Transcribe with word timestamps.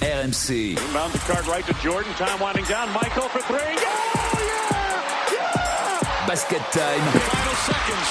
RMC. 0.00 0.78
Inbound 0.78 1.12
the 1.12 1.18
card 1.18 1.46
right 1.46 1.66
to 1.66 1.74
Jordan. 1.82 2.12
Time 2.14 2.38
winding 2.40 2.64
down. 2.64 2.90
Michael 2.92 3.28
for 3.28 3.40
three. 3.40 3.58
Yeah! 3.58 4.38
Yeah! 5.32 6.26
Basket 6.26 6.62
time. 6.72 7.00
Final 7.00 7.56
seconds. 7.66 8.10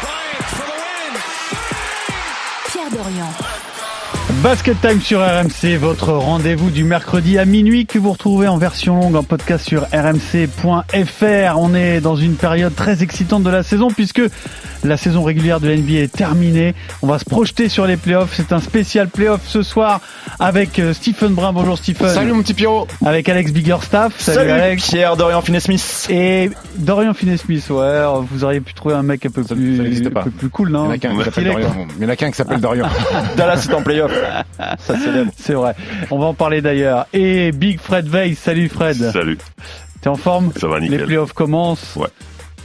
Bryant 0.00 0.46
for 0.56 0.66
the 0.66 0.76
win. 0.82 1.12
Pierre 2.70 2.90
Dorian. 2.90 3.56
Basket 4.42 4.80
Time 4.80 5.00
sur 5.00 5.20
RMC, 5.20 5.76
votre 5.78 6.12
rendez-vous 6.12 6.70
du 6.70 6.84
mercredi 6.84 7.38
à 7.38 7.44
minuit 7.44 7.86
que 7.86 7.98
vous 7.98 8.12
retrouvez 8.12 8.46
en 8.48 8.58
version 8.58 8.94
longue 8.94 9.16
en 9.16 9.22
podcast 9.22 9.66
sur 9.66 9.86
rmc.fr. 9.92 11.58
On 11.58 11.74
est 11.74 12.00
dans 12.00 12.16
une 12.16 12.34
période 12.34 12.74
très 12.74 13.02
excitante 13.02 13.42
de 13.44 13.50
la 13.50 13.62
saison 13.62 13.88
puisque 13.88 14.22
la 14.86 14.96
saison 14.96 15.22
régulière 15.22 15.60
de 15.60 15.68
l'NBA 15.68 16.00
est 16.02 16.12
terminée. 16.12 16.74
On 17.02 17.06
va 17.06 17.18
se 17.18 17.24
projeter 17.24 17.68
sur 17.68 17.86
les 17.86 17.96
playoffs. 17.96 18.32
C'est 18.34 18.52
un 18.52 18.60
spécial 18.60 19.08
playoff 19.08 19.40
ce 19.46 19.62
soir 19.62 20.00
avec 20.38 20.78
euh, 20.78 20.92
Stephen 20.92 21.34
Brun. 21.34 21.52
Bonjour 21.52 21.76
Stephen. 21.76 22.08
Salut 22.08 22.32
mon 22.32 22.42
petit 22.42 22.54
Pierrot. 22.54 22.86
Avec 23.04 23.28
Alex 23.28 23.52
Biggerstaff. 23.52 24.14
Salut, 24.18 24.50
Alex. 24.50 24.88
Pierre 24.90 25.16
Dorian 25.16 25.40
Finney-Smith. 25.42 26.06
Et 26.10 26.50
Dorian 26.76 27.14
Finney-Smith, 27.14 27.68
ouais, 27.70 28.02
vous 28.30 28.44
auriez 28.44 28.60
pu 28.60 28.74
trouver 28.74 28.94
un 28.94 29.02
mec 29.02 29.24
un 29.26 29.30
peu 29.30 29.42
Ça- 29.42 29.54
plus, 29.54 29.76
ça 29.76 29.82
n'existe 29.82 30.10
pas. 30.10 30.20
un 30.20 30.24
peu 30.24 30.30
plus 30.30 30.48
cool, 30.50 30.70
non 30.70 30.84
Il 30.84 30.86
y 30.86 30.88
en 30.88 30.92
a 30.92 30.98
qu'un 30.98 31.16
qui 31.16 31.24
s'appelle. 31.24 31.44
Dorian. 31.44 31.86
Il 31.98 32.02
y 32.02 32.06
en 32.06 32.08
a 32.08 32.16
qu'un 32.16 32.30
qui 32.30 32.36
s'appelle 32.36 32.60
Dorian. 32.60 32.86
Dallas 33.36 33.66
est 33.68 33.74
en 33.74 33.82
playoff. 33.82 34.12
Ça 34.78 34.98
célèbre. 34.98 35.32
C'est 35.36 35.54
vrai. 35.54 35.74
On 36.10 36.18
va 36.18 36.26
en 36.26 36.34
parler 36.34 36.60
d'ailleurs. 36.62 37.06
Et 37.12 37.52
Big 37.52 37.80
Fred 37.80 38.06
Veil. 38.08 38.34
Salut 38.34 38.68
Fred. 38.68 38.96
Salut, 39.12 39.38
T'es 40.00 40.08
en 40.08 40.14
forme 40.16 40.52
ça 40.60 40.68
va 40.68 40.78
Les 40.78 40.88
nickel. 40.88 41.06
playoffs 41.06 41.32
commencent. 41.32 41.96
Ouais. 41.96 42.06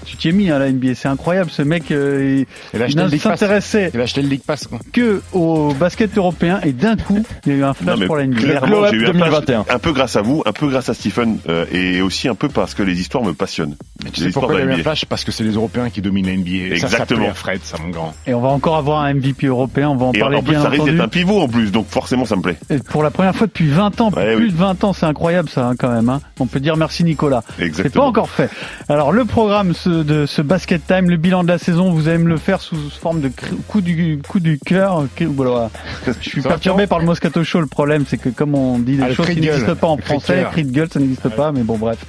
Tu 0.06 0.18
t'y 0.18 0.30
es 0.30 0.32
mis 0.32 0.50
à 0.52 0.60
la 0.60 0.72
NBA, 0.72 0.96
c'est 0.96 1.08
incroyable. 1.08 1.50
Ce 1.52 1.62
mec, 1.62 1.92
euh, 1.92 2.44
Il 2.74 2.86
il, 3.12 3.20
s'intéressait 3.20 3.92
Il 3.94 4.00
a 4.00 4.04
acheté 4.04 4.22
le 4.22 4.30
League 4.30 4.42
Pass. 4.46 4.68
quoi. 4.68 4.80
que 4.92 5.22
au 5.34 5.74
basket 5.74 6.18
européen 6.18 6.60
et 6.64 6.72
d'un 6.74 6.96
coup, 6.98 7.24
il 7.46 7.52
y 7.52 7.56
a 7.56 7.60
eu 7.60 7.64
un 7.64 7.74
flash 7.74 7.96
Non, 7.96 8.00
mais 8.00 8.06
pour 8.08 8.16
la 8.18 8.26
NBA. 8.28 8.40
clairement, 8.42 8.68
Glow 8.68 8.84
Up 8.86 8.90
j'ai 8.92 8.98
eu 8.98 9.04
un, 9.08 9.14
flash, 9.14 9.22
2021. 9.46 9.66
un 9.70 9.80
peu 9.80 9.92
grâce 9.94 10.16
à 10.16 10.22
vous, 10.22 10.44
un 10.46 10.52
peu 10.54 10.68
grâce 10.68 10.90
à 10.90 10.94
Stephen, 10.94 11.38
euh, 11.50 11.66
et 11.72 12.02
aussi 12.02 12.28
un 12.28 12.36
peu 12.36 12.50
parce 12.50 12.74
que 12.74 12.84
les 12.84 13.00
histoires 13.00 13.24
me 13.24 13.34
passionnent. 13.34 13.76
Tu 14.00 14.06
Les 14.06 14.12
sais 14.12 14.28
histoires 14.30 14.48
pourquoi 14.48 14.56
il 14.56 14.60
y 14.60 14.64
a 14.64 14.66
de 14.72 14.78
eu 14.78 14.80
un 14.80 14.84
flash? 14.84 15.06
Parce 15.06 15.24
que 15.24 15.32
c'est 15.32 15.44
les 15.44 15.52
Européens 15.54 15.90
qui 15.90 16.02
dominent 16.02 16.26
la 16.28 16.34
NBA. 16.36 16.76
Ça, 16.76 16.88
ça 16.88 16.88
Exactement. 16.88 17.20
plaît 17.22 17.30
à 17.30 17.34
Fred, 17.34 17.60
ça 17.64 17.78
mon 17.82 17.90
grand. 17.90 18.14
Et 18.26 18.34
on 18.34 18.42
va 18.42 18.50
encore 18.50 18.78
avoir 18.78 19.02
un 19.02 19.14
MVP 19.14 19.48
européen. 19.48 19.90
On 19.90 19.96
va 19.96 20.08
en 20.08 20.12
Et 20.14 20.20
parler 20.20 20.38
en 20.38 20.44
plus, 20.44 20.52
bien 20.52 20.62
ça 20.64 20.70
risque 20.70 20.86
d'être 20.86 21.00
un 21.02 21.08
pivot 21.08 21.42
en 21.42 21.48
plus, 21.48 21.72
donc 21.72 21.88
forcément, 21.88 22.26
ça 22.26 22.36
me 22.36 22.42
plaît. 22.42 22.58
Et 22.70 22.80
Pour 22.80 23.04
la 23.04 23.12
première 23.12 23.36
fois 23.36 23.48
depuis 23.48 23.68
20 23.70 24.02
ans, 24.02 24.10
Ouais, 24.12 24.36
plus 24.36 24.46
oui. 24.48 24.52
de 24.52 24.58
20 24.58 24.84
ans, 24.84 24.94
c'est 24.94 25.06
incroyable 25.06 25.48
ça 25.50 25.68
hein, 25.68 25.76
quand 25.78 25.90
même. 25.94 26.10
hein. 26.10 26.22
On 26.40 26.48
peut 26.48 26.60
dire 26.60 26.76
merci 26.78 27.04
Nicolas. 27.04 27.44
C'est 27.50 27.58
pas 27.60 27.66
Exactement. 27.66 28.06
encore 28.08 28.30
fait. 28.30 28.50
Alors 28.90 29.12
le 29.12 29.26
programme 29.26 29.74
ce- 29.74 29.91
de 29.92 30.26
ce 30.26 30.42
basket 30.42 30.86
time, 30.88 31.10
le 31.10 31.18
bilan 31.18 31.44
de 31.44 31.48
la 31.48 31.58
saison, 31.58 31.92
vous 31.92 32.08
allez 32.08 32.18
me 32.18 32.30
le 32.30 32.38
faire 32.38 32.62
sous 32.62 32.76
forme 32.90 33.22
de 33.22 33.32
coup 33.68 33.82
du 33.82 34.20
coup 34.28 34.40
du 34.40 34.60
cœur. 34.60 35.06
Voilà. 35.22 35.70
Je 36.06 36.12
suis 36.30 36.42
perturbé 36.42 36.88
par 36.88 37.00
le 37.00 37.06
Moscato 37.06 37.44
Show. 37.44 37.60
Le 37.62 37.68
problème, 37.68 38.06
c'est 38.08 38.18
que 38.18 38.30
comme 38.30 38.56
on 38.56 38.80
dit 38.80 38.98
des 38.98 39.04
Ah, 39.04 39.14
choses 39.14 39.28
qui 39.28 39.42
n'existent 39.42 39.76
pas 39.76 39.88
en 39.88 39.98
Le 39.98 40.02
français, 40.02 40.46
cri 40.52 40.64
de 40.64 40.72
gueule, 40.72 40.90
ça 40.92 41.00
n'existe 41.00 41.30
pas. 41.30 41.52
Mais 41.52 41.64
bon, 41.64 41.78
bref. 41.78 42.00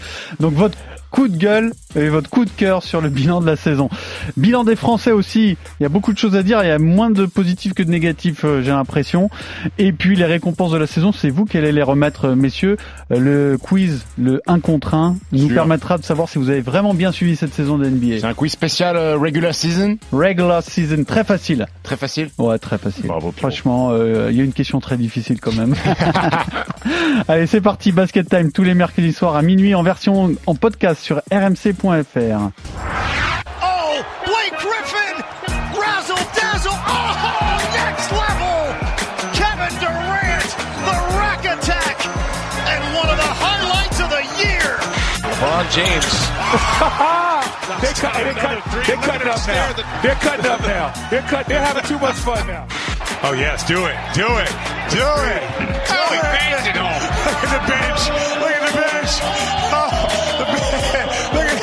Donc 0.40 0.54
votre 0.54 0.76
coup 1.12 1.28
de 1.28 1.36
gueule 1.36 1.72
et 1.94 2.08
votre 2.08 2.30
coup 2.30 2.44
de 2.44 2.50
cœur 2.50 2.82
sur 2.82 3.00
le 3.00 3.10
bilan 3.10 3.40
de 3.42 3.46
la 3.46 3.54
saison. 3.56 3.90
Bilan 4.36 4.64
des 4.64 4.76
Français 4.76 5.12
aussi. 5.12 5.58
Il 5.78 5.82
y 5.82 5.86
a 5.86 5.90
beaucoup 5.90 6.12
de 6.12 6.18
choses 6.18 6.34
à 6.34 6.42
dire. 6.42 6.64
Il 6.64 6.68
y 6.68 6.70
a 6.70 6.78
moins 6.78 7.10
de 7.10 7.26
positifs 7.26 7.74
que 7.74 7.82
de 7.82 7.90
négatifs, 7.90 8.44
euh, 8.44 8.62
j'ai 8.62 8.70
l'impression. 8.70 9.28
Et 9.78 9.92
puis 9.92 10.16
les 10.16 10.24
récompenses 10.24 10.72
de 10.72 10.78
la 10.78 10.86
saison, 10.86 11.12
c'est 11.12 11.28
vous 11.28 11.44
qui 11.44 11.58
allez 11.58 11.70
les 11.70 11.82
remettre, 11.82 12.30
euh, 12.30 12.34
messieurs. 12.34 12.78
Euh, 13.12 13.18
Le 13.20 13.58
quiz, 13.58 14.04
le 14.18 14.40
1 14.46 14.60
contre 14.60 14.94
1, 14.94 15.16
nous 15.32 15.48
permettra 15.48 15.98
de 15.98 16.02
savoir 16.04 16.30
si 16.30 16.38
vous 16.38 16.48
avez 16.48 16.62
vraiment 16.62 16.94
bien 16.94 17.12
suivi 17.12 17.36
cette 17.36 17.52
saison 17.52 17.71
de 17.78 18.18
C'est 18.18 18.24
un 18.24 18.34
quiz 18.34 18.52
spécial 18.52 18.96
euh, 18.96 19.16
regular 19.16 19.54
season. 19.54 19.96
Regular 20.12 20.62
season, 20.62 21.04
très 21.04 21.24
facile. 21.24 21.66
Très 21.82 21.96
facile. 21.96 22.30
Ouais, 22.38 22.58
très 22.58 22.78
facile. 22.78 23.06
Bravo. 23.06 23.32
Franchement, 23.36 23.90
euh, 23.92 24.28
il 24.30 24.36
y 24.36 24.40
a 24.40 24.44
une 24.44 24.52
question 24.52 24.80
très 24.80 24.96
difficile 24.96 25.40
quand 25.40 25.54
même. 25.54 25.74
Allez, 27.28 27.46
c'est 27.46 27.60
parti, 27.60 27.92
Basket 27.92 28.28
Time 28.28 28.52
tous 28.52 28.62
les 28.62 28.74
mercredis 28.74 29.12
soirs 29.12 29.36
à 29.36 29.42
minuit 29.42 29.74
en 29.74 29.82
version 29.82 30.34
en 30.46 30.54
podcast 30.54 31.02
sur 31.02 31.16
rmc.fr. 31.30 32.50
Oh, 33.62 34.00
Blake 34.24 34.58
Griffin! 34.58 35.22
Razzle 35.74 36.24
dazzle! 36.34 36.72
Oh, 36.88 37.58
next 37.74 38.10
level! 38.12 38.74
Kevin 39.34 39.78
Durant, 39.80 40.48
the 40.86 40.96
rack 41.18 41.44
attack, 41.44 42.06
and 42.66 42.82
one 42.96 43.08
of 43.08 43.16
the 43.16 43.22
highlights 43.22 44.00
of 44.00 44.10
the 44.10 44.24
year! 44.42 44.78
LeBron 45.22 45.70
James. 45.70 47.28
they 47.80 47.92
cut, 47.94 48.12
they 48.24 48.34
cut, 48.34 48.64
they're 48.86 48.96
cutting 48.96 49.28
up 49.28 49.46
now. 49.46 50.00
They're 50.02 50.14
cutting 50.16 50.46
up 50.46 50.60
now. 50.60 51.08
They're 51.10 51.22
cut. 51.22 51.46
They're 51.46 51.64
having 51.64 51.84
too 51.84 51.98
much 51.98 52.16
fun 52.16 52.46
now. 52.46 52.66
Oh 53.22 53.32
yes, 53.32 53.66
do 53.66 53.86
it, 53.86 53.96
do 54.14 54.26
it, 54.26 54.50
do 54.90 55.06
it. 55.30 55.42
Oh, 55.88 56.08
he 56.10 56.18
bangs 56.20 56.66
it 56.66 56.76
home. 56.76 57.02
Look 57.22 57.44
at 57.46 57.52
the 57.54 57.64
bench. 57.70 58.02
Look 58.42 58.50
at 58.50 58.62
the 58.66 58.74
bench. 58.82 59.12
Oh, 59.70 59.90
the 60.38 60.46
bench. 60.50 61.14
Look 61.34 61.46
at. 61.46 61.62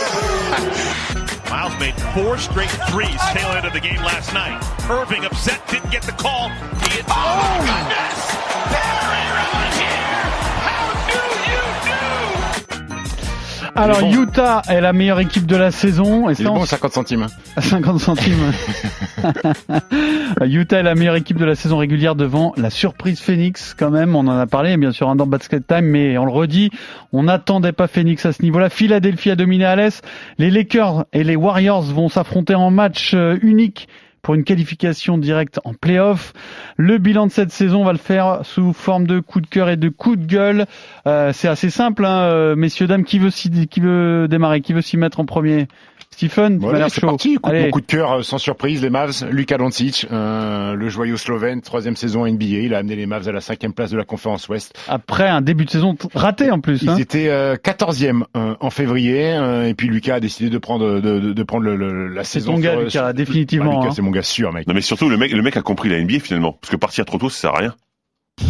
Miles 1.51 1.79
made 1.79 1.95
four 2.15 2.37
straight 2.37 2.71
threes 2.89 3.19
tail 3.33 3.51
end 3.51 3.65
of 3.65 3.73
the 3.73 3.81
game 3.81 4.01
last 4.01 4.33
night. 4.33 4.61
Irving 4.89 5.25
upset, 5.25 5.67
didn't 5.67 5.91
get 5.91 6.03
the 6.03 6.13
call. 6.13 6.49
He 6.49 6.89
hit, 6.95 7.05
oh, 7.09 7.13
oh 7.13 7.59
my 7.67 7.81
goodness! 7.89 8.98
Alors, 13.75 14.01
bon. 14.01 14.11
Utah 14.11 14.61
est 14.67 14.81
la 14.81 14.93
meilleure 14.93 15.19
équipe 15.19 15.45
de 15.45 15.55
la 15.55 15.71
saison. 15.71 16.29
Et 16.29 16.33
Il 16.39 16.45
est 16.45 16.49
bon, 16.49 16.65
50 16.65 16.93
centimes. 16.93 17.27
à 17.55 17.61
50 17.61 17.99
centimes. 17.99 18.51
Utah 20.41 20.79
est 20.79 20.83
la 20.83 20.95
meilleure 20.95 21.15
équipe 21.15 21.37
de 21.37 21.45
la 21.45 21.55
saison 21.55 21.77
régulière 21.77 22.15
devant 22.15 22.53
la 22.57 22.69
surprise 22.69 23.19
Phoenix 23.19 23.75
quand 23.77 23.91
même. 23.91 24.15
On 24.15 24.27
en 24.27 24.37
a 24.37 24.47
parlé 24.47 24.75
bien 24.77 24.91
sûr 24.91 25.09
un 25.09 25.15
dans 25.15 25.27
Basket 25.27 25.65
Time, 25.65 25.85
mais 25.85 26.17
on 26.17 26.25
le 26.25 26.31
redit, 26.31 26.71
on 27.13 27.23
n'attendait 27.23 27.71
pas 27.71 27.87
Phoenix 27.87 28.25
à 28.25 28.33
ce 28.33 28.41
niveau-là. 28.43 28.69
Philadelphie 28.69 29.31
a 29.31 29.35
dominé 29.35 29.65
à 29.65 29.75
l'Est. 29.75 30.03
Les 30.37 30.49
Lakers 30.49 31.05
et 31.13 31.23
les 31.23 31.35
Warriors 31.35 31.83
vont 31.83 32.09
s'affronter 32.09 32.55
en 32.55 32.71
match 32.71 33.13
euh, 33.13 33.37
unique 33.41 33.87
pour 34.21 34.35
une 34.35 34.43
qualification 34.43 35.17
directe 35.17 35.59
en 35.63 35.73
playoff. 35.73 36.33
Le 36.77 36.97
bilan 36.97 37.27
de 37.27 37.31
cette 37.31 37.51
saison, 37.51 37.81
on 37.81 37.85
va 37.85 37.93
le 37.93 37.97
faire 37.97 38.41
sous 38.43 38.73
forme 38.73 39.07
de 39.07 39.19
coup 39.19 39.41
de 39.41 39.47
cœur 39.47 39.69
et 39.69 39.77
de 39.77 39.89
coup 39.89 40.15
de 40.15 40.25
gueule. 40.25 40.65
Euh, 41.07 41.31
c'est 41.33 41.47
assez 41.47 41.69
simple, 41.69 42.05
hein, 42.05 42.21
euh, 42.23 42.55
messieurs, 42.55 42.87
dames. 42.87 43.03
Qui 43.03 43.19
veut, 43.19 43.29
qui 43.29 43.79
veut 43.79 44.27
démarrer 44.27 44.61
Qui 44.61 44.73
veut 44.73 44.81
s'y 44.81 44.97
mettre 44.97 45.19
en 45.19 45.25
premier? 45.25 45.67
Stephen, 46.27 46.59
l'air 46.73 46.89
c'est 46.89 46.99
chaud. 46.99 47.07
parti. 47.07 47.35
Coup, 47.35 47.49
Allez. 47.49 47.63
mon 47.63 47.69
coup 47.71 47.79
de 47.81 47.85
cœur, 47.85 48.11
euh, 48.11 48.21
sans 48.23 48.37
surprise, 48.37 48.81
les 48.81 48.89
Mavs. 48.89 49.25
Luka 49.31 49.57
Doncic, 49.57 50.05
euh, 50.11 50.73
le 50.73 50.89
joyau 50.89 51.15
slovène, 51.15 51.61
troisième 51.61 51.95
saison 51.95 52.25
NBA. 52.25 52.45
Il 52.63 52.73
a 52.73 52.79
amené 52.79 52.95
les 52.97 53.05
Mavs 53.05 53.27
à 53.27 53.31
la 53.31 53.39
cinquième 53.41 53.73
place 53.73 53.91
de 53.91 53.97
la 53.97 54.03
conférence 54.03 54.49
Ouest. 54.49 54.77
Après 54.89 55.27
un 55.29 55.39
début 55.41 55.63
de 55.65 55.69
saison 55.69 55.95
raté 56.13 56.51
en 56.51 56.59
plus. 56.59 56.81
Ils 56.83 56.89
Hein. 56.89 56.97
étaient 56.97 57.29
euh, 57.29 57.55
14e 57.55 58.23
euh, 58.35 58.55
en 58.59 58.69
février, 58.69 59.31
euh, 59.33 59.67
et 59.67 59.73
puis 59.73 59.87
Lucas 59.87 60.15
a 60.15 60.19
décidé 60.19 60.49
de 60.49 60.57
prendre 60.57 60.99
de, 60.99 61.19
de, 61.19 61.31
de 61.33 61.43
prendre 61.43 61.63
le, 61.63 61.75
le- 61.77 62.07
la 62.09 62.23
C'est 62.25 62.39
saison. 62.41 62.53
ton 62.55 62.59
gars, 62.59 62.71
sur- 62.71 62.79
Lucas, 62.81 62.89
sur- 62.91 63.13
définitivement. 63.13 63.65
Bah, 63.71 63.75
Lucas, 63.77 63.87
hein. 63.87 63.93
c'est 63.95 64.01
mon 64.01 64.11
gars 64.11 64.21
sûr, 64.23 64.51
mec. 64.51 64.67
Non, 64.67 64.73
mais 64.73 64.81
surtout, 64.81 65.07
le 65.09 65.15
mec, 65.17 65.31
le 65.31 65.41
mec 65.41 65.55
a 65.55 65.61
compris 65.61 65.87
la 65.89 66.01
NBA 66.01 66.19
finalement. 66.19 66.53
Parce 66.59 66.69
que 66.71 66.75
partir 66.75 67.05
trop 67.05 67.17
tôt, 67.17 67.29
ça 67.29 67.39
sert 67.39 67.55
à 67.55 67.59
rien. 67.59 67.75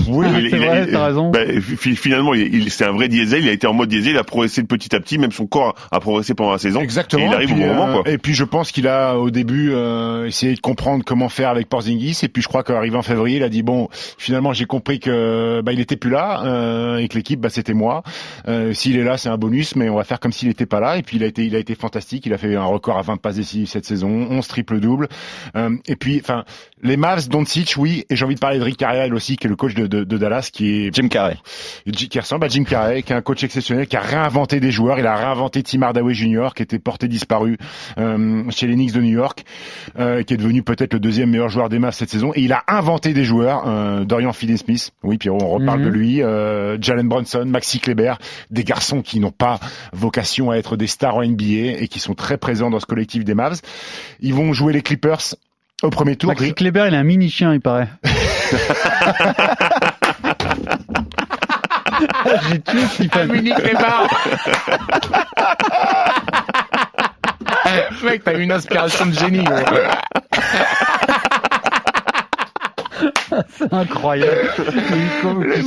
Oui, 0.08 0.28
Il- 0.42 0.50
c'est 0.50 0.58
vrai, 0.58 0.88
t'as 0.92 1.06
raison. 1.06 1.32
fi- 1.78 1.96
finalement, 1.96 2.34
il, 2.34 2.54
il- 2.54 2.72
c'est 2.72 2.86
un 2.86 2.92
vrai 2.92 3.08
diesel. 3.08 3.44
Il 3.44 3.50
a 3.50 3.52
été 3.52 3.68
en 3.68 3.74
mode 3.74 3.90
diesel. 3.90 4.14
Il 4.14 4.18
a 4.18 4.24
progressé 4.24 4.64
petit 4.64 4.96
à 4.96 5.00
petit. 5.00 5.18
Même 5.18 5.32
son 5.32 5.48
corps 5.48 5.76
a 5.92 6.00
progressé 6.00 6.34
pendant 6.34 6.52
la 6.52 6.58
saison. 6.58 6.82
Exactement. 6.82 7.24
Et 7.24 7.28
il 7.28 7.34
arrive 7.34 7.54
puis, 7.54 7.64
au 7.64 7.68
bon 7.68 7.74
moment, 7.74 7.88
euh, 7.90 8.02
quoi. 8.04 8.12
Et 8.12 8.18
puis 8.18 8.34
je 8.34 8.44
pense 8.44 8.72
qu'il 8.72 8.88
a 8.88 9.16
au 9.18 9.30
début 9.30 9.72
euh, 9.74 10.26
essayé 10.28 10.54
de 10.54 10.60
comprendre 10.60 11.04
comment 11.04 11.30
faire 11.30 11.50
avec 11.50 11.70
Porzingis. 11.70 12.20
Et 12.24 12.28
puis 12.28 12.42
je 12.42 12.48
crois 12.48 12.64
qu'arrivé 12.64 12.96
en 12.98 13.02
février, 13.02 13.38
il 13.38 13.44
a 13.44 13.50
dit 13.50 13.64
bon, 13.64 13.88
finalement 14.18 14.54
j'ai 14.54 14.66
compris 14.66 15.00
que 15.00 15.62
bah, 15.62 15.72
il 15.74 15.80
était 15.80 15.96
plus 15.98 16.12
là 16.12 16.44
euh, 16.46 16.98
et 16.98 17.08
que 17.08 17.16
l'équipe 17.16 17.40
bah, 17.40 17.50
c'était 17.50 17.74
moi. 17.74 18.04
Euh, 18.48 18.74
s'il 18.74 18.98
est 18.98 19.04
là, 19.04 19.18
c'est 19.18 19.30
un 19.30 19.38
bonus, 19.38 19.76
mais 19.76 19.90
on 19.90 19.96
va 19.96 20.04
faire 20.04 20.20
comme 20.20 20.32
s'il 20.32 20.50
était 20.50 20.66
pas 20.66 20.80
là. 20.80 20.98
Et 20.98 21.02
puis 21.04 21.18
il 21.18 21.24
a 21.24 21.28
été, 21.28 21.46
il 21.46 21.56
a 21.56 21.60
été 21.60 21.76
fantastique. 21.76 22.26
Il 22.26 22.34
a 22.34 22.38
fait 22.38 22.56
un 22.56 22.64
record 22.66 22.98
à 22.98 23.02
20 23.02 23.18
passes 23.18 23.40
cette 23.66 23.86
saison, 23.86 24.28
11 24.30 24.48
triple 24.48 24.80
double. 24.80 25.08
Euh, 25.56 25.76
et 25.88 25.96
puis 25.96 26.20
enfin 26.22 26.44
les 26.82 26.98
Mavs, 26.98 27.28
Doncic, 27.28 27.76
oui. 27.78 28.06
Et 28.10 28.16
j'ai 28.16 28.24
envie 28.26 28.36
de 28.36 28.40
parler 28.40 28.58
de 28.60 28.64
Rick 28.64 28.78
Carlisle 28.78 29.14
aussi, 29.14 29.36
qui 29.36 29.48
est 29.48 29.50
le 29.50 29.56
coach 29.56 29.74
de, 29.74 29.79
de, 29.88 30.04
de 30.04 30.18
Dallas, 30.18 30.50
qui 30.52 30.88
est 30.88 30.96
Jim 30.96 31.08
Carrey. 31.08 31.38
qui 31.92 32.20
ressemble 32.20 32.46
à 32.46 32.48
Jim 32.50 32.64
Carrey, 32.64 33.04
qui 33.04 33.14
est 33.14 33.16
un 33.16 33.22
coach 33.22 33.44
exceptionnel, 33.44 33.88
qui 33.88 33.96
a 33.98 34.02
réinventé 34.02 34.60
des 34.60 34.72
joueurs. 34.72 35.00
Il 35.00 35.08
a 35.08 35.16
réinventé 35.16 35.64
Tim 35.64 35.82
Hardaway 35.82 36.14
Jr., 36.14 36.50
qui 36.56 36.64
était 36.64 36.80
porté 36.80 37.08
disparu 37.08 37.58
euh, 37.98 38.44
chez 38.50 38.68
les 38.68 38.76
Knicks 38.76 38.94
de 38.94 39.02
New 39.02 39.12
York, 39.18 39.44
euh, 39.98 40.24
qui 40.24 40.34
est 40.34 40.38
devenu 40.38 40.64
peut-être 40.64 40.94
le 40.94 41.00
deuxième 41.00 41.30
meilleur 41.30 41.50
joueur 41.50 41.70
des 41.70 41.80
Mavs 41.80 41.94
cette 41.94 42.10
saison. 42.10 42.32
Et 42.36 42.42
il 42.42 42.54
a 42.54 42.64
inventé 42.68 43.14
des 43.14 43.24
joueurs. 43.24 43.64
Euh, 43.68 44.04
Dorian 44.06 44.34
Finney-Smith, 44.34 44.92
oui 45.04 45.18
Pierrot, 45.18 45.40
on 45.42 45.50
reparle 45.50 45.80
Mhm. 45.80 45.86
de 45.86 45.90
lui. 45.92 46.22
Euh, 46.24 46.78
Jalen 46.82 47.08
Brunson, 47.08 47.46
Maxi 47.46 47.80
Kleber, 47.80 48.14
des 48.52 48.64
garçons 48.64 49.02
qui 49.02 49.20
n'ont 49.20 49.32
pas 49.32 49.60
vocation 49.94 50.52
à 50.52 50.56
être 50.58 50.76
des 50.78 50.88
stars 50.88 51.16
en 51.18 51.24
NBA 51.24 51.80
et 51.82 51.88
qui 51.88 52.00
sont 52.00 52.14
très 52.16 52.38
présents 52.38 52.70
dans 52.70 52.80
ce 52.80 52.86
collectif 52.86 53.24
des 53.24 53.34
Mavs. 53.36 53.60
Ils 54.20 54.34
vont 54.34 54.54
jouer 54.54 54.74
les 54.74 54.82
Clippers 54.82 55.36
au 55.84 55.90
premier 55.90 56.16
tour. 56.16 56.30
Maxi 56.30 56.54
Kleber, 56.54 56.86
il 56.88 56.96
a 56.96 57.00
un 57.00 57.04
mini 57.04 57.30
chien, 57.30 57.54
il 57.54 57.62
paraît. 57.62 57.88
J'ai 62.50 62.62
tué. 62.62 63.08
Dominique 63.08 63.58
Lébar. 63.60 64.08
Mec, 68.04 68.24
t'as 68.24 68.38
une 68.38 68.52
inspiration 68.52 69.06
de 69.08 69.14
génie. 69.14 69.46
c'est 73.50 73.74
incroyable. 73.74 74.50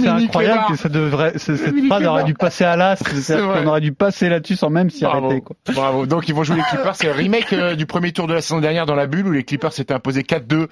C'est 0.01 0.09
incroyable 0.09 0.65
que 0.69 0.77
ça 0.77 0.89
devrait, 0.89 1.33
cette 1.37 1.87
phrase 1.87 2.07
aurait 2.07 2.25
dû 2.25 2.35
passer 2.35 2.65
à 2.65 2.77
l'as. 2.77 3.03
On 3.31 3.67
aurait 3.67 3.81
dû 3.81 3.93
passer 3.93 4.29
là-dessus 4.29 4.57
sans 4.57 4.71
même 4.71 4.91
s'y 4.91 5.05
arrêter. 5.05 5.41
Quoi. 5.41 5.57
Bravo. 5.73 6.07
Donc 6.07 6.29
ils 6.29 6.35
vont 6.35 6.45
jouer 6.45 6.57
les 6.57 6.63
Clippers. 6.63 6.97
C'est 6.97 7.07
le 7.07 7.13
remake 7.13 7.53
euh, 7.53 7.75
du 7.75 7.87
premier 7.87 8.13
tour 8.13 8.27
de 8.27 8.35
la 8.35 8.41
saison 8.41 8.61
dernière 8.61 8.87
dans 8.87 8.95
la 8.95 9.07
bulle 9.07 9.27
où 9.27 9.33
les 9.33 9.45
Clippers 9.45 9.73
s'étaient 9.73 9.95
imposés 9.95 10.23
4-2. 10.23 10.67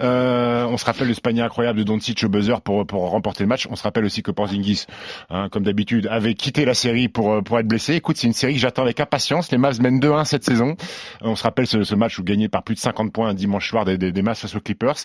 Euh, 0.00 0.64
on 0.64 0.76
se 0.76 0.84
rappelle 0.84 1.08
le 1.08 1.14
panier 1.14 1.42
incroyable 1.42 1.78
de 1.78 1.84
Doncic 1.84 2.22
au 2.24 2.28
buzzer 2.28 2.60
pour 2.60 2.86
pour 2.86 3.10
remporter 3.10 3.44
le 3.44 3.48
match. 3.48 3.66
On 3.70 3.76
se 3.76 3.82
rappelle 3.82 4.04
aussi 4.04 4.22
que 4.22 4.30
Porzingis, 4.30 4.86
hein, 5.30 5.48
comme 5.50 5.62
d'habitude, 5.62 6.08
avait 6.10 6.34
quitté 6.34 6.64
la 6.64 6.74
série 6.74 7.08
pour 7.08 7.42
pour 7.42 7.58
être 7.58 7.68
blessé. 7.68 7.94
Écoute, 7.94 8.16
c'est 8.16 8.26
une 8.26 8.32
série 8.32 8.54
que 8.54 8.60
j'attends 8.60 8.82
avec 8.82 9.00
impatience. 9.00 9.50
Les 9.50 9.58
Mavs 9.58 9.80
mènent 9.80 10.00
2-1 10.00 10.24
cette 10.24 10.44
saison. 10.44 10.76
On 11.22 11.36
se 11.36 11.42
rappelle 11.42 11.66
ce, 11.66 11.84
ce 11.84 11.94
match 11.94 12.18
où 12.18 12.24
gagné 12.24 12.48
par 12.48 12.62
plus 12.62 12.74
de 12.74 12.80
50 12.80 13.12
points 13.12 13.28
un 13.28 13.34
dimanche 13.34 13.68
soir 13.68 13.84
des, 13.84 13.98
des, 13.98 14.12
des 14.12 14.22
Mavs 14.22 14.36
face 14.36 14.54
aux 14.54 14.60
Clippers. 14.60 14.96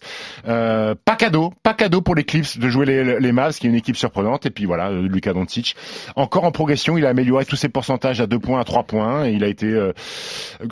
Euh, 0.47 0.95
pas 1.05 1.15
cadeau, 1.15 1.53
pas 1.63 1.73
cadeau 1.73 2.01
pour 2.01 2.15
les 2.15 2.23
Clips 2.23 2.59
de 2.59 2.69
jouer 2.69 2.85
les, 2.85 3.19
les 3.19 3.31
Mavs, 3.31 3.57
qui 3.57 3.67
est 3.67 3.69
une 3.69 3.75
équipe 3.75 3.97
surprenante. 3.97 4.45
Et 4.45 4.49
puis 4.49 4.65
voilà, 4.65 4.89
euh, 4.89 5.07
Luka 5.07 5.33
Doncic, 5.33 5.75
encore 6.15 6.43
en 6.43 6.51
progression, 6.51 6.97
il 6.97 7.05
a 7.05 7.09
amélioré 7.09 7.45
tous 7.45 7.55
ses 7.55 7.69
pourcentages 7.69 8.21
à 8.21 8.27
2 8.27 8.39
points, 8.39 8.59
à 8.59 8.63
3 8.63 8.83
points. 8.83 9.25
Et 9.25 9.31
il 9.31 9.43
a 9.43 9.47
été 9.47 9.67
euh, 9.67 9.93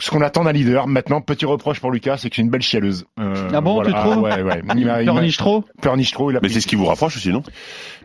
ce 0.00 0.10
qu'on 0.10 0.22
attend 0.22 0.44
d'un 0.44 0.52
leader. 0.52 0.86
Maintenant, 0.86 1.20
petit 1.20 1.46
reproche 1.46 1.80
pour 1.80 1.90
Lucas, 1.90 2.18
c'est 2.18 2.30
que 2.30 2.36
c'est 2.36 2.42
une 2.42 2.50
belle 2.50 2.62
chialeuse. 2.62 3.06
Euh, 3.20 3.48
ah 3.52 3.60
bon, 3.60 3.74
voilà. 3.74 3.90
tu 3.90 3.94
trouves 3.96 4.22
ouais, 4.22 4.42
ouais. 4.42 4.62
Il, 4.74 4.80
il 4.80 5.04
pleurniche 5.04 5.36
trop 5.36 5.64
Pleurniche 5.80 6.12
trop. 6.12 6.30
Mais 6.30 6.48
c'est 6.48 6.60
ce 6.60 6.66
qui 6.66 6.76
vous 6.76 6.86
rapproche 6.86 7.16
aussi, 7.16 7.30
non? 7.30 7.42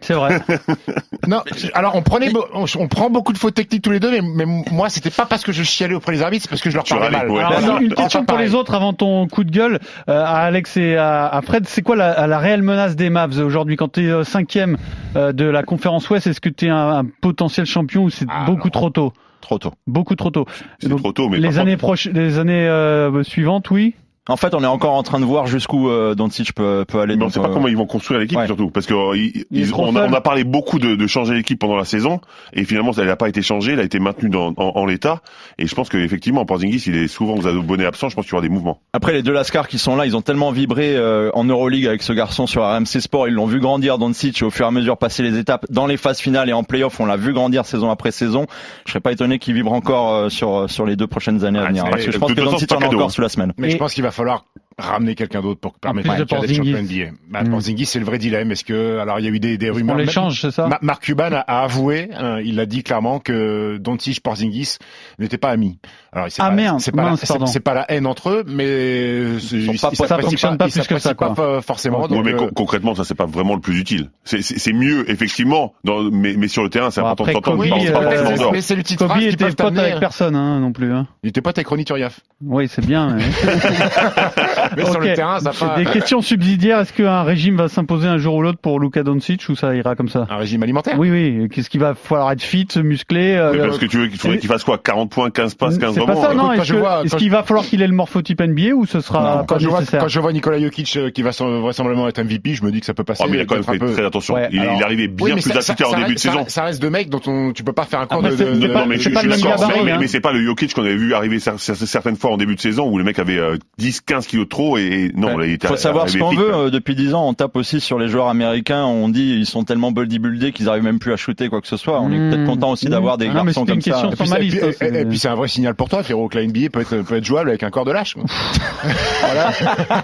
C'est 0.01 0.13
vrai. 0.13 0.39
non, 1.27 1.41
alors 1.73 1.95
on 1.95 2.01
prenait, 2.01 2.31
on, 2.53 2.65
on, 2.77 2.87
prend 2.87 3.09
beaucoup 3.09 3.31
de 3.31 3.37
fautes 3.37 3.53
techniques 3.53 3.83
tous 3.83 3.91
les 3.91 4.01
deux, 4.01 4.11
mais, 4.11 4.21
mais 4.21 4.63
moi 4.71 4.89
c'était 4.89 5.09
pas 5.09 5.25
parce 5.25 5.43
que 5.43 5.53
je 5.53 5.63
chialais 5.63 5.95
auprès 5.95 6.11
des 6.11 6.21
arbitres, 6.21 6.43
c'est 6.43 6.49
parce 6.49 6.61
que 6.61 6.69
je 6.69 6.75
leur 6.75 6.83
parlais 6.83 7.09
mal. 7.09 7.29
Ouais. 7.29 7.41
Alors, 7.41 7.79
une 7.79 7.93
question 7.93 8.25
pour 8.25 8.37
les 8.37 8.53
autres 8.53 8.73
avant 8.73 8.93
ton 8.93 9.27
coup 9.27 9.45
de 9.45 9.51
gueule 9.51 9.79
euh, 10.09 10.21
à 10.23 10.39
Alex 10.39 10.75
et 10.77 10.97
à, 10.97 11.27
à 11.27 11.41
Fred. 11.41 11.67
C'est 11.67 11.81
quoi 11.81 11.95
la, 11.95 12.12
la, 12.27 12.39
réelle 12.39 12.63
menace 12.63 12.95
des 12.95 13.09
Mavs 13.09 13.39
aujourd'hui 13.39 13.75
quand 13.75 13.93
tu 13.93 14.05
es 14.05 14.11
euh, 14.11 14.23
cinquième 14.23 14.77
euh, 15.15 15.31
de 15.33 15.45
la 15.45 15.63
conférence 15.63 16.09
Ouest 16.09 16.27
Est-ce 16.27 16.41
que 16.41 16.49
tu 16.49 16.65
es 16.65 16.69
un, 16.69 16.99
un, 16.99 17.05
potentiel 17.05 17.65
champion 17.65 18.03
ou 18.03 18.09
c'est 18.09 18.25
ah, 18.29 18.45
beaucoup 18.45 18.67
non. 18.67 18.71
trop 18.71 18.89
tôt? 18.89 19.13
Trop 19.41 19.59
tôt. 19.59 19.73
Beaucoup 19.87 20.15
trop 20.15 20.31
tôt. 20.31 20.45
C'est 20.79 20.89
trop 20.89 21.11
tôt, 21.11 21.27
mais 21.27 21.37
les 21.37 21.59
années 21.59 21.75
proches, 21.75 22.05
les 22.05 22.39
années 22.39 22.67
euh, 22.67 23.23
suivantes, 23.23 23.69
oui? 23.71 23.93
En 24.29 24.37
fait, 24.37 24.53
on 24.53 24.63
est 24.63 24.67
encore 24.67 24.93
en 24.93 25.03
train 25.03 25.19
de 25.19 25.25
voir 25.25 25.47
jusqu'où 25.47 25.89
euh, 25.89 26.15
Doncic 26.15 26.53
peut, 26.53 26.85
peut 26.87 27.01
aller. 27.01 27.17
Mais 27.17 27.23
on 27.23 27.27
ne 27.27 27.31
sait 27.31 27.41
pas 27.41 27.49
euh... 27.49 27.53
comment 27.53 27.67
ils 27.67 27.75
vont 27.75 27.85
construire 27.85 28.21
l'équipe 28.21 28.37
ouais. 28.37 28.45
surtout, 28.45 28.69
parce 28.69 28.85
que 28.85 28.93
euh, 28.93 29.17
ils, 29.17 29.43
ils, 29.51 29.75
on, 29.75 29.97
a, 29.97 30.07
on, 30.07 30.13
a, 30.13 30.21
parlé 30.21 30.45
beaucoup 30.45 30.79
de, 30.79 30.95
de 30.95 31.07
changer 31.07 31.33
l'équipe 31.33 31.59
pendant 31.59 31.75
la 31.75 31.83
saison, 31.83 32.21
et 32.53 32.63
finalement, 32.63 32.93
elle 32.93 33.07
n'a 33.07 33.17
pas 33.17 33.27
été 33.27 33.41
changée, 33.41 33.73
elle 33.73 33.81
a 33.81 33.83
été 33.83 33.99
maintenue 33.99 34.29
dans, 34.29 34.53
en, 34.55 34.71
en 34.75 34.85
l'état. 34.85 35.21
Et 35.57 35.67
je 35.67 35.75
pense 35.75 35.89
qu'effectivement, 35.89 36.45
Porzingis, 36.45 36.85
il 36.87 36.95
est 36.95 37.09
souvent 37.09 37.35
aux 37.35 37.47
abonnés 37.47 37.85
absents. 37.85 38.07
Je 38.07 38.15
pense 38.15 38.23
qu'il 38.23 38.31
y 38.31 38.35
aura 38.35 38.41
des 38.41 38.47
mouvements. 38.47 38.79
Après, 38.93 39.11
les 39.11 39.23
deux 39.23 39.33
Lascars 39.33 39.67
qui 39.67 39.77
sont 39.77 39.97
là, 39.97 40.05
ils 40.05 40.15
ont 40.15 40.21
tellement 40.21 40.51
vibré 40.51 40.95
euh, 40.95 41.29
en 41.33 41.43
Euroleague 41.43 41.87
avec 41.87 42.01
ce 42.01 42.13
garçon 42.13 42.47
sur 42.47 42.63
RMC 42.63 43.01
Sport. 43.01 43.27
Ils 43.27 43.33
l'ont 43.33 43.45
vu 43.45 43.59
grandir 43.59 43.97
Doncic 43.97 44.41
au 44.41 44.51
fur 44.51 44.65
et 44.65 44.69
à 44.69 44.71
mesure 44.71 44.97
passer 44.97 45.21
les 45.21 45.37
étapes 45.37 45.65
dans 45.69 45.85
les 45.85 45.97
phases 45.97 46.19
finales 46.19 46.47
et 46.47 46.53
en 46.53 46.63
playoff. 46.63 46.97
On 47.01 47.05
l'a 47.05 47.17
vu 47.17 47.33
grandir 47.33 47.65
saison 47.65 47.89
après 47.89 48.11
saison. 48.11 48.45
Je 48.85 48.91
serais 48.91 49.01
pas 49.01 49.11
étonné 49.11 49.37
qu'il 49.37 49.53
vibre 49.53 49.73
encore 49.73 50.13
euh, 50.13 50.29
sur 50.29 50.69
sur 50.69 50.85
les 50.85 50.95
deux 50.95 51.07
prochaines 51.07 51.43
années 51.43 51.59
à 51.59 51.65
venir. 51.65 51.83
parce 51.83 52.05
que 52.05 52.11
je 52.11 52.17
pense 52.17 52.33
que 52.33 52.41
Doncic 52.41 52.71
en 52.71 52.79
a 52.79 52.85
encore 52.85 53.11
sous 53.11 53.21
la 53.21 53.27
semaine. 53.27 53.51
Mais 53.57 53.69
je 53.69 53.75
pense 53.75 53.93
qu'il 53.93 54.03
va 54.03 54.12
falloir 54.13 54.45
ramener 54.77 55.15
quelqu'un 55.15 55.41
d'autre 55.41 55.59
pour 55.59 55.73
permettre 55.73 56.13
de 56.13 56.23
d'être 56.23 56.47
champion 56.47 56.81
NBA. 56.81 57.11
Bah, 57.29 57.43
mm. 57.43 57.49
Porzingis, 57.49 57.85
c'est 57.85 57.99
le 57.99 58.05
vrai 58.05 58.17
dilemme. 58.17 58.51
Est-ce 58.51 58.63
que, 58.63 58.99
alors 58.99 59.19
il 59.19 59.25
y 59.25 59.27
a 59.27 59.31
eu 59.31 59.39
des, 59.39 59.57
des 59.57 59.69
rumeurs. 59.69 59.95
On 59.95 59.99
l'échange, 59.99 60.41
c'est 60.41 60.51
ça? 60.51 60.69
Mark 60.81 61.03
Cuban 61.03 61.31
a, 61.31 61.39
a 61.39 61.63
avoué, 61.63 62.09
hein, 62.13 62.39
il 62.43 62.59
a 62.59 62.65
dit 62.65 62.83
clairement 62.83 63.19
que 63.19 63.77
Doncic 63.77 64.21
Porzingis 64.21 64.77
n'étaient 65.19 65.37
pas 65.37 65.49
amis. 65.49 65.79
Alors, 66.11 66.27
ah 66.37 66.49
pas, 66.49 66.51
merde, 66.51 66.79
c'est 66.79 66.91
pas, 66.91 67.15
c'est 67.47 67.59
pas 67.59 67.73
la 67.73 67.91
haine 67.91 68.05
entre 68.05 68.29
eux, 68.29 68.43
mais 68.45 69.37
pas, 69.81 69.91
ça 69.95 70.17
fonctionne 70.19 70.57
pas, 70.57 70.67
plus 70.67 70.87
que 70.87 70.99
ça, 70.99 71.15
quoi. 71.15 71.33
Pas 71.33 71.61
forcément. 71.61 72.07
Donc, 72.07 72.23
ouais, 72.23 72.33
mais 72.33 72.39
euh... 72.39 72.51
concrètement, 72.53 72.93
ça 72.93 73.03
c'est 73.03 73.15
pas 73.15 73.25
vraiment 73.25 73.55
le 73.55 73.61
plus 73.61 73.79
utile. 73.79 74.09
C'est 74.23 74.73
mieux 74.73 75.09
effectivement, 75.09 75.73
dans, 75.83 76.03
mais, 76.03 76.35
mais 76.37 76.47
sur 76.47 76.63
le 76.63 76.69
terrain, 76.69 76.91
c'est 76.91 77.01
important 77.01 77.31
d'entendre. 77.31 77.59
Oui, 77.59 77.71
euh, 77.73 78.49
mais 78.51 78.61
c'est 78.61 78.75
le 78.75 78.83
titre 78.83 79.07
Kobe 79.07 79.17
était 79.21 79.51
pote 79.51 79.77
avec 79.77 79.99
personne, 79.99 80.35
hein, 80.35 80.59
non 80.59 80.71
plus. 80.71 80.93
Hein. 80.93 81.07
Il 81.23 81.29
était 81.29 81.41
pote 81.41 81.57
avec 81.57 81.67
Ronny 81.67 81.85
Turiaf. 81.85 82.19
Oui, 82.43 82.67
c'est 82.67 82.85
bien. 82.85 83.17
mais 84.77 84.85
sur 84.85 84.99
le 84.99 85.13
terrain, 85.13 85.39
ça 85.39 85.51
pas. 85.51 85.77
Des 85.77 85.85
questions 85.85 86.21
subsidiaires. 86.21 86.79
Est-ce 86.79 86.93
qu'un 86.93 87.23
régime 87.23 87.57
va 87.57 87.69
s'imposer 87.69 88.07
un 88.07 88.17
jour 88.17 88.35
ou 88.35 88.41
l'autre 88.41 88.59
pour 88.59 88.79
Luka 88.79 89.03
Doncic 89.03 89.47
ou 89.49 89.55
ça 89.55 89.75
ira 89.75 89.95
comme 89.95 90.09
ça 90.09 90.27
Un 90.29 90.37
régime 90.37 90.63
alimentaire 90.63 90.97
Oui, 90.97 91.09
oui. 91.11 91.47
Qu'est-ce 91.49 91.69
qu'il 91.69 91.79
va 91.79 91.95
falloir 91.95 92.31
être 92.31 92.41
fit, 92.41 92.67
musclé 92.83 93.37
Parce 93.57 93.77
que 93.77 93.85
tu 93.85 93.97
veux 93.97 94.07
qu'il 94.07 94.49
fasse 94.49 94.63
quoi 94.63 94.77
40 94.77 95.09
points, 95.09 95.29
15 95.29 95.55
passes, 95.55 95.77
15 95.77 95.97
rebonds. 95.97 96.13
C'est 96.15 96.21
pas 96.21 96.27
ça, 96.27 96.33
non. 96.33 96.51
Est-ce 96.51 97.15
qu'il 97.15 97.31
va 97.31 97.43
falloir 97.43 97.65
qu'il 97.65 97.81
ait 97.81 97.87
le 97.87 97.93
morphotype 97.93 98.41
NBA 98.41 98.73
ou 98.73 98.85
ce 98.85 99.01
sera 99.01 99.37
non, 99.37 99.45
quand, 99.45 99.59
je 99.59 99.67
vois, 99.67 99.81
quand 99.85 100.07
je 100.07 100.19
vois 100.19 100.33
Nikola 100.33 100.59
Jokic 100.59 100.95
euh, 100.97 101.09
qui 101.09 101.21
va 101.21 101.31
vraisemblablement 101.31 102.07
être 102.07 102.21
MVP, 102.21 102.53
je 102.53 102.63
me 102.63 102.71
dis 102.71 102.79
que 102.79 102.85
ça 102.85 102.93
peut 102.93 103.03
passer. 103.03 103.23
Oh, 103.25 103.29
mais 103.29 103.37
il 103.37 103.41
a 103.41 103.45
quand 103.45 103.55
même 103.55 103.63
fait 103.63 103.77
peu... 103.77 103.91
très 103.91 104.05
attention. 104.05 104.35
Ouais, 104.35 104.49
il, 104.51 104.59
alors... 104.59 104.75
il 104.75 104.81
est 104.81 104.83
arrivé 104.83 105.07
bien 105.07 105.35
oui, 105.35 105.41
plus 105.41 105.51
affûté 105.51 105.83
en 105.83 105.97
début 105.97 106.13
de 106.13 106.19
saison. 106.19 106.45
Ça 106.47 106.63
reste 106.63 106.81
deux 106.81 106.89
mecs 106.89 107.09
dont 107.09 107.21
on, 107.27 107.53
tu 107.53 107.63
peux 107.63 107.73
pas 107.73 107.85
faire 107.85 107.99
un 107.99 108.07
compte 108.07 108.25
de, 108.25 108.35
de, 108.35 108.67
Non, 108.67 108.85
mais 108.85 108.97
je 108.97 109.09
suis 109.09 109.11
d'accord. 109.11 109.71
Mais 109.99 110.07
c'est 110.07 110.21
pas 110.21 110.33
le 110.33 110.43
Jokic 110.43 110.73
qu'on 110.73 110.83
avait 110.83 110.95
vu 110.95 111.13
arriver 111.13 111.39
certaines 111.39 112.15
fois 112.15 112.31
en 112.31 112.37
début 112.37 112.55
de 112.55 112.61
saison 112.61 112.89
où 112.89 112.97
le 112.97 113.03
mec 113.03 113.19
avait 113.19 113.39
10, 113.77 114.01
15 114.01 114.27
kilos 114.27 114.45
de 114.45 114.49
trop 114.53 114.77
et 114.77 115.11
non, 115.15 115.41
il 115.41 115.53
était 115.53 115.67
Faut 115.67 115.75
savoir 115.75 116.07
ce 116.07 116.17
qu'on 116.17 116.35
veut. 116.35 116.71
Depuis 116.71 116.95
10 116.95 117.13
ans, 117.13 117.27
on 117.27 117.33
tape 117.33 117.55
aussi 117.55 117.79
sur 117.79 117.97
les 117.97 118.07
joueurs 118.07 118.27
américains. 118.27 118.85
On 118.85 119.09
dit 119.09 119.35
ils 119.37 119.45
sont 119.45 119.63
tellement 119.63 119.91
bodybuildés 119.91 120.51
qu'ils 120.51 120.69
arrivent 120.69 120.83
même 120.83 120.99
plus 120.99 121.11
à 121.11 121.17
shooter 121.17 121.49
quoi 121.49 121.61
que 121.61 121.67
ce 121.67 121.77
soit. 121.77 121.99
On 121.99 122.11
est 122.11 122.17
peut-être 122.17 122.45
content 122.45 122.71
aussi 122.71 122.87
d'avoir 122.87 123.17
des 123.17 123.29
garçons 123.29 123.65
comme 123.65 123.81
ça. 123.81 124.09
Et 124.39 125.05
puis 125.05 125.19
c'est 125.19 125.27
un 125.27 125.35
vrai 125.35 125.47
signal 125.47 125.75
pour 125.75 125.89
toi, 125.89 126.03
Féro, 126.03 126.29
que 126.29 126.37
la 126.37 126.45
NBA 126.45 126.69
peut 126.71 126.81
être 126.81 127.25
jouable 127.25 127.49
avec 127.49 127.63
un 127.63 127.69
corps 127.69 127.85
de 127.85 127.91
lâche. 127.91 128.15
voilà. 129.21 129.51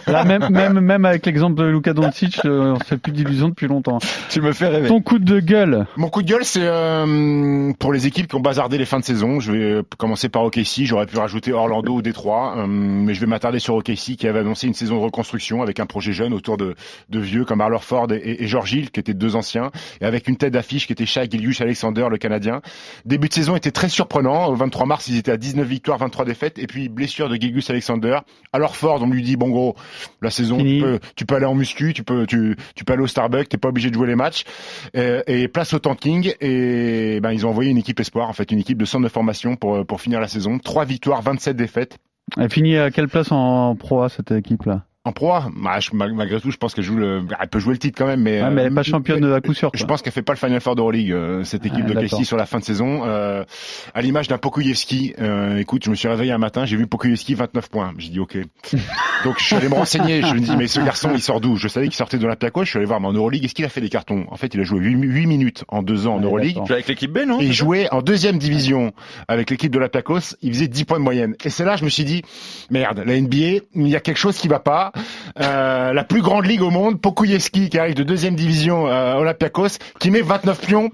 Là, 0.08 0.24
même, 0.24 0.50
même, 0.50 0.80
même 0.80 1.06
avec 1.06 1.26
l'exemple 1.26 1.62
de 1.62 1.66
Luka 1.66 1.94
Doncic, 1.94 2.40
euh, 2.46 2.76
on 2.76 2.80
fait 2.80 2.98
plus 2.98 3.12
d'illusions 3.12 3.50
depuis 3.50 3.68
longtemps. 3.68 4.00
Tu 4.30 4.42
me 4.42 4.52
fais 4.52 4.68
rêver. 4.68 4.88
Ton 4.88 5.02
coup 5.02 5.20
de 5.20 5.40
gueule. 5.40 5.86
Mon 5.98 6.10
coup 6.10 6.22
de 6.22 6.28
gueule, 6.28 6.44
c'est 6.44 6.64
euh, 6.64 7.72
pour 7.80 7.94
les 7.94 8.08
équipes 8.08 8.28
qui 8.28 8.36
ont 8.36 8.42
bazardé 8.42 8.78
les 8.78 8.86
fins 8.86 9.00
de 9.00 9.06
saison. 9.06 9.40
Je 9.40 9.52
vais 9.52 9.82
commencer 9.98 10.30
par 10.30 10.44
OKC. 10.44 10.84
J'aurais 10.84 11.06
pu 11.06 11.18
rajouter 11.18 11.54
Orlando 11.54 11.94
ou 11.94 12.02
Détroit, 12.02 12.56
euh, 12.58 12.66
mais 12.68 13.14
je 13.14 13.20
vais 13.20 13.28
m'attarder 13.28 13.60
sur 13.60 13.76
OKC 13.76 14.16
qui 14.18 14.28
avait 14.28 14.39
annoncé 14.40 14.68
une 14.68 14.74
saison 14.74 14.98
de 14.98 15.02
reconstruction 15.02 15.62
avec 15.62 15.80
un 15.80 15.86
projet 15.86 16.14
jeune 16.14 16.34
autour 16.34 16.58
de, 16.58 16.76
de 17.10 17.20
vieux 17.20 17.46
comme 17.46 17.62
Arlor 17.62 17.84
Ford 17.84 18.12
et, 18.12 18.44
et 18.44 18.48
George 18.48 18.74
Hill, 18.74 18.92
qui 18.92 19.00
étaient 19.00 19.14
deux 19.14 19.36
anciens, 19.36 19.72
et 20.02 20.06
avec 20.06 20.28
une 20.28 20.38
tête 20.38 20.54
d'affiche 20.54 20.88
qui 20.88 20.94
était 20.94 21.06
Shai 21.06 21.28
Gilgius 21.30 21.62
Alexander, 21.62 22.08
le 22.10 22.18
Canadien. 22.18 22.62
Début 23.06 23.30
de 23.30 23.34
saison 23.34 23.56
était 23.56 23.72
très 23.72 23.90
surprenant. 23.90 24.48
Au 24.48 24.56
23 24.56 24.86
mars, 24.86 25.08
ils 25.08 25.18
étaient 25.18 25.32
à 25.32 25.38
19 25.38 25.68
victoires, 25.68 25.98
23 25.98 26.26
défaites, 26.26 26.60
et 26.60 26.68
puis 26.68 26.90
blessure 26.90 27.30
de 27.30 27.36
Gilgius 27.36 27.70
Alexander. 27.70 28.20
Alors 28.54 28.76
Ford, 28.76 29.02
on 29.02 29.10
lui 29.10 29.24
dit 29.24 29.36
bon 29.36 29.50
gros, 29.50 29.76
la 30.22 30.30
saison, 30.30 30.58
tu 30.58 30.80
peux, 30.82 31.00
tu 31.16 31.26
peux, 31.26 31.36
aller 31.36 31.46
en 31.46 31.56
muscu, 31.56 31.94
tu 31.94 32.04
peux, 32.04 32.26
tu, 32.26 32.56
tu 32.76 32.86
peux 32.86 32.94
aller 32.94 33.04
au 33.04 33.08
Starbucks, 33.08 33.50
t'es 33.50 33.58
pas 33.58 33.70
obligé 33.70 33.90
de 33.90 33.96
jouer 33.96 34.08
les 34.08 34.16
matchs. 34.16 34.44
Et, 34.94 35.22
et, 35.28 35.48
place 35.48 35.74
au 35.74 35.80
tanking. 35.80 36.34
Et 36.42 37.20
ben 37.22 37.32
ils 37.32 37.46
ont 37.46 37.50
envoyé 37.50 37.72
une 37.72 37.78
équipe 37.78 38.00
espoir, 38.00 38.30
en 38.30 38.34
fait, 38.34 38.52
une 38.52 38.60
équipe 38.60 38.78
de 38.78 38.86
centre 38.86 39.04
de 39.04 39.10
formation 39.10 39.56
pour 39.56 39.86
pour 39.86 40.02
finir 40.02 40.20
la 40.20 40.28
saison. 40.28 40.60
Trois 40.60 40.86
victoires, 40.86 41.22
27 41.22 41.56
défaites. 41.56 41.98
Elle 42.38 42.50
finit 42.50 42.78
à 42.78 42.92
quelle 42.92 43.08
place 43.08 43.32
en 43.32 43.76
pro 43.76 44.08
cette 44.10 44.32
équipe 44.32 44.66
là 44.66 44.84
en 45.06 45.14
proie, 45.14 45.48
bah, 45.56 45.80
je, 45.80 45.92
malgré 45.94 46.42
tout, 46.42 46.52
je 46.52 46.58
pense 46.58 46.74
qu'elle 46.74 46.84
joue 46.84 46.98
le, 46.98 47.24
elle 47.40 47.48
peut 47.48 47.60
jouer 47.60 47.72
le 47.72 47.80
titre 47.80 47.98
quand 47.98 48.06
même, 48.06 48.22
mais, 48.22 48.42
ouais, 48.42 48.50
mais 48.50 48.64
elle 48.64 48.72
est 48.72 48.76
pas 48.76 48.84
championne 48.84 49.24
à 49.32 49.40
coup 49.40 49.54
sûr. 49.54 49.72
Je 49.74 49.86
pense 49.86 50.02
qu'elle 50.02 50.12
fait 50.12 50.22
pas 50.22 50.34
le 50.34 50.38
Final 50.38 50.60
Four 50.60 50.76
d'Euroleague 50.76 51.14
euh, 51.14 51.44
cette 51.46 51.66
équipe 51.66 51.86
ah, 51.86 51.94
de 51.94 52.02
Casey 52.02 52.26
sur 52.26 52.36
la 52.36 52.46
fin 52.46 52.60
de 52.60 52.66
saison. 52.66 53.04
Euh, 53.06 53.46
à 53.94 54.02
l'image 54.02 54.28
d'un 54.28 54.38
Pokuyevski, 54.38 55.14
euh, 55.20 55.58
écoute, 55.58 55.86
je 55.86 55.90
me 55.90 55.96
suis 55.96 56.10
réveillé 56.10 56.34
un 56.34 56.38
matin, 56.38 56.66
j'ai 56.66 56.76
vu 56.76 56.86
Pokuyevski 56.86 57.34
29 57.34 57.70
points. 57.70 57.94
J'ai 57.98 58.10
dit 58.10 58.20
ok. 58.20 58.40
Donc 59.24 59.40
je 59.40 59.46
suis 59.46 59.56
allé 59.56 59.70
me 59.70 59.76
renseigner. 59.76 60.22
Je 60.22 60.34
me 60.34 60.40
dis 60.40 60.56
mais 60.58 60.68
ce 60.68 60.82
garçon, 60.82 61.12
il 61.14 61.22
sort 61.22 61.40
d'où? 61.40 61.56
Je 61.56 61.70
savais 61.70 61.88
qu'il 61.88 61.96
sortait 61.96 62.18
de 62.18 62.24
l'Olympiakos. 62.24 62.66
Je 62.66 62.72
suis 62.72 62.78
allé 62.78 62.86
voir, 62.86 63.00
mais 63.00 63.08
en 63.08 63.14
Euroleague, 63.14 63.46
est-ce 63.46 63.56
qu'il 63.56 63.66
a 63.66 63.70
fait 63.70 63.82
des 63.82 63.90
cartons? 63.90 64.26
En 64.30 64.36
fait, 64.36 64.54
il 64.54 64.60
a 64.60 64.64
joué 64.64 64.82
8, 64.82 64.98
8 65.02 65.28
minutes 65.28 65.64
en 65.70 65.82
deux 65.82 66.08
ans 66.08 66.16
en 66.16 66.20
Euroleague. 66.20 66.58
Avec 66.70 66.90
l'équipe 66.90 67.12
B, 67.12 67.20
non? 67.26 67.40
Et 67.40 67.46
il 67.46 67.54
jouait 67.54 67.88
en 67.92 68.02
deuxième 68.02 68.38
division 68.38 68.92
avec 69.30 69.50
l'équipe 69.50 69.72
de 69.72 69.78
l'Olympiakos. 69.78 70.36
Il 70.42 70.54
faisait 70.54 70.68
10 70.68 70.84
points 70.84 71.00
de 71.00 71.04
moyenne. 71.06 71.36
Et 71.46 71.50
c'est 71.50 71.64
là, 71.64 71.78
je 71.78 71.86
me 71.86 71.90
suis 71.90 72.04
dit 72.04 72.22
merde, 72.70 73.02
la 73.06 73.20
NBA, 73.20 73.64
il 73.76 73.88
y 73.88 73.96
a 73.96 74.02
quelque 74.02 74.18
chose 74.18 74.38
qui 74.38 74.50
va 74.50 74.60
pas. 74.60 74.89
Euh, 75.42 75.70
euh, 75.90 75.94
la 75.94 76.04
plus 76.04 76.22
grande 76.22 76.46
ligue 76.46 76.62
au 76.62 76.70
monde, 76.70 77.02
Pokuyevski 77.02 77.70
qui 77.70 77.78
arrive 77.78 77.96
de 77.96 78.04
deuxième 78.04 78.36
division 78.36 78.88
euh, 78.88 79.16
Olympiakos, 79.16 79.80
qui 80.00 80.12
met 80.12 80.22
29 80.22 80.66
pions. 80.66 80.90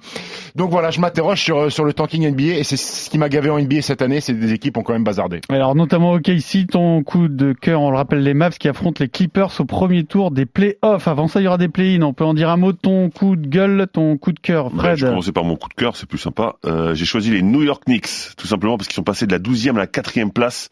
Donc 0.56 0.72
voilà, 0.72 0.92
je 0.92 1.00
m'interroge 1.00 1.42
sur 1.42 1.58
euh, 1.58 1.70
sur 1.70 1.84
le 1.84 1.94
tanking 1.94 2.30
NBA 2.30 2.60
et 2.60 2.64
c'est 2.64 2.78
ce 2.78 3.10
qui 3.10 3.18
m'a 3.18 3.30
gavé 3.30 3.50
en 3.50 3.60
NBA 3.60 3.82
cette 3.82 4.02
année, 4.02 4.22
c'est 4.22 4.34
des 4.34 4.54
équipes 4.54 4.78
ont 4.78 4.84
quand 4.84 4.94
même 4.94 5.04
bazardé. 5.04 5.42
Alors 5.50 5.76
notamment 5.76 6.14
OK 6.14 6.28
ici 6.30 6.66
ton 6.66 7.04
coup 7.04 7.28
de 7.28 7.54
cœur, 7.54 7.82
on 7.82 7.92
le 7.92 7.98
rappelle 7.98 8.24
les 8.24 8.34
Mavs 8.34 8.58
qui 8.58 8.68
affrontent 8.68 8.98
les 9.00 9.10
Clippers 9.10 9.52
au 9.60 9.66
premier 9.66 10.04
tour 10.04 10.32
des 10.32 10.46
playoffs. 10.46 11.08
Avant 11.08 11.28
ça, 11.28 11.42
il 11.42 11.44
y 11.44 11.48
aura 11.48 11.58
des 11.58 11.68
play-ins. 11.68 12.04
On 12.04 12.14
peut 12.14 12.26
en 12.26 12.34
dire 12.34 12.50
un 12.50 12.58
mot 12.58 12.72
de 12.72 12.78
ton 12.78 13.10
coup 13.10 13.36
de 13.36 13.48
gueule, 13.48 13.88
ton 13.92 14.18
coup 14.18 14.32
de 14.32 14.40
cœur, 14.40 14.72
Fred. 14.72 14.92
Ouais, 14.92 14.98
je 14.98 15.06
vais 15.06 15.12
commencer 15.12 15.32
par 15.32 15.44
mon 15.44 15.56
coup 15.56 15.70
de 15.70 15.74
cœur, 15.74 15.96
c'est 15.96 16.08
plus 16.08 16.18
sympa. 16.18 16.56
Euh, 16.66 16.94
j'ai 16.94 17.06
choisi 17.06 17.32
les 17.32 17.42
New 17.42 17.64
York 17.64 17.84
Knicks, 17.86 18.36
tout 18.38 18.48
simplement 18.48 18.78
parce 18.78 18.88
qu'ils 18.88 18.96
sont 18.96 19.04
passés 19.04 19.28
de 19.28 19.32
la 19.32 19.40
12e 19.40 19.76
à 19.76 19.80
la 19.80 19.88
4e 19.88 20.32
place 20.32 20.70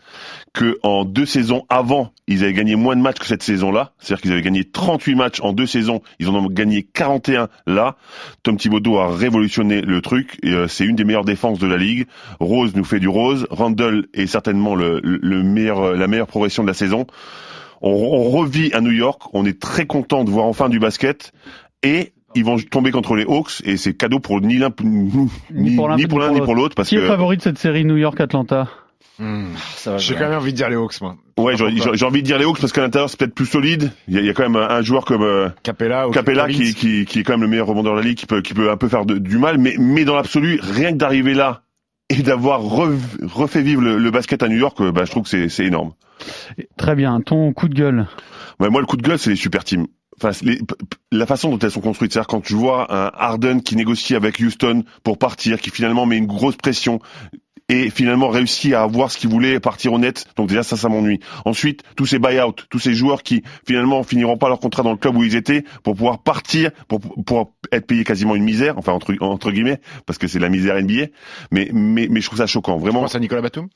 que 0.53 0.77
en 0.83 1.03
deux 1.03 1.25
saisons 1.25 1.65
avant, 1.69 2.11
ils 2.27 2.43
avaient 2.43 2.53
gagné 2.53 2.75
moins 2.75 2.95
de 2.95 3.01
matchs 3.01 3.12
que 3.19 3.25
cette 3.25 3.43
saison-là. 3.43 3.93
C'est-à-dire 3.99 4.21
qu'ils 4.21 4.31
avaient 4.31 4.41
gagné 4.41 4.63
38 4.63 5.15
matchs 5.15 5.41
en 5.41 5.53
deux 5.53 5.65
saisons, 5.65 6.01
ils 6.19 6.29
en 6.29 6.35
ont 6.35 6.47
gagné 6.47 6.83
41 6.83 7.49
là. 7.67 7.95
Tom 8.43 8.57
Thibodeau 8.57 8.97
a 8.97 9.15
révolutionné 9.15 9.81
le 9.81 10.01
truc, 10.01 10.37
et 10.43 10.51
euh, 10.51 10.67
c'est 10.67 10.85
une 10.85 10.95
des 10.95 11.03
meilleures 11.03 11.25
défenses 11.25 11.59
de 11.59 11.67
la 11.67 11.77
ligue. 11.77 12.07
Rose 12.39 12.75
nous 12.75 12.83
fait 12.83 12.99
du 12.99 13.07
rose, 13.07 13.47
Randall 13.49 14.07
est 14.13 14.27
certainement 14.27 14.75
le, 14.75 14.99
le 15.03 15.43
meilleur, 15.43 15.93
la 15.93 16.07
meilleure 16.07 16.27
progression 16.27 16.63
de 16.63 16.67
la 16.67 16.73
saison 16.73 17.05
on, 17.83 17.91
on 17.91 18.29
revit 18.29 18.73
à 18.73 18.81
New 18.81 18.91
York, 18.91 19.21
on 19.33 19.45
est 19.45 19.59
très 19.59 19.85
content 19.85 20.23
de 20.23 20.31
voir 20.31 20.45
enfin 20.45 20.69
du 20.69 20.79
basket 20.79 21.33
et 21.83 22.13
ils 22.33 22.43
vont 22.43 22.57
tomber 22.57 22.91
contre 22.91 23.15
les 23.15 23.25
Hawks 23.25 23.61
et 23.65 23.77
c'est 23.77 23.93
cadeau 23.93 24.19
pour 24.19 24.41
ni 24.41 24.57
l'un 24.57 24.69
ni, 24.83 25.29
ni 25.51 25.75
pour 25.75 25.87
l'un, 25.87 26.31
ni 26.31 26.39
l'autre 26.39 26.75
parce 26.75 26.89
Qui 26.89 26.95
est 26.95 27.01
que 27.01 27.07
favori 27.07 27.37
de 27.37 27.41
cette 27.43 27.59
série 27.59 27.85
New 27.85 27.97
York-Atlanta? 27.97 28.63
Hmm. 28.63 28.82
Ça 29.75 29.91
va 29.91 29.97
J'ai 29.97 30.15
quand 30.15 30.27
même 30.29 30.37
envie 30.39 30.51
de 30.51 30.57
dire 30.57 30.69
les 30.69 30.75
Hawks, 30.75 30.99
moi. 31.01 31.15
ouais 31.37 31.55
j'ai 31.55 32.05
envie 32.05 32.21
de 32.21 32.25
dire 32.25 32.37
les 32.39 32.45
Hawks 32.45 32.59
parce 32.59 32.73
qu'à 32.73 32.81
l'intérieur 32.81 33.09
c'est 33.09 33.17
peut-être 33.19 33.35
plus 33.35 33.45
solide. 33.45 33.91
Il 34.07 34.15
y 34.15 34.17
a, 34.17 34.21
il 34.21 34.25
y 34.25 34.29
a 34.29 34.33
quand 34.33 34.43
même 34.49 34.55
un, 34.55 34.81
joueur 34.81 35.05
comme 35.05 35.21
euh, 35.23 35.49
Capella, 35.61 36.07
ou 36.07 36.11
Capella 36.11 36.47
qui, 36.47 36.73
qui, 36.73 37.05
qui 37.05 37.19
est 37.19 37.23
quand 37.23 37.33
même 37.33 37.41
le 37.41 37.47
meilleur 37.47 37.67
rebondeur 37.67 37.93
de 37.95 37.99
la 37.99 38.05
ligue, 38.05 38.17
qui 38.17 38.25
peut, 38.25 38.41
qui 38.41 38.53
peut 38.53 38.71
un 38.71 38.77
peu 38.77 38.87
faire 38.89 39.05
de- 39.05 39.17
du 39.19 39.37
mal, 39.37 39.57
mais, 39.59 39.75
mais 39.77 40.03
dans 40.05 40.15
l'absolu, 40.15 40.59
rien 40.61 40.91
que 40.91 40.97
d'arriver 40.97 41.33
là 41.35 41.61
et 42.09 42.21
d'avoir 42.23 42.61
re- 42.63 42.97
refait 43.23 43.61
vivre 43.61 43.81
le, 43.81 43.97
le 43.97 44.11
basket 44.11 44.41
à 44.43 44.47
New 44.49 44.57
York, 44.57 44.79
euh, 44.81 44.91
bah, 44.91 45.05
je 45.05 45.11
trouve 45.11 45.29
que 45.29 45.47
c'est 45.47 45.65
énorme. 45.65 45.93
Très 46.77 46.95
bien, 46.95 47.21
ton 47.21 47.53
coup 47.53 47.67
de 47.69 47.75
gueule. 47.75 48.07
Ouais, 48.59 48.69
moi, 48.69 48.81
le 48.81 48.87
coup 48.87 48.97
de 48.97 49.01
gueule, 49.03 49.17
c'est 49.19 49.29
les 49.29 49.35
super 49.35 49.63
teams. 49.63 49.87
Enfin, 50.21 50.29
les- 50.43 50.59
la 51.11 51.25
façon 51.25 51.49
dont 51.49 51.57
elles 51.59 51.71
sont 51.71 51.81
construites, 51.81 52.13
c'est-à-dire 52.13 52.27
quand 52.27 52.41
tu 52.41 52.53
vois 52.53 52.93
un 52.93 53.11
Harden 53.15 53.61
qui 53.61 53.75
négocie 53.75 54.15
avec 54.15 54.39
Houston 54.39 54.83
pour 55.03 55.17
partir, 55.17 55.59
qui 55.59 55.69
finalement 55.71 56.05
met 56.05 56.17
une 56.17 56.27
grosse 56.27 56.55
pression 56.55 56.99
et 57.69 57.89
finalement 57.89 58.29
réussit 58.29 58.73
à 58.73 58.83
avoir 58.83 59.11
ce 59.11 59.17
qu'il 59.17 59.29
voulait, 59.29 59.59
partir 59.59 59.93
honnête. 59.93 60.25
Donc 60.35 60.49
déjà 60.49 60.63
ça, 60.63 60.75
ça 60.75 60.89
m'ennuie. 60.89 61.19
Ensuite, 61.45 61.81
tous 61.95 62.05
ces 62.05 62.19
buyouts, 62.19 62.53
tous 62.69 62.79
ces 62.79 62.93
joueurs 62.93 63.23
qui 63.23 63.43
finalement 63.65 64.03
finiront 64.03 64.37
pas 64.37 64.49
leur 64.49 64.59
contrat 64.59 64.83
dans 64.83 64.91
le 64.91 64.97
club 64.97 65.15
où 65.15 65.23
ils 65.23 65.35
étaient 65.35 65.63
pour 65.83 65.95
pouvoir 65.95 66.19
partir, 66.19 66.71
pour, 66.87 66.99
pour 66.99 67.53
être 67.71 67.87
payés 67.87 68.03
quasiment 68.03 68.35
une 68.35 68.43
misère, 68.43 68.77
enfin 68.77 68.91
entre, 68.91 69.15
entre 69.21 69.51
guillemets, 69.51 69.79
parce 70.05 70.19
que 70.19 70.27
c'est 70.27 70.39
la 70.39 70.49
misère 70.49 70.81
NBA. 70.81 71.07
Mais, 71.51 71.69
mais, 71.73 72.07
mais 72.09 72.21
je 72.21 72.27
trouve 72.27 72.39
ça 72.39 72.47
choquant, 72.47 72.77
vraiment. 72.77 73.01
pense 73.01 73.15
à 73.15 73.19
Nicolas 73.19 73.41
Batum? 73.41 73.67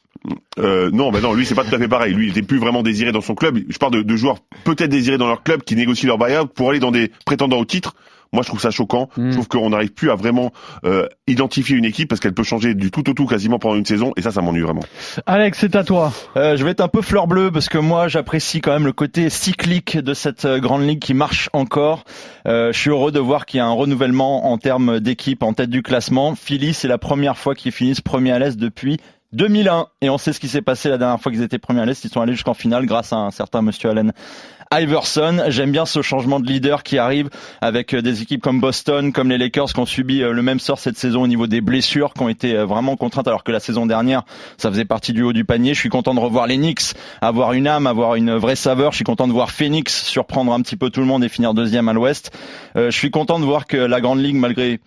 Euh, 0.59 0.89
non, 0.91 1.11
bah 1.11 1.21
non, 1.21 1.33
lui 1.33 1.45
c'est 1.45 1.55
pas 1.55 1.63
tout 1.63 1.73
à 1.73 1.77
fait 1.77 1.87
pareil. 1.87 2.13
Lui, 2.13 2.27
il 2.27 2.31
était 2.31 2.41
plus 2.41 2.57
vraiment 2.57 2.83
désiré 2.83 3.11
dans 3.11 3.21
son 3.21 3.35
club. 3.35 3.59
Je 3.69 3.77
parle 3.77 3.93
de, 3.93 4.01
de 4.01 4.15
joueurs 4.15 4.39
peut-être 4.63 4.89
désirés 4.89 5.17
dans 5.17 5.27
leur 5.27 5.43
club 5.43 5.63
qui 5.63 5.75
négocient 5.75 6.07
leur 6.07 6.17
buyout 6.17 6.47
pour 6.47 6.71
aller 6.71 6.79
dans 6.79 6.91
des 6.91 7.11
prétendants 7.25 7.59
au 7.59 7.65
titre. 7.65 7.95
Moi, 8.33 8.43
je 8.43 8.47
trouve 8.47 8.61
ça 8.61 8.71
choquant. 8.71 9.09
Je 9.17 9.31
trouve 9.31 9.47
qu'on 9.47 9.69
n'arrive 9.69 9.93
plus 9.93 10.11
à 10.11 10.15
vraiment 10.15 10.51
euh, 10.85 11.07
identifier 11.27 11.75
une 11.75 11.85
équipe 11.85 12.09
parce 12.09 12.19
qu'elle 12.19 12.33
peut 12.33 12.43
changer 12.43 12.73
du 12.73 12.91
tout 12.91 13.09
au 13.09 13.13
tout 13.13 13.25
quasiment 13.25 13.59
pendant 13.59 13.75
une 13.75 13.85
saison. 13.85 14.13
Et 14.17 14.21
ça, 14.21 14.31
ça 14.31 14.41
m'ennuie 14.41 14.61
vraiment. 14.61 14.81
Alex, 15.25 15.59
c'est 15.59 15.75
à 15.75 15.83
toi. 15.83 16.13
Euh, 16.35 16.55
je 16.57 16.63
vais 16.63 16.71
être 16.71 16.81
un 16.81 16.87
peu 16.87 17.01
fleur 17.01 17.27
bleue 17.27 17.51
parce 17.51 17.69
que 17.69 17.77
moi 17.77 18.07
j'apprécie 18.07 18.61
quand 18.61 18.71
même 18.71 18.85
le 18.85 18.93
côté 18.93 19.29
cyclique 19.29 19.97
de 19.97 20.13
cette 20.13 20.45
euh, 20.45 20.59
grande 20.59 20.87
ligue 20.87 20.99
qui 20.99 21.13
marche 21.13 21.49
encore. 21.53 22.03
Euh, 22.47 22.71
je 22.71 22.79
suis 22.79 22.89
heureux 22.89 23.11
de 23.11 23.19
voir 23.19 23.45
qu'il 23.45 23.57
y 23.57 23.61
a 23.61 23.65
un 23.65 23.71
renouvellement 23.71 24.51
en 24.51 24.57
termes 24.57 24.99
d'équipe 24.99 25.43
en 25.43 25.53
tête 25.53 25.69
du 25.69 25.81
classement. 25.81 26.35
Philly, 26.35 26.73
c'est 26.73 26.87
la 26.87 26.97
première 26.97 27.37
fois 27.37 27.55
qu'ils 27.55 27.71
finissent 27.71 28.01
premier 28.01 28.31
à 28.31 28.39
l'Est 28.39 28.57
depuis 28.57 28.97
2001 29.33 29.87
et 30.01 30.09
on 30.09 30.17
sait 30.17 30.33
ce 30.33 30.39
qui 30.39 30.47
s'est 30.47 30.61
passé 30.61 30.89
la 30.89 30.97
dernière 30.97 31.19
fois 31.19 31.31
qu'ils 31.31 31.41
étaient 31.41 31.59
premiers 31.59 31.81
à 31.81 31.85
l'Est. 31.85 32.03
Ils 32.03 32.09
sont 32.09 32.21
allés 32.21 32.33
jusqu'en 32.33 32.53
finale 32.53 32.85
grâce 32.85 33.11
à 33.11 33.17
un 33.17 33.31
certain 33.31 33.61
Monsieur 33.61 33.89
Allen 33.89 34.13
Iverson. 34.73 35.45
J'aime 35.47 35.71
bien 35.71 35.85
ce 35.85 36.01
changement 36.01 36.39
de 36.39 36.47
leader 36.47 36.83
qui 36.83 36.97
arrive 36.97 37.29
avec 37.61 37.93
euh, 37.93 38.01
des 38.01 38.21
équipes 38.21 38.41
comme 38.41 38.59
Boston, 38.59 39.13
comme 39.13 39.29
les 39.29 39.37
Lakers 39.37 39.73
qui 39.73 39.79
ont 39.79 39.85
subi 39.85 40.21
euh, 40.21 40.31
le 40.31 40.41
même 40.41 40.59
sort 40.59 40.79
cette 40.79 40.97
saison 40.97 41.23
au 41.23 41.27
niveau 41.27 41.47
des 41.47 41.61
blessures, 41.61 42.13
qui 42.13 42.21
ont 42.21 42.29
été 42.29 42.55
euh, 42.55 42.65
vraiment 42.65 42.95
contraintes 42.95 43.27
alors 43.27 43.43
que 43.43 43.51
la 43.51 43.59
saison 43.59 43.85
dernière, 43.85 44.23
ça 44.57 44.69
faisait 44.69 44.85
partie 44.85 45.13
du 45.13 45.23
haut 45.23 45.33
du 45.33 45.45
panier. 45.45 45.73
Je 45.73 45.79
suis 45.79 45.89
content 45.89 46.13
de 46.13 46.19
revoir 46.19 46.47
les 46.47 46.57
Knicks, 46.57 46.93
avoir 47.21 47.53
une 47.53 47.67
âme, 47.67 47.87
avoir 47.87 48.15
une 48.15 48.35
vraie 48.35 48.55
saveur. 48.55 48.91
Je 48.91 48.97
suis 48.97 49.05
content 49.05 49.27
de 49.27 49.33
voir 49.33 49.51
Phoenix 49.51 50.03
surprendre 50.03 50.53
un 50.53 50.61
petit 50.61 50.75
peu 50.75 50.89
tout 50.89 50.99
le 50.99 51.05
monde 51.07 51.23
et 51.23 51.29
finir 51.29 51.53
deuxième 51.53 51.87
à 51.87 51.93
l'ouest. 51.93 52.31
Je 52.75 52.91
suis 52.91 53.11
content 53.11 53.39
de 53.39 53.45
voir 53.45 53.65
que 53.65 53.77
la 53.77 54.01
Grande 54.01 54.19
Ligue, 54.19 54.35
malgré 54.35 54.79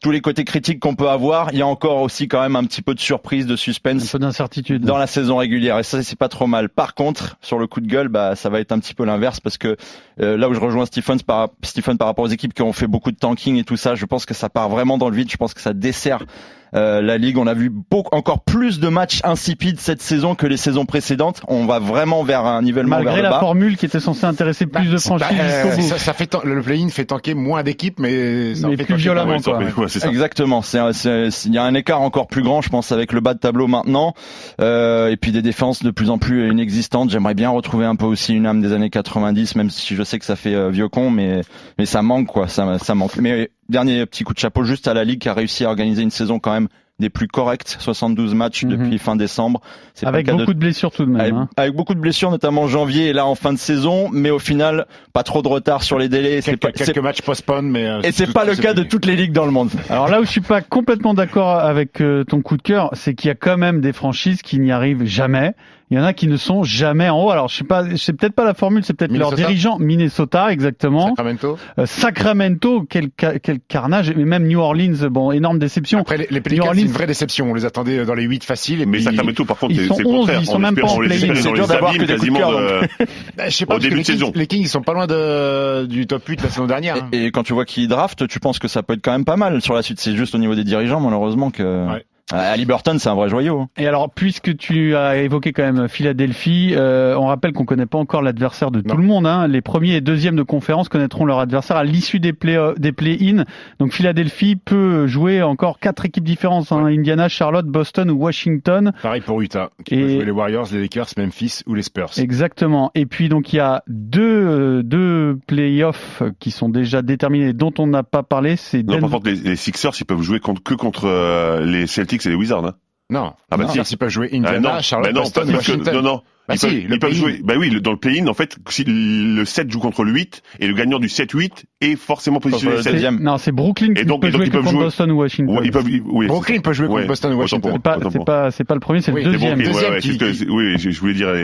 tous 0.00 0.10
les 0.10 0.20
côtés 0.20 0.44
critiques 0.44 0.80
qu'on 0.80 0.94
peut 0.94 1.08
avoir, 1.08 1.52
il 1.52 1.58
y 1.58 1.62
a 1.62 1.66
encore 1.66 2.00
aussi 2.00 2.28
quand 2.28 2.40
même 2.40 2.56
un 2.56 2.64
petit 2.64 2.82
peu 2.82 2.94
de 2.94 3.00
surprise, 3.00 3.46
de 3.46 3.54
Un 3.54 3.56
suspense 3.56 4.10
peu 4.10 4.18
d'incertitude. 4.18 4.84
dans 4.84 4.96
la 4.96 5.06
saison 5.06 5.36
régulière 5.36 5.78
et 5.78 5.82
ça 5.82 6.02
c'est 6.02 6.18
pas 6.18 6.28
trop 6.28 6.46
mal. 6.46 6.68
Par 6.68 6.94
contre, 6.94 7.36
sur 7.42 7.58
le 7.58 7.66
coup 7.66 7.80
de 7.80 7.86
gueule, 7.86 8.08
bah 8.08 8.34
ça 8.36 8.48
va 8.48 8.60
être 8.60 8.72
un 8.72 8.78
petit 8.78 8.94
peu 8.94 9.04
l'inverse 9.04 9.40
parce 9.40 9.58
que 9.58 9.76
euh, 10.20 10.36
là 10.36 10.48
où 10.48 10.54
je 10.54 10.60
rejoins 10.60 10.86
Stephen 10.86 11.20
par 11.22 11.50
Stephen 11.62 11.98
par 11.98 12.08
rapport 12.08 12.24
aux 12.24 12.28
équipes 12.28 12.54
qui 12.54 12.62
ont 12.62 12.72
fait 12.72 12.86
beaucoup 12.86 13.10
de 13.10 13.16
tanking 13.16 13.56
et 13.56 13.64
tout 13.64 13.76
ça, 13.76 13.94
je 13.94 14.06
pense 14.06 14.26
que 14.26 14.34
ça 14.34 14.48
part 14.48 14.68
vraiment 14.68 14.98
dans 14.98 15.08
le 15.08 15.16
vide. 15.16 15.30
Je 15.30 15.36
pense 15.36 15.54
que 15.54 15.60
ça 15.60 15.72
dessert 15.72 16.24
euh, 16.74 17.00
la 17.02 17.18
ligue. 17.18 17.38
On 17.38 17.46
a 17.46 17.54
vu 17.54 17.70
beaucoup, 17.70 18.14
encore 18.14 18.40
plus 18.44 18.80
de 18.80 18.88
matchs 18.88 19.20
insipides 19.24 19.80
cette 19.80 20.02
saison 20.02 20.34
que 20.34 20.46
les 20.46 20.56
saisons 20.56 20.84
précédentes. 20.86 21.42
On 21.48 21.66
va 21.66 21.78
vraiment 21.78 22.22
vers 22.22 22.44
un 22.44 22.62
nivellement 22.62 22.96
vers 22.96 23.04
Malgré 23.06 23.22
le 23.22 23.28
la 23.28 23.38
formule 23.40 23.76
qui 23.76 23.86
était 23.86 24.00
censée 24.00 24.24
intéresser 24.26 24.66
plus 24.66 24.86
de 24.86 24.92
Bah, 24.94 24.98
franchises 25.00 25.36
euh, 25.40 25.62
jusqu'au 25.64 25.82
bout. 25.82 25.88
ça, 25.88 25.98
ça 25.98 26.12
fait 26.12 26.36
le 26.44 26.62
play-in 26.62 26.88
fait 26.88 27.04
tanker 27.04 27.34
moins 27.34 27.62
d'équipes, 27.62 27.98
mais 27.98 28.54
ça 28.54 28.66
en 28.66 28.70
Mais 28.70 28.76
fait 28.76 28.84
plus 28.84 28.96
violemment, 28.96 29.40
quoi. 29.40 29.58
ouais, 29.58 29.88
ça. 29.88 30.08
Exactement. 30.08 30.62
Il 30.72 31.54
y 31.54 31.58
a 31.58 31.64
un 31.64 31.74
écart 31.74 32.00
encore 32.00 32.26
plus 32.26 32.42
grand, 32.42 32.60
je 32.62 32.68
pense, 32.68 32.92
avec 32.92 33.12
le 33.12 33.20
bas 33.20 33.34
de 33.34 33.38
tableau 33.40 33.66
maintenant, 33.66 34.14
Euh, 34.60 35.08
et 35.10 35.16
puis 35.16 35.32
des 35.32 35.42
défenses 35.42 35.82
de 35.82 35.90
plus 35.90 36.10
en 36.10 36.18
plus 36.18 36.50
inexistantes. 36.50 37.10
J'aimerais 37.10 37.34
bien 37.34 37.50
retrouver 37.50 37.86
un 37.86 37.96
peu 37.96 38.06
aussi 38.06 38.34
une 38.34 38.46
âme 38.46 38.60
des 38.60 38.72
années 38.72 38.90
90, 38.90 39.56
même 39.56 39.70
si 39.70 39.94
je 39.96 40.02
sais 40.02 40.18
que 40.18 40.24
ça 40.24 40.36
fait 40.36 40.54
euh, 40.54 40.68
vieux 40.70 40.88
con, 40.88 41.10
mais 41.10 41.40
mais 41.78 41.86
ça 41.86 42.02
manque 42.02 42.26
quoi, 42.28 42.48
ça 42.48 42.78
ça 42.78 42.94
manque. 42.94 43.16
Mais 43.16 43.50
dernier 43.70 44.04
petit 44.06 44.24
coup 44.24 44.34
de 44.34 44.38
chapeau 44.38 44.64
juste 44.64 44.86
à 44.88 44.94
la 44.94 45.04
ligue 45.04 45.20
qui 45.20 45.28
a 45.28 45.34
réussi 45.34 45.64
à 45.64 45.68
organiser 45.68 46.02
une 46.02 46.10
saison 46.10 46.38
quand 46.38 46.52
même 46.52 46.68
des 46.98 47.08
plus 47.08 47.28
correctes, 47.28 47.76
72 47.80 48.34
matchs 48.34 48.64
Mhm. 48.64 48.70
depuis 48.76 48.98
fin 48.98 49.16
décembre. 49.16 49.62
C'est 49.94 50.04
pas 50.04 50.10
Avec 50.10 50.26
le 50.26 50.32
cas 50.32 50.36
de 50.36 50.42
beaucoup 50.42 50.52
de 50.52 50.58
blessures 50.58 50.90
tout 50.90 51.06
de 51.06 51.10
même. 51.10 51.20
avec, 51.20 51.32
hein. 51.32 51.48
avec 51.56 51.74
beaucoup 51.74 51.94
de 51.94 51.98
blessures, 51.98 52.30
notamment 52.30 52.64
en 52.64 52.66
janvier 52.68 53.06
et 53.06 53.12
là 53.14 53.24
en 53.24 53.34
fin 53.34 53.54
de 53.54 53.58
saison, 53.58 54.10
mais 54.12 54.28
au 54.28 54.38
final, 54.38 54.84
pas 55.14 55.22
trop 55.22 55.40
de 55.40 55.48
retard 55.48 55.82
sur 55.82 55.98
les 55.98 56.10
délais. 56.10 56.42
C'est 56.42 56.58
Quelques, 56.58 56.60
pas, 56.78 56.84
quelques 56.84 56.98
matchs 56.98 57.22
postpone, 57.22 57.70
mais 57.70 57.86
euh, 57.86 58.02
et 58.02 58.12
c'est 58.12 58.30
pas 58.30 58.44
le 58.44 58.54
cas 58.54 58.74
de 58.74 58.82
toutes 58.82 59.06
les 59.06 59.16
ligues 59.16 59.32
dans 59.32 59.46
le 59.46 59.50
monde. 59.50 59.70
Alors 59.88 60.08
là 60.08 60.20
où 60.20 60.24
je 60.24 60.30
suis 60.30 60.42
pas 60.42 60.60
complètement 60.60 61.14
d'accord 61.14 61.48
avec 61.56 62.02
euh, 62.02 62.22
ton 62.24 62.42
coup 62.42 62.58
de 62.58 62.62
cœur, 62.62 62.90
c'est 62.92 63.14
qu'il 63.14 63.28
y 63.28 63.30
a 63.30 63.34
quand 63.34 63.56
même 63.56 63.80
des 63.80 63.94
franchises 63.94 64.42
qui 64.42 64.58
n'y 64.60 64.70
arrivent 64.70 65.04
jamais. 65.06 65.54
Il 65.90 65.98
y 65.98 66.00
en 66.00 66.04
a 66.04 66.12
qui 66.12 66.28
ne 66.28 66.36
sont 66.36 66.62
jamais 66.62 67.08
en 67.08 67.20
haut. 67.20 67.30
Alors 67.30 67.48
je 67.48 67.56
sais 67.56 67.64
pas, 67.64 67.84
c'est 67.96 68.12
peut-être 68.12 68.34
pas 68.34 68.44
la 68.44 68.54
formule, 68.54 68.84
c'est 68.84 68.94
peut-être 68.94 69.10
leur 69.16 69.32
dirigeant. 69.32 69.78
Minnesota, 69.80 70.52
exactement. 70.52 71.08
Sacramento. 71.08 71.58
Euh, 71.78 71.86
Sacramento, 71.86 72.84
quel, 72.88 73.08
ca- 73.18 73.38
quel 73.38 73.58
carnage. 73.60 74.10
Et 74.10 74.14
même 74.14 74.46
New 74.46 74.60
Orleans, 74.60 75.08
bon, 75.10 75.32
énorme 75.32 75.58
déception. 75.58 76.00
Après, 76.00 76.16
les, 76.18 76.26
les 76.30 76.40
Pelicans, 76.40 76.66
New 76.66 76.74
c'est 76.74 76.80
une 76.80 76.86
Orleans- 76.86 76.94
vraie 76.94 77.06
déception. 77.06 77.50
On 77.50 77.54
les 77.54 77.64
attendait 77.64 78.04
dans 78.04 78.14
les 78.14 78.22
8 78.24 78.44
faciles. 78.44 78.82
Et 78.82 78.86
Mais 78.86 79.00
Sacramento, 79.00 79.44
par 79.44 79.56
contre, 79.58 79.72
ils 79.72 79.80
c'est 79.80 79.86
sont 79.88 79.94
c'est 79.96 80.02
le 80.02 80.08
11, 80.08 80.16
contraire. 80.18 80.40
ils 80.40 80.46
sont 80.46 80.54
On 80.56 80.58
même 80.60 80.74
pas 80.76 80.86
en 80.86 80.96
play-in. 80.96 81.34
C'est 81.34 81.52
dur 81.52 81.66
d'avoir 81.66 81.92
que 81.92 81.98
des 81.98 82.06
coups 82.06 82.08
de 82.08 82.14
quasiment 82.16 82.38
cœur, 82.38 82.82
Bah, 83.36 83.48
je 83.48 83.56
sais 83.56 83.66
pas, 83.66 83.76
Au 83.76 83.78
début 83.78 83.96
de 83.96 84.02
Kings, 84.02 84.14
saison. 84.14 84.32
les 84.34 84.46
Kings, 84.46 84.62
ils 84.62 84.68
sont 84.68 84.82
pas 84.82 84.92
loin 84.92 85.06
de, 85.06 85.86
du 85.86 86.06
top 86.06 86.26
8 86.26 86.42
la 86.42 86.48
saison 86.50 86.66
dernière. 86.66 86.96
hein. 86.96 87.08
Et, 87.12 87.26
et 87.26 87.30
quand 87.30 87.42
tu 87.42 87.52
vois 87.52 87.64
qui 87.64 87.88
draft, 87.88 88.26
tu 88.28 88.38
penses 88.40 88.58
que 88.58 88.68
ça 88.68 88.82
peut 88.82 88.94
être 88.94 89.02
quand 89.02 89.12
même 89.12 89.24
pas 89.24 89.36
mal 89.36 89.60
sur 89.60 89.74
la 89.74 89.82
suite. 89.82 90.00
C'est 90.00 90.14
juste 90.14 90.34
au 90.34 90.38
niveau 90.38 90.54
des 90.54 90.64
dirigeants, 90.64 91.00
malheureusement, 91.00 91.50
que 91.50 91.62
Ouais. 91.62 91.94
Euh, 91.96 91.98
Ali 92.32 92.64
Burton, 92.64 92.98
c'est 92.98 93.08
un 93.08 93.14
vrai 93.14 93.28
joyau. 93.28 93.60
hein. 93.60 93.68
Et 93.78 93.86
alors, 93.86 94.10
puisque 94.10 94.56
tu 94.56 94.94
as 94.96 95.16
évoqué 95.18 95.52
quand 95.52 95.62
même 95.72 95.88
Philadelphie, 95.88 96.74
euh, 96.76 97.14
on 97.16 97.26
rappelle 97.26 97.52
qu'on 97.52 97.64
connaît 97.64 97.86
pas 97.86 97.98
encore 97.98 98.22
l'adversaire 98.22 98.70
de 98.70 98.78
Non. 98.78 98.94
tout 98.94 99.00
le 99.00 99.06
monde. 99.06 99.26
Hein. 99.26 99.48
Les 99.48 99.60
premiers 99.60 99.94
et 99.96 100.00
deuxièmes 100.00 100.36
de 100.36 100.42
conférence 100.42 100.88
connaîtront 100.88 101.24
leur 101.24 101.38
adversaire 101.38 101.76
à 101.76 101.84
l'issue 101.84 102.20
des 102.20 102.32
play 102.32 102.56
des 102.78 102.92
play-in. 102.92 103.44
Donc 103.78 103.92
Philadelphie 103.92 104.56
peut 104.56 105.06
jouer 105.06 105.42
encore 105.42 105.78
quatre 105.78 106.04
équipes 106.04 106.24
différentes 106.24 106.70
hein. 106.72 106.84
Indiana, 106.86 107.28
Charlotte, 107.28 107.66
Boston 107.66 108.10
ou 108.10 108.16
Washington. 108.16 108.92
Pareil 109.02 109.20
pour 109.22 109.40
Utah, 109.40 109.70
qui 109.84 109.94
Et- 109.94 110.00
peut 110.02 110.08
jouer 110.08 110.24
les 110.24 110.30
Warriors, 110.30 110.68
les 110.72 110.80
Lakers, 110.82 111.08
Memphis 111.16 111.60
ou 111.66 111.74
les 111.74 111.82
Spurs. 111.82 112.10
Exactement. 112.18 112.90
Et 112.94 113.06
puis 113.06 113.28
donc 113.28 113.52
il 113.52 113.56
y 113.56 113.60
a 113.60 113.82
deux 113.88 114.20
euh, 114.22 114.82
deux 114.82 115.38
playoffs 115.46 116.22
qui 116.38 116.50
sont 116.50 116.68
déjà 116.68 117.02
déterminés, 117.02 117.52
dont 117.52 117.72
on 117.78 117.86
n'a 117.86 118.02
pas 118.02 118.22
parlé. 118.22 118.56
C'est 118.56 118.78
Non, 118.82 118.94
Denver- 118.94 119.00
par 119.00 119.10
contre, 119.10 119.26
les, 119.30 119.36
les 119.36 119.56
Sixers, 119.56 119.92
ils 120.00 120.04
peuvent 120.04 120.22
jouer 120.22 120.40
contre, 120.40 120.62
que 120.62 120.74
contre 120.74 121.06
euh, 121.06 121.64
les 121.64 121.86
Celtics 121.86 122.19
et 122.26 122.30
les 122.30 122.34
Wizards. 122.36 122.64
Hein. 122.66 122.74
Non, 123.12 123.32
Ah 123.50 123.56
bah 123.56 123.64
non, 123.64 123.70
si. 123.84 123.94
ils 123.94 123.96
peuvent 123.98 124.08
jouer 124.08 124.28
Ah, 124.32 124.36
Indiana, 124.36 124.60
non, 124.74 124.80
Charlotte, 124.82 125.08
bah 125.08 125.12
non, 125.12 125.22
Boston, 125.22 125.48
que- 125.48 125.56
Washington. 125.56 125.94
non, 125.96 126.02
non. 126.02 126.20
Bah 126.46 126.54
ils 126.54 126.58
si, 126.60 126.66
peuvent, 126.66 126.76
ils 126.92 126.98
peuvent 127.00 127.12
jouer. 127.12 127.40
Bah 127.42 127.54
oui, 127.58 127.68
le- 127.70 127.80
dans 127.80 127.90
le 127.90 127.96
play-in, 127.96 128.26
en 128.28 128.34
fait, 128.34 128.56
si 128.68 128.84
le 128.86 129.44
7 129.44 129.68
joue 129.70 129.80
contre 129.80 130.04
le 130.04 130.12
8 130.12 130.42
et 130.60 130.68
le 130.68 130.74
gagnant 130.74 131.00
du 131.00 131.08
7-8 131.08 131.64
est 131.80 131.96
forcément 131.96 132.38
positionné 132.38 132.76
le 132.76 132.82
7. 132.82 132.92
deuxième. 132.92 133.20
Non, 133.20 133.36
c'est 133.36 133.50
Brooklyn 133.50 133.94
qui 133.94 134.02
Et 134.02 134.04
donc- 134.04 134.22
peut 134.22 134.28
et 134.28 134.30
donc 134.30 134.38
jouer 134.42 134.46
ils 134.46 134.50
que 134.50 134.56
peuvent 134.56 134.62
contre 134.64 134.76
jouer- 134.76 134.84
Boston 134.84 135.10
ou 135.10 135.18
Washington. 135.18 135.56
Ouais, 135.58 135.62
ils 135.64 135.72
peuvent, 135.72 135.84
oui, 136.06 136.26
Brooklyn 136.28 136.60
peut 136.60 136.72
jouer 136.72 136.86
contre 136.86 137.00
ouais, 137.00 137.06
Boston 137.08 137.32
ou 137.32 137.38
Washington. 137.38 137.72
C'est 137.74 137.82
pas, 137.82 137.98
c'est 138.12 138.24
pas, 138.24 138.50
c'est 138.52 138.64
pas 138.64 138.74
le 138.74 138.80
premier, 138.80 139.00
c'est 139.00 139.10
Oui, 139.12 139.24
le 139.24 139.32
c'est 139.32 139.38
C'est 139.38 139.44
deuxième. 139.54 139.58
Brooklyn, 139.58 139.66
ouais, 139.66 139.74
Deuxième 139.74 139.92
ouais, 139.94 140.00
qui- 140.00 140.06
c'est 140.08 140.14
ce 140.14 140.18
que- 140.18 140.32
c'est- 140.32 140.48
oui, 140.48 140.78
je, 140.78 140.90
je 140.90 141.00
voulais 141.00 141.14
dire. 141.14 141.32
les- 141.32 141.42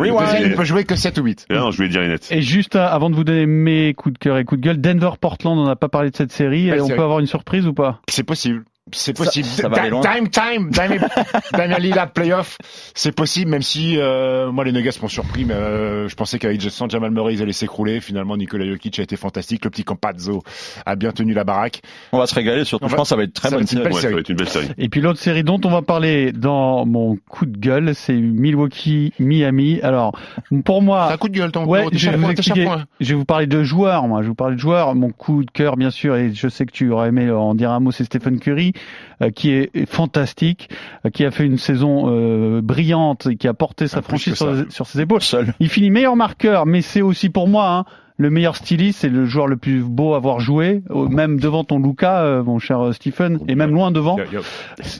ne 0.51 0.55
peut 0.55 0.65
jouer 0.65 0.85
que 0.85 0.95
7 0.95 1.19
ou 1.19 1.25
8. 1.25 1.47
Ah 1.51 1.55
non, 1.55 1.71
je 1.73 1.77
voulais 1.79 1.89
dire 1.89 2.01
les 2.01 2.09
nets. 2.09 2.29
Et 2.31 2.43
juste 2.43 2.77
à- 2.77 2.87
avant 2.93 3.11
de 3.11 3.17
vous 3.17 3.25
donner 3.25 3.47
mes 3.47 3.93
coups 3.95 4.13
de 4.13 4.19
cœur 4.19 4.39
et 4.39 4.45
coups 4.45 4.61
de 4.61 4.67
gueule, 4.67 4.81
Denver-Portland, 4.81 5.59
on 5.59 5.67
n'a 5.67 5.75
pas 5.77 5.89
parlé 5.89 6.11
de 6.11 6.17
cette 6.17 6.31
série. 6.33 6.71
On 6.81 6.87
peut 6.89 7.03
avoir 7.03 7.19
une 7.19 7.27
surprise 7.27 7.67
ou 7.67 7.75
pas? 7.75 8.01
C'est 8.09 8.23
possible. 8.25 8.65
C'est 8.93 9.17
possible. 9.17 9.49
ça 9.49 9.69
va 9.69 9.79
aller 9.79 9.91
loin. 9.91 10.01
time, 10.01 10.29
time, 10.29 10.71
Damien, 10.71 11.09
Damien 11.53 11.79
Lillard 11.79 12.13
playoff. 12.13 12.57
C'est 12.95 13.11
possible, 13.11 13.51
même 13.51 13.63
si 13.63 13.97
euh, 13.99 14.53
moi 14.53 14.65
les 14.65 14.71
Nuggets 14.71 15.01
m'ont 15.03 15.09
surpris, 15.09 15.45
mais 15.45 15.55
euh, 15.55 16.09
je 16.09 16.15
pensais 16.15 16.39
qu'avec 16.39 16.63
sans 16.63 16.89
Jamal 16.89 17.11
Murray 17.11 17.35
ils 17.35 17.43
allaient 17.43 17.53
s'écrouler. 17.53 18.01
Finalement, 18.01 18.37
Nikola 18.37 18.65
Jokic 18.65 19.01
a 19.01 19.03
été 19.03 19.17
fantastique. 19.17 19.65
Le 19.65 19.71
petit 19.71 19.83
Campazzo 19.83 20.45
a 20.85 20.95
bien 20.95 21.11
tenu 21.11 21.35
la 21.35 21.43
baraque. 21.43 21.83
On 22.13 22.19
va 22.19 22.29
se 22.29 22.35
régaler, 22.37 22.65
surtout. 22.65 22.89
Je 22.89 22.95
pense 22.95 23.07
que 23.07 23.09
ça 23.09 23.17
va 23.17 23.25
être 23.25 23.33
très 23.33 23.49
ça 23.49 23.57
bonne 23.57 23.67
série. 23.67 23.93
Ouais, 23.93 24.01
ça 24.01 24.09
va 24.09 24.21
être 24.21 24.29
une 24.29 24.37
belle 24.37 24.49
série. 24.49 24.69
Et 24.79 24.89
puis 24.89 25.01
l'autre 25.01 25.19
série 25.19 25.43
dont 25.43 25.61
on 25.65 25.71
va 25.71 25.83
parler 25.83 26.31
dans 26.31 26.87
mon 26.87 27.17
coup 27.29 27.47
de 27.47 27.59
gueule, 27.59 27.93
c'est 27.93 28.15
Milwaukee-Miami. 28.15 29.81
Alors, 29.83 30.17
pour 30.65 30.79
C'est 30.79 30.85
moi, 30.85 31.13
un 31.13 31.17
coup 31.17 31.29
de 31.29 31.37
gueule, 31.37 31.51
ton 31.51 31.65
ouais, 31.67 31.87
je 31.91 32.11
vais, 32.11 32.17
vous 32.17 32.31
expliquer. 32.31 32.69
je 33.01 33.09
vais 33.09 33.15
vous 33.17 33.25
parler 33.25 33.49
de 33.49 33.65
joueurs, 33.65 34.07
moi. 34.07 34.21
Je 34.21 34.27
vais 34.27 34.29
vous 34.29 34.35
parler 34.37 34.55
de 34.55 34.61
joueurs. 34.61 34.95
Mon 34.95 35.11
coup 35.11 35.43
de 35.43 35.51
cœur, 35.51 35.77
bien 35.77 35.91
sûr, 35.91 36.15
et 36.15 36.33
je 36.33 36.47
sais 36.47 36.67
que 36.67 36.73
tu 36.73 36.91
aurais 36.91 37.09
aimé 37.09 37.29
en 37.33 37.57
dire 37.57 37.73
un 37.73 37.81
mot, 37.81 37.91
c'est 37.91 38.05
Stephen 38.05 38.39
Curry. 38.39 38.75
Euh, 39.23 39.31
qui 39.31 39.51
est 39.51 39.87
fantastique, 39.87 40.69
euh, 41.05 41.11
qui 41.11 41.25
a 41.25 41.31
fait 41.31 41.47
une 41.47 41.59
saison 41.59 42.05
euh, 42.09 42.61
brillante 42.63 43.27
et 43.27 43.37
qui 43.37 43.49
a 43.49 43.55
porté 43.55 43.89
sa 43.89 44.03
franchise 44.03 44.35
sur, 44.69 44.87
ses 44.87 45.01
épaules. 45.01 45.23
Seul. 45.23 45.55
Il 45.59 45.69
finit 45.69 45.91
meilleur 45.91 46.17
marqueur, 46.17 46.67
mais 46.67 46.83
c'est 46.83 47.03
aussi 47.03 47.31
pour 47.31 47.49
moi 47.49 47.71
hein, 47.71 47.85
le 48.19 48.31
meilleur 48.31 48.57
styliste, 48.57 49.01
c'est 49.01 49.09
le 49.09 49.27
joueur 49.27 49.47
le 49.47 49.57
plus 49.57 49.81
beau 49.83 50.15
à 50.15 50.17
avoir 50.17 50.41
joué, 50.41 50.83
même 51.11 51.39
devant 51.39 51.65
ton 51.65 51.79
Luca, 51.79 52.21
euh, 52.23 52.43
mon 52.43 52.59
cher 52.59 52.81
euh, 52.81 52.93
Stephen, 52.93 53.39
et 53.49 53.55
même 53.55 53.73
loin 53.73 53.91
devant. 53.91 54.17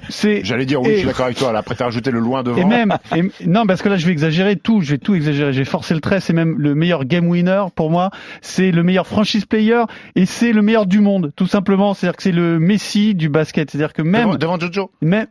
C'est 0.09 0.45
J'allais 0.45 0.67
dire 0.67 0.83
oui, 0.83 0.89
Et- 0.89 0.93
je 0.95 0.99
suis 0.99 1.07
d'accord 1.07 1.27
avec 1.27 1.39
toi. 1.39 1.53
Là, 1.53 1.61
après, 1.61 1.75
t'as 1.75 1.85
rajouté 1.87 2.11
le 2.11 2.19
loin 2.21 2.43
devant. 2.43 2.57
et 2.59 2.65
même, 2.65 2.97
et- 3.15 3.23
non, 3.47 3.67
parce 3.67 3.83
que 3.83 3.89
là, 3.89 3.97
je 3.97 4.07
vais 4.07 4.13
exagérer 4.13 4.57
tout, 4.57 4.81
je 4.81 4.91
vais 4.93 4.99
tout 4.99 5.15
exagérer. 5.15 5.53
J'ai 5.53 5.65
forcé 5.65 5.95
le 5.95 6.01
trait, 6.01 6.21
c'est 6.21 6.33
même 6.33 6.57
le 6.59 6.75
meilleur 6.75 7.05
game 7.05 7.27
winner 7.29 7.65
pour 7.75 7.91
moi, 7.91 8.11
c'est 8.43 8.71
le 8.71 8.83
meilleur 8.83 9.07
franchise 9.07 9.45
player 9.45 9.83
et 10.15 10.27
c'est 10.27 10.53
le 10.53 10.63
meilleur 10.63 10.87
du 10.87 11.01
monde, 11.01 11.33
tout 11.37 11.47
simplement. 11.47 11.95
C'est-à-dire 11.95 12.17
que 12.17 12.23
c'est 12.23 12.33
le 12.33 12.59
Messi 12.59 13.15
du 13.15 13.29
basket. 13.29 13.71
C'est-à-dire 13.71 13.93
que 13.93 14.03
même, 14.03 14.25
devant, 14.37 14.57
devant 14.57 14.61
Jojo. 14.61 14.91
même, 15.03 15.27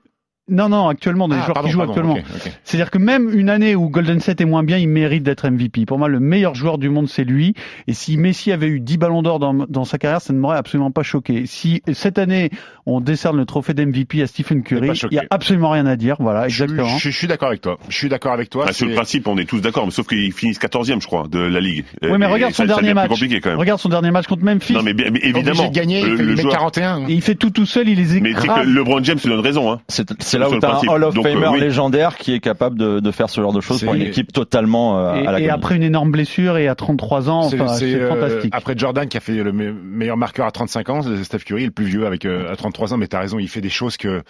non, 0.48 0.70
non, 0.70 0.88
actuellement, 0.90 1.28
des 1.28 1.36
Ah, 1.36 1.42
joueurs 1.42 1.54
pardon, 1.56 1.68
qui 1.68 1.72
jouent 1.74 1.80
pardon, 1.80 1.92
actuellement. 1.94 2.18
C'est-à-dire 2.64 2.92
que 2.92 2.98
même 3.00 3.30
une 3.34 3.50
année 3.50 3.76
où 3.76 3.90
Golden 3.90 4.20
State 4.20 4.42
est 4.42 4.46
moins 4.46 4.64
bien, 4.64 4.78
il 4.78 4.88
mérite 4.88 5.24
d'être 5.24 5.50
MVP. 5.50 5.86
Pour 5.86 5.98
moi, 5.98 6.08
le 6.08 6.20
meilleur 6.20 6.54
joueur 6.54 6.78
du 6.78 6.90
monde, 6.90 7.08
c'est 7.10 7.24
lui. 7.24 7.56
Et 7.88 7.94
si 7.94 8.18
Messi 8.18 8.52
avait 8.52 8.68
eu 8.68 8.80
10 8.80 8.98
ballons 8.98 9.22
d'or 9.24 9.40
dans, 9.40 9.54
dans 9.54 9.86
sa 9.86 9.98
carrière, 9.98 10.22
ça 10.22 10.34
ne 10.34 10.40
m'aurait 10.40 10.58
absolument 10.58 10.92
pas 10.92 11.02
choqué. 11.04 11.46
Si 11.48 11.82
cette 11.94 12.20
année, 12.20 12.52
on 12.86 13.02
décerne 13.02 13.38
le 13.38 13.46
trophée 13.46 13.74
d'MVP 13.74 14.22
à 14.22 14.28
Stephen 14.28 14.62
Curry, 14.62 14.90
il 14.90 14.96
choqué. 14.96 15.16
y 15.16 15.20
a 15.20 15.24
absolument 15.32 15.72
rien 15.72 15.88
à 15.88 15.96
dire. 15.96 16.16
Voilà, 16.20 16.48
Je, 16.48 16.64
exactement. 16.64 16.98
je- 16.98 17.10
je 17.10 17.18
suis 17.18 17.28
d'accord 17.28 17.48
avec 17.48 17.62
toi. 17.62 17.78
Je 17.90 17.98
suis 17.98 18.10
d'accord 18.10 18.34
avec 18.34 18.50
toi. 18.52 18.66
Ah, 18.68 18.74
sur 18.74 18.88
le 18.88 18.94
principe, 18.94 19.28
on 19.28 19.38
est 19.40 19.46
tous 19.50 19.62
d'accord, 19.62 19.86
mais 19.86 19.92
sauf 19.92 20.06
qu'ils 20.08 20.32
finissent 20.32 20.60
14e, 20.60 21.02
je 21.02 21.08
crois, 21.08 21.28
de 21.28 21.40
la 21.40 21.60
Ligue. 21.60 21.86
Oui, 22.04 22.10
mais 22.20 22.26
Et 22.28 22.30
regarde 22.30 22.54
ça- 22.54 22.64
son 22.64 22.70
ça 22.70 22.76
dernier 22.76 22.90
plus 22.90 22.94
match. 22.94 23.10
compliqué 23.10 23.42
quand 23.42 23.50
même. 23.50 23.58
Regarde 23.60 23.80
son 23.80 23.90
dernier 23.90 24.12
match 24.12 24.28
contre 24.28 24.44
Memphis. 24.44 24.74
Non, 24.74 24.84
mais, 24.84 24.94
bien- 24.94 25.10
mais 25.12 25.20
évidemment, 25.24 25.70
de 25.70 25.74
gagner, 25.74 26.02
le, 26.04 26.10
il 26.12 26.18
fait 26.18 26.24
le 26.24 26.30
il 26.32 26.36
met 26.36 26.42
joueur. 26.44 26.54
41. 26.54 27.08
Et 27.08 27.14
il 27.14 27.22
fait 27.22 27.36
tout 27.36 27.50
tout 27.50 27.66
seul, 27.66 27.90
il 27.90 27.98
les 27.98 28.22
Mais 28.22 28.30
écrase. 28.30 28.64
que 28.66 28.70
LeBron 28.70 29.04
James 29.04 29.18
te 29.20 29.28
donne 29.28 29.40
raison, 29.40 29.72
hein. 29.72 29.82
C'est 30.36 30.40
là 30.40 30.50
où 30.50 30.54
le 30.54 30.60
t'as 30.60 30.76
un. 30.80 30.88
Hall 30.88 31.04
of 31.04 31.14
Donc, 31.16 31.26
euh, 31.26 31.34
Famer 31.34 31.48
oui. 31.54 31.60
légendaire 31.60 32.18
qui 32.18 32.34
est 32.34 32.40
capable 32.40 32.78
de, 32.78 33.00
de 33.00 33.12
faire 33.12 33.30
ce 33.30 33.42
genre 33.42 33.54
de 33.54 33.62
choses 33.62 33.84
pour 33.84 33.94
une 33.94 34.02
C'est- 34.02 34.08
équipe 34.08 34.32
totalement 34.34 35.00
euh, 35.00 35.16
Et, 35.16 35.28
à 35.28 35.32
la 35.32 35.40
et 35.40 35.50
après 35.50 35.76
une 35.76 35.84
énorme 35.84 36.12
blessure 36.12 36.58
et 36.58 36.68
à 36.68 36.76
33 36.76 37.30
ans, 37.30 37.44
C'est- 37.50 37.60
enfin, 37.60 37.74
c'est, 37.74 37.92
c'est 37.92 38.00
euh, 38.02 38.10
fantastique. 38.10 38.54
après 38.56 38.74
Jordan 38.78 39.08
qui 39.08 39.18
a 39.18 39.20
fait 39.20 39.34
le 39.44 39.52
me- 39.52 39.74
meilleur 39.74 40.18
marqueur 40.18 40.46
à 40.46 40.52
35 40.52 40.90
ans, 40.90 41.02
c'est 41.02 41.24
Steph 41.24 41.40
Curry, 41.40 41.66
le 41.66 41.72
plus 41.72 41.86
vieux 41.86 42.06
avec 42.06 42.26
euh, 42.26 42.52
à 42.52 42.56
33 42.56 42.94
ans. 42.94 42.98
Mais 42.98 43.08
t'as 43.08 43.20
raison, 43.20 43.40
il 43.40 43.48
fait 43.50 43.62
des 43.62 43.70
choses 43.70 43.98
que 43.98 44.22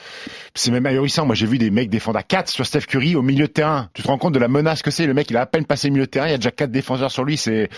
c'est 0.53 0.71
même 0.71 0.85
ahurissant. 0.85 1.25
Moi, 1.25 1.35
j'ai 1.35 1.45
vu 1.47 1.57
des 1.57 1.71
mecs 1.71 1.89
défendre 1.89 2.17
à 2.19 2.23
4 2.23 2.49
sur 2.49 2.65
Steph 2.65 2.81
Curry 2.87 3.15
au 3.15 3.21
milieu 3.21 3.47
de 3.47 3.51
terrain. 3.51 3.89
Tu 3.93 4.01
te 4.03 4.07
rends 4.07 4.17
compte 4.17 4.33
de 4.33 4.39
la 4.39 4.47
menace 4.47 4.81
que 4.81 4.91
c'est? 4.91 5.05
Le 5.05 5.13
mec, 5.13 5.29
il 5.29 5.37
a 5.37 5.41
à 5.41 5.45
peine 5.45 5.65
passé 5.65 5.87
le 5.87 5.93
milieu 5.93 6.05
de 6.05 6.09
terrain, 6.11 6.27
il 6.27 6.31
y 6.31 6.33
a 6.33 6.37
déjà 6.37 6.51
quatre 6.51 6.71
défenseurs 6.71 7.11
sur 7.11 7.23
lui. 7.23 7.37
C'est 7.37 7.69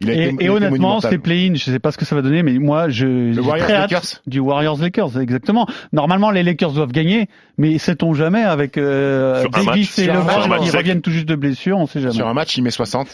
il 0.00 0.10
a 0.10 0.14
Et, 0.14 0.28
été, 0.28 0.44
et 0.44 0.48
honnêtement, 0.50 0.70
monumental. 0.78 1.10
ces 1.12 1.18
play-in, 1.18 1.54
je 1.54 1.64
sais 1.64 1.78
pas 1.78 1.92
ce 1.92 1.98
que 1.98 2.04
ça 2.04 2.14
va 2.14 2.22
donner, 2.22 2.42
mais 2.42 2.58
moi, 2.58 2.88
je 2.88 3.32
j'ai 3.32 3.40
Warriors 3.40 3.66
très 3.66 3.74
hâte 3.76 3.90
Lakers? 3.90 4.20
du 4.26 4.38
Warriors 4.40 4.78
Lakers, 4.80 5.18
exactement. 5.18 5.66
Normalement, 5.92 6.30
les 6.30 6.42
Lakers 6.42 6.72
doivent 6.72 6.92
gagner, 6.92 7.28
mais 7.58 7.69
sait-on 7.78 8.14
jamais 8.14 8.42
avec 8.42 8.76
euh, 8.78 9.46
Davis 9.52 9.98
et 9.98 10.06
match 10.08 10.60
qui 10.62 10.76
reviennent 10.76 11.00
tout 11.00 11.10
juste 11.10 11.26
de 11.28 11.34
blessure, 11.36 11.78
on 11.78 11.86
sait 11.86 12.00
jamais. 12.00 12.14
Sur 12.14 12.28
un 12.28 12.34
match, 12.34 12.56
il 12.56 12.62
met 12.62 12.70
60. 12.70 13.08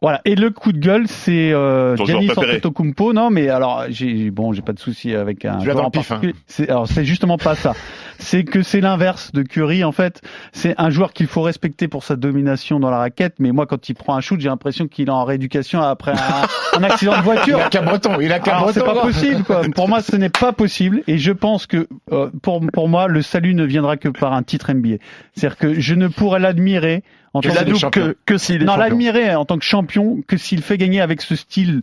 Voilà. 0.00 0.20
Et 0.24 0.34
le 0.34 0.50
coup 0.50 0.72
de 0.72 0.78
gueule, 0.78 1.08
c'est 1.08 1.52
euh, 1.52 1.96
Giannis. 1.96 2.30
Antetokounmpo. 2.30 3.12
Non, 3.12 3.30
mais 3.30 3.48
alors, 3.48 3.84
j'ai 3.88 4.30
bon, 4.30 4.52
j'ai 4.52 4.62
pas 4.62 4.72
de 4.72 4.78
souci 4.78 5.14
avec 5.14 5.44
un 5.44 5.60
joueur 5.62 5.84
en 5.84 5.90
pif, 5.90 6.10
hein. 6.10 6.16
particulier. 6.16 6.34
C'est 6.46 6.68
alors, 6.68 6.86
c'est 6.88 7.04
justement 7.04 7.38
pas 7.38 7.54
ça. 7.54 7.74
C'est 8.18 8.44
que 8.44 8.62
c'est 8.62 8.80
l'inverse 8.80 9.32
de 9.32 9.42
Curry. 9.42 9.84
En 9.84 9.92
fait, 9.92 10.22
c'est 10.52 10.74
un 10.78 10.90
joueur 10.90 11.12
qu'il 11.12 11.26
faut 11.26 11.42
respecter 11.42 11.86
pour 11.88 12.02
sa 12.02 12.16
domination 12.16 12.80
dans 12.80 12.90
la 12.90 12.98
raquette. 12.98 13.34
Mais 13.38 13.52
moi, 13.52 13.66
quand 13.66 13.88
il 13.88 13.94
prend 13.94 14.14
un 14.16 14.20
shoot, 14.20 14.40
j'ai 14.40 14.48
l'impression 14.48 14.86
qu'il 14.88 15.08
est 15.08 15.12
en 15.12 15.24
rééducation 15.24 15.80
après 15.82 16.12
un, 16.12 16.78
un 16.78 16.82
accident 16.82 17.12
de 17.12 17.18
Il 17.18 17.22
voiture. 17.24 17.58
a 17.58 17.68
qu'un 17.68 17.82
breton, 17.82 18.18
il 18.20 18.32
a 18.32 18.38
qu'un 18.38 18.52
Alors, 18.56 18.70
c'est 18.70 18.80
breton. 18.80 18.94
pas 19.00 19.02
possible, 19.06 19.44
quoi. 19.44 19.62
Pour 19.74 19.88
moi, 19.88 20.00
ce 20.00 20.16
n'est 20.16 20.30
pas 20.30 20.52
possible. 20.52 21.02
Et 21.06 21.18
je 21.18 21.32
pense 21.32 21.66
que, 21.66 21.86
euh, 22.12 22.30
pour, 22.42 22.60
pour 22.72 22.88
moi, 22.88 23.06
le 23.06 23.20
salut 23.22 23.54
ne 23.54 23.64
viendra 23.64 23.95
que 23.96 24.08
par 24.08 24.32
un 24.32 24.42
titre 24.42 24.72
NBA. 24.72 24.96
C'est-à-dire 25.34 25.58
que 25.58 25.80
je 25.80 25.94
ne 25.94 26.08
pourrais 26.08 26.40
l'admirer 26.40 27.02
en 27.34 27.40
tant 27.40 27.90
que 27.90 28.16
que, 28.24 28.38
s'il 28.38 28.62
est 28.62 28.64
non, 28.64 28.76
l'admirer 28.76 29.34
en 29.34 29.44
tant 29.44 29.58
que 29.58 29.64
champion 29.64 30.22
que 30.26 30.36
s'il 30.36 30.62
fait 30.62 30.78
gagner 30.78 31.00
avec 31.00 31.20
ce 31.20 31.36
style 31.36 31.80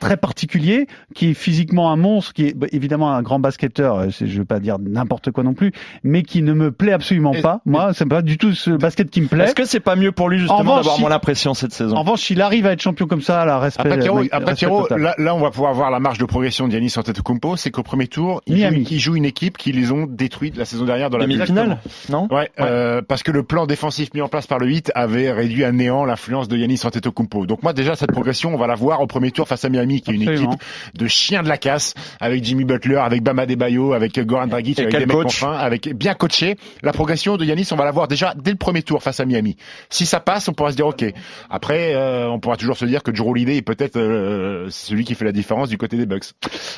très 0.00 0.16
particulier, 0.16 0.86
qui 1.14 1.30
est 1.30 1.34
physiquement 1.34 1.90
un 1.90 1.96
monstre, 1.96 2.32
qui 2.32 2.46
est 2.48 2.54
bah, 2.56 2.66
évidemment 2.72 3.12
un 3.12 3.22
grand 3.22 3.38
basketteur, 3.38 3.96
euh, 3.98 4.06
je 4.10 4.38
veux 4.38 4.44
pas 4.44 4.60
dire 4.60 4.76
n'importe 4.78 5.30
quoi 5.30 5.44
non 5.44 5.54
plus, 5.54 5.72
mais 6.04 6.22
qui 6.22 6.42
ne 6.42 6.52
me 6.52 6.70
plaît 6.72 6.92
absolument 6.92 7.32
Et- 7.32 7.42
pas. 7.42 7.60
Moi, 7.66 7.92
c'est 7.94 8.06
pas 8.06 8.22
du 8.22 8.38
tout 8.38 8.52
ce 8.52 8.70
basket 8.70 9.10
qui 9.10 9.20
me 9.20 9.26
plaît. 9.26 9.44
Est-ce 9.44 9.54
que 9.54 9.64
c'est 9.64 9.80
pas 9.80 9.96
mieux 9.96 10.12
pour 10.12 10.28
lui 10.28 10.36
En 10.38 10.40
justement 10.40 10.76
d'avoir 10.76 10.94
si- 10.96 11.00
moins 11.00 11.10
la 11.10 11.18
pression 11.18 11.54
cette 11.54 11.72
En 11.72 11.76
saison 11.76 11.96
revanche, 11.96 12.22
s'il 12.22 12.40
arrive 12.42 12.66
à 12.66 12.72
être 12.72 12.82
champion 12.82 13.06
comme 13.06 13.22
ça, 13.22 13.44
la 13.44 13.58
respect. 13.58 13.82
Après 13.90 14.50
respect 14.50 14.66
total. 14.66 15.00
là, 15.00 15.14
là, 15.18 15.34
on 15.34 15.40
va 15.40 15.50
pouvoir 15.50 15.72
voir 15.74 15.90
la 15.90 16.00
marge 16.00 16.18
de 16.18 16.24
progression 16.24 16.68
d'Yannis 16.68 16.96
Antetokounmpo. 16.96 17.56
C'est 17.56 17.70
qu'au 17.70 17.82
premier 17.82 18.06
tour, 18.06 18.42
il 18.46 18.58
joue, 18.58 18.74
il 18.90 18.98
joue 18.98 19.16
une 19.16 19.24
équipe 19.24 19.56
qui 19.58 19.72
les 19.72 19.92
ont 19.92 20.06
détruites 20.06 20.56
la 20.56 20.64
saison 20.64 20.84
dernière 20.84 21.10
dans 21.10 21.18
la 21.18 21.24
Demi-finale, 21.26 21.78
non? 22.10 22.28
Ouais, 22.30 22.50
Euh, 22.60 23.02
parce 23.06 23.22
que 23.22 23.30
le 23.32 23.42
plan 23.42 23.66
défensif 23.66 24.12
mis 24.14 24.20
en 24.20 24.28
place 24.28 24.46
par 24.46 24.58
le 24.58 24.66
8 24.66 24.90
avait 24.94 25.30
réduit 25.32 25.64
à 25.64 25.72
néant 25.72 26.04
l'influence 26.04 26.48
de 26.48 26.56
Yanis 26.56 26.80
Antetokounmpo. 26.84 27.46
Donc 27.46 27.62
moi 27.62 27.72
déjà 27.72 27.96
cette 27.96 28.12
progression, 28.12 28.54
on 28.54 28.56
va 28.58 28.66
la 28.66 28.74
voir 28.74 29.00
au 29.00 29.06
premier 29.06 29.30
tour 29.30 29.46
face 29.48 29.64
à 29.64 29.68
Miami 29.76 30.00
qui 30.00 30.10
est 30.10 30.14
une 30.14 30.22
Absolument. 30.28 30.52
équipe 30.52 30.62
de 30.98 31.06
chiens 31.06 31.42
de 31.42 31.48
la 31.48 31.58
casse 31.58 31.94
avec 32.20 32.44
Jimmy 32.44 32.64
Butler, 32.64 32.96
avec 32.96 33.22
Bama 33.22 33.46
Debayo, 33.46 33.92
avec 33.92 34.18
Goran 34.18 34.46
Dragic, 34.46 34.78
avec 34.78 34.90
quel 34.90 35.00
des 35.00 35.06
mecs 35.06 35.16
coach 35.16 35.40
confins, 35.40 35.52
avec 35.56 35.94
bien 35.94 36.14
coaché. 36.14 36.56
La 36.82 36.92
progression 36.92 37.36
de 37.36 37.44
Yanis, 37.44 37.68
on 37.72 37.76
va 37.76 37.84
la 37.84 37.90
voir 37.90 38.08
déjà 38.08 38.34
dès 38.36 38.50
le 38.50 38.56
premier 38.56 38.82
tour 38.82 39.02
face 39.02 39.20
à 39.20 39.24
Miami. 39.24 39.56
Si 39.90 40.06
ça 40.06 40.20
passe, 40.20 40.48
on 40.48 40.52
pourra 40.52 40.70
se 40.70 40.76
dire 40.76 40.86
OK. 40.86 41.04
Après 41.50 41.94
euh, 41.94 42.28
on 42.28 42.40
pourra 42.40 42.56
toujours 42.56 42.76
se 42.76 42.84
dire 42.84 43.02
que 43.02 43.10
Drew 43.10 43.30
Holiday 43.30 43.56
est 43.56 43.62
peut-être 43.62 43.96
euh, 43.96 44.66
celui 44.70 45.04
qui 45.04 45.14
fait 45.14 45.24
la 45.24 45.32
différence 45.32 45.68
du 45.68 45.78
côté 45.78 45.96
des 45.96 46.06
Bucks. 46.06 46.32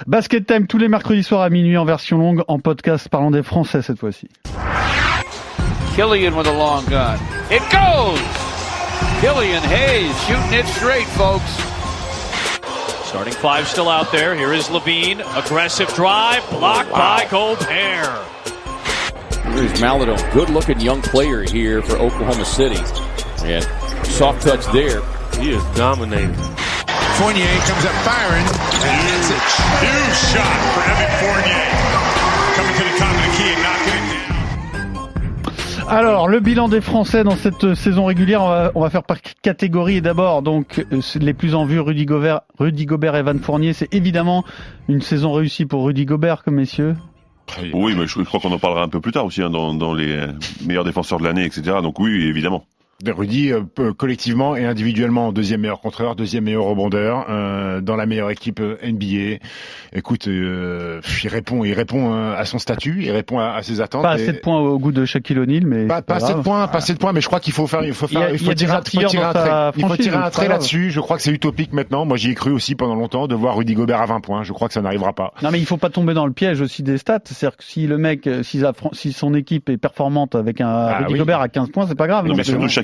Basket 0.06 0.46
Time 0.46 0.66
tous 0.66 0.78
les 0.78 0.88
mercredis 0.88 1.22
soirs 1.22 1.42
à 1.42 1.50
minuit 1.50 1.76
en 1.76 1.84
version 1.84 2.18
longue, 2.18 2.42
en 2.48 2.58
podcast 2.58 3.08
parlant 3.08 3.30
des 3.30 3.42
Français 3.42 3.82
cette 3.82 3.98
fois-ci. 3.98 4.28
Killian 5.94 6.32
with 6.36 6.46
a 6.46 6.52
long 6.52 6.84
gun. 6.88 7.18
It 7.50 7.62
goes! 7.70 8.20
Killian 9.20 9.62
Hayes 9.64 10.14
shooting 10.26 10.52
it 10.60 10.66
straight, 10.66 11.06
folks. 11.08 11.67
Starting 13.08 13.32
five 13.32 13.66
still 13.66 13.88
out 13.88 14.12
there. 14.12 14.34
Here 14.34 14.52
is 14.52 14.68
Levine. 14.68 15.22
Aggressive 15.22 15.88
drive. 15.94 16.46
Blocked 16.50 16.90
by 16.90 17.26
Gobert. 17.30 17.66
Here's 19.46 19.80
Maladon. 19.80 20.32
Good 20.34 20.50
looking 20.50 20.78
young 20.78 21.00
player 21.00 21.42
here 21.42 21.80
for 21.80 21.96
Oklahoma 21.96 22.44
City. 22.44 22.76
And 23.46 23.64
soft 24.06 24.42
touch 24.42 24.66
there. 24.74 25.00
He 25.40 25.52
is 25.52 25.64
dominating. 25.74 26.34
Fournier 27.16 27.48
comes 27.64 27.86
up 27.86 27.96
firing, 28.04 28.44
and 28.44 29.00
hits 29.08 29.30
it. 29.30 29.40
Huge 29.80 30.18
shot 30.28 30.58
for 30.74 30.82
Evan 30.84 31.08
Fournier. 31.18 31.87
Alors, 35.90 36.28
le 36.28 36.40
bilan 36.40 36.68
des 36.68 36.82
Français 36.82 37.24
dans 37.24 37.36
cette 37.36 37.64
euh, 37.64 37.74
saison 37.74 38.04
régulière, 38.04 38.42
on 38.42 38.48
va, 38.48 38.72
on 38.74 38.80
va 38.82 38.90
faire 38.90 39.04
par 39.04 39.16
catégorie. 39.42 39.96
Et 39.96 40.00
d'abord, 40.02 40.42
donc, 40.42 40.84
euh, 40.92 41.00
c'est 41.00 41.22
les 41.22 41.32
plus 41.32 41.54
en 41.54 41.64
vue, 41.64 41.80
Rudy 41.80 42.04
Gobert, 42.04 42.42
Rudy 42.58 42.84
Gobert 42.84 43.16
et 43.16 43.20
Evan 43.20 43.38
Fournier. 43.38 43.72
C'est 43.72 43.92
évidemment 43.94 44.44
une 44.88 45.00
saison 45.00 45.32
réussie 45.32 45.64
pour 45.64 45.84
Rudy 45.84 46.04
Gobert, 46.04 46.44
comme 46.44 46.56
messieurs. 46.56 46.94
Oui, 47.72 47.94
mais 47.96 48.06
je, 48.06 48.18
je 48.18 48.24
crois 48.24 48.38
qu'on 48.38 48.52
en 48.52 48.58
parlera 48.58 48.82
un 48.82 48.88
peu 48.88 49.00
plus 49.00 49.12
tard 49.12 49.24
aussi, 49.24 49.42
hein, 49.42 49.48
dans, 49.48 49.72
dans 49.72 49.94
les 49.94 50.26
meilleurs 50.66 50.84
défenseurs 50.84 51.18
de 51.18 51.24
l'année, 51.24 51.46
etc. 51.46 51.78
Donc 51.82 51.98
oui, 51.98 52.26
évidemment. 52.26 52.66
Rudy, 53.06 53.52
euh, 53.52 53.92
collectivement 53.96 54.56
et 54.56 54.64
individuellement, 54.66 55.30
deuxième 55.32 55.60
meilleur 55.60 55.80
contreur, 55.80 56.16
deuxième 56.16 56.42
meilleur 56.44 56.64
rebondeur, 56.64 57.26
euh, 57.30 57.80
dans 57.80 57.94
la 57.94 58.06
meilleure 58.06 58.30
équipe 58.30 58.58
euh, 58.58 58.76
NBA. 58.82 59.36
Écoute, 59.92 60.26
euh, 60.26 61.00
il 61.22 61.28
répond, 61.28 61.62
il 61.62 61.74
répond 61.74 62.12
euh, 62.12 62.34
à 62.36 62.44
son 62.44 62.58
statut, 62.58 62.98
il 63.04 63.12
répond 63.12 63.38
à, 63.38 63.50
à 63.52 63.62
ses 63.62 63.80
attentes. 63.80 64.02
Pas 64.02 64.18
et- 64.18 64.22
assez 64.24 64.32
de 64.32 64.38
points 64.38 64.58
au 64.58 64.80
goût 64.80 64.90
de 64.90 65.04
Shaquille 65.04 65.38
O'Neal, 65.38 65.64
mais 65.64 65.86
Pas, 65.86 66.02
pas 66.02 66.02
pas 66.02 66.14
assez 66.16 66.26
de 66.26 66.32
grave. 66.32 66.42
points, 66.44 66.66
pas 66.66 66.78
assez 66.78 66.92
de 66.92 66.98
points, 66.98 67.12
mais 67.12 67.20
je 67.20 67.28
crois 67.28 67.38
qu'il 67.38 67.52
faut 67.52 67.68
faire, 67.68 67.84
il 67.84 67.94
faut 67.94 68.08
faire, 68.08 68.30
il 68.32 68.38
faut 68.40 68.52
tirer, 68.52 68.72
un- 68.72 68.80
trait, 68.80 68.98
il 69.76 69.86
faut 69.86 69.96
tirer 69.96 70.16
un 70.16 70.30
trait 70.30 70.48
là-dessus. 70.48 70.90
Je 70.90 70.98
crois 70.98 71.16
que 71.18 71.22
c'est 71.22 71.30
utopique 71.30 71.72
maintenant. 71.72 72.04
Moi, 72.04 72.16
j'y 72.16 72.30
ai 72.32 72.34
cru 72.34 72.50
aussi 72.50 72.74
pendant 72.74 72.96
longtemps 72.96 73.28
de 73.28 73.34
voir 73.36 73.56
Rudy 73.56 73.74
Gobert 73.74 74.00
à 74.02 74.06
20 74.06 74.20
points. 74.20 74.42
Je 74.42 74.52
crois 74.52 74.66
que 74.66 74.74
ça 74.74 74.82
n'arrivera 74.82 75.12
pas. 75.12 75.32
Non, 75.42 75.50
mais 75.52 75.60
il 75.60 75.66
faut 75.66 75.76
pas 75.76 75.90
tomber 75.90 76.14
dans 76.14 76.26
le 76.26 76.32
piège 76.32 76.60
aussi 76.60 76.82
des 76.82 76.98
stats. 76.98 77.20
C'est-à-dire 77.24 77.56
que 77.56 77.62
si 77.62 77.86
le 77.86 77.96
mec, 77.96 78.28
si, 78.42 79.12
son 79.12 79.34
équipe 79.34 79.68
est 79.68 79.76
performante 79.78 80.34
avec 80.34 80.60
un 80.60 80.66
Ah 80.68 80.98
Rudy. 81.06 81.16
Gobert 81.20 81.40
à 81.40 81.48
15 81.48 81.70
points, 81.70 81.86
c'est 81.86 81.94
pas 81.94 82.08
grave. 82.08 82.26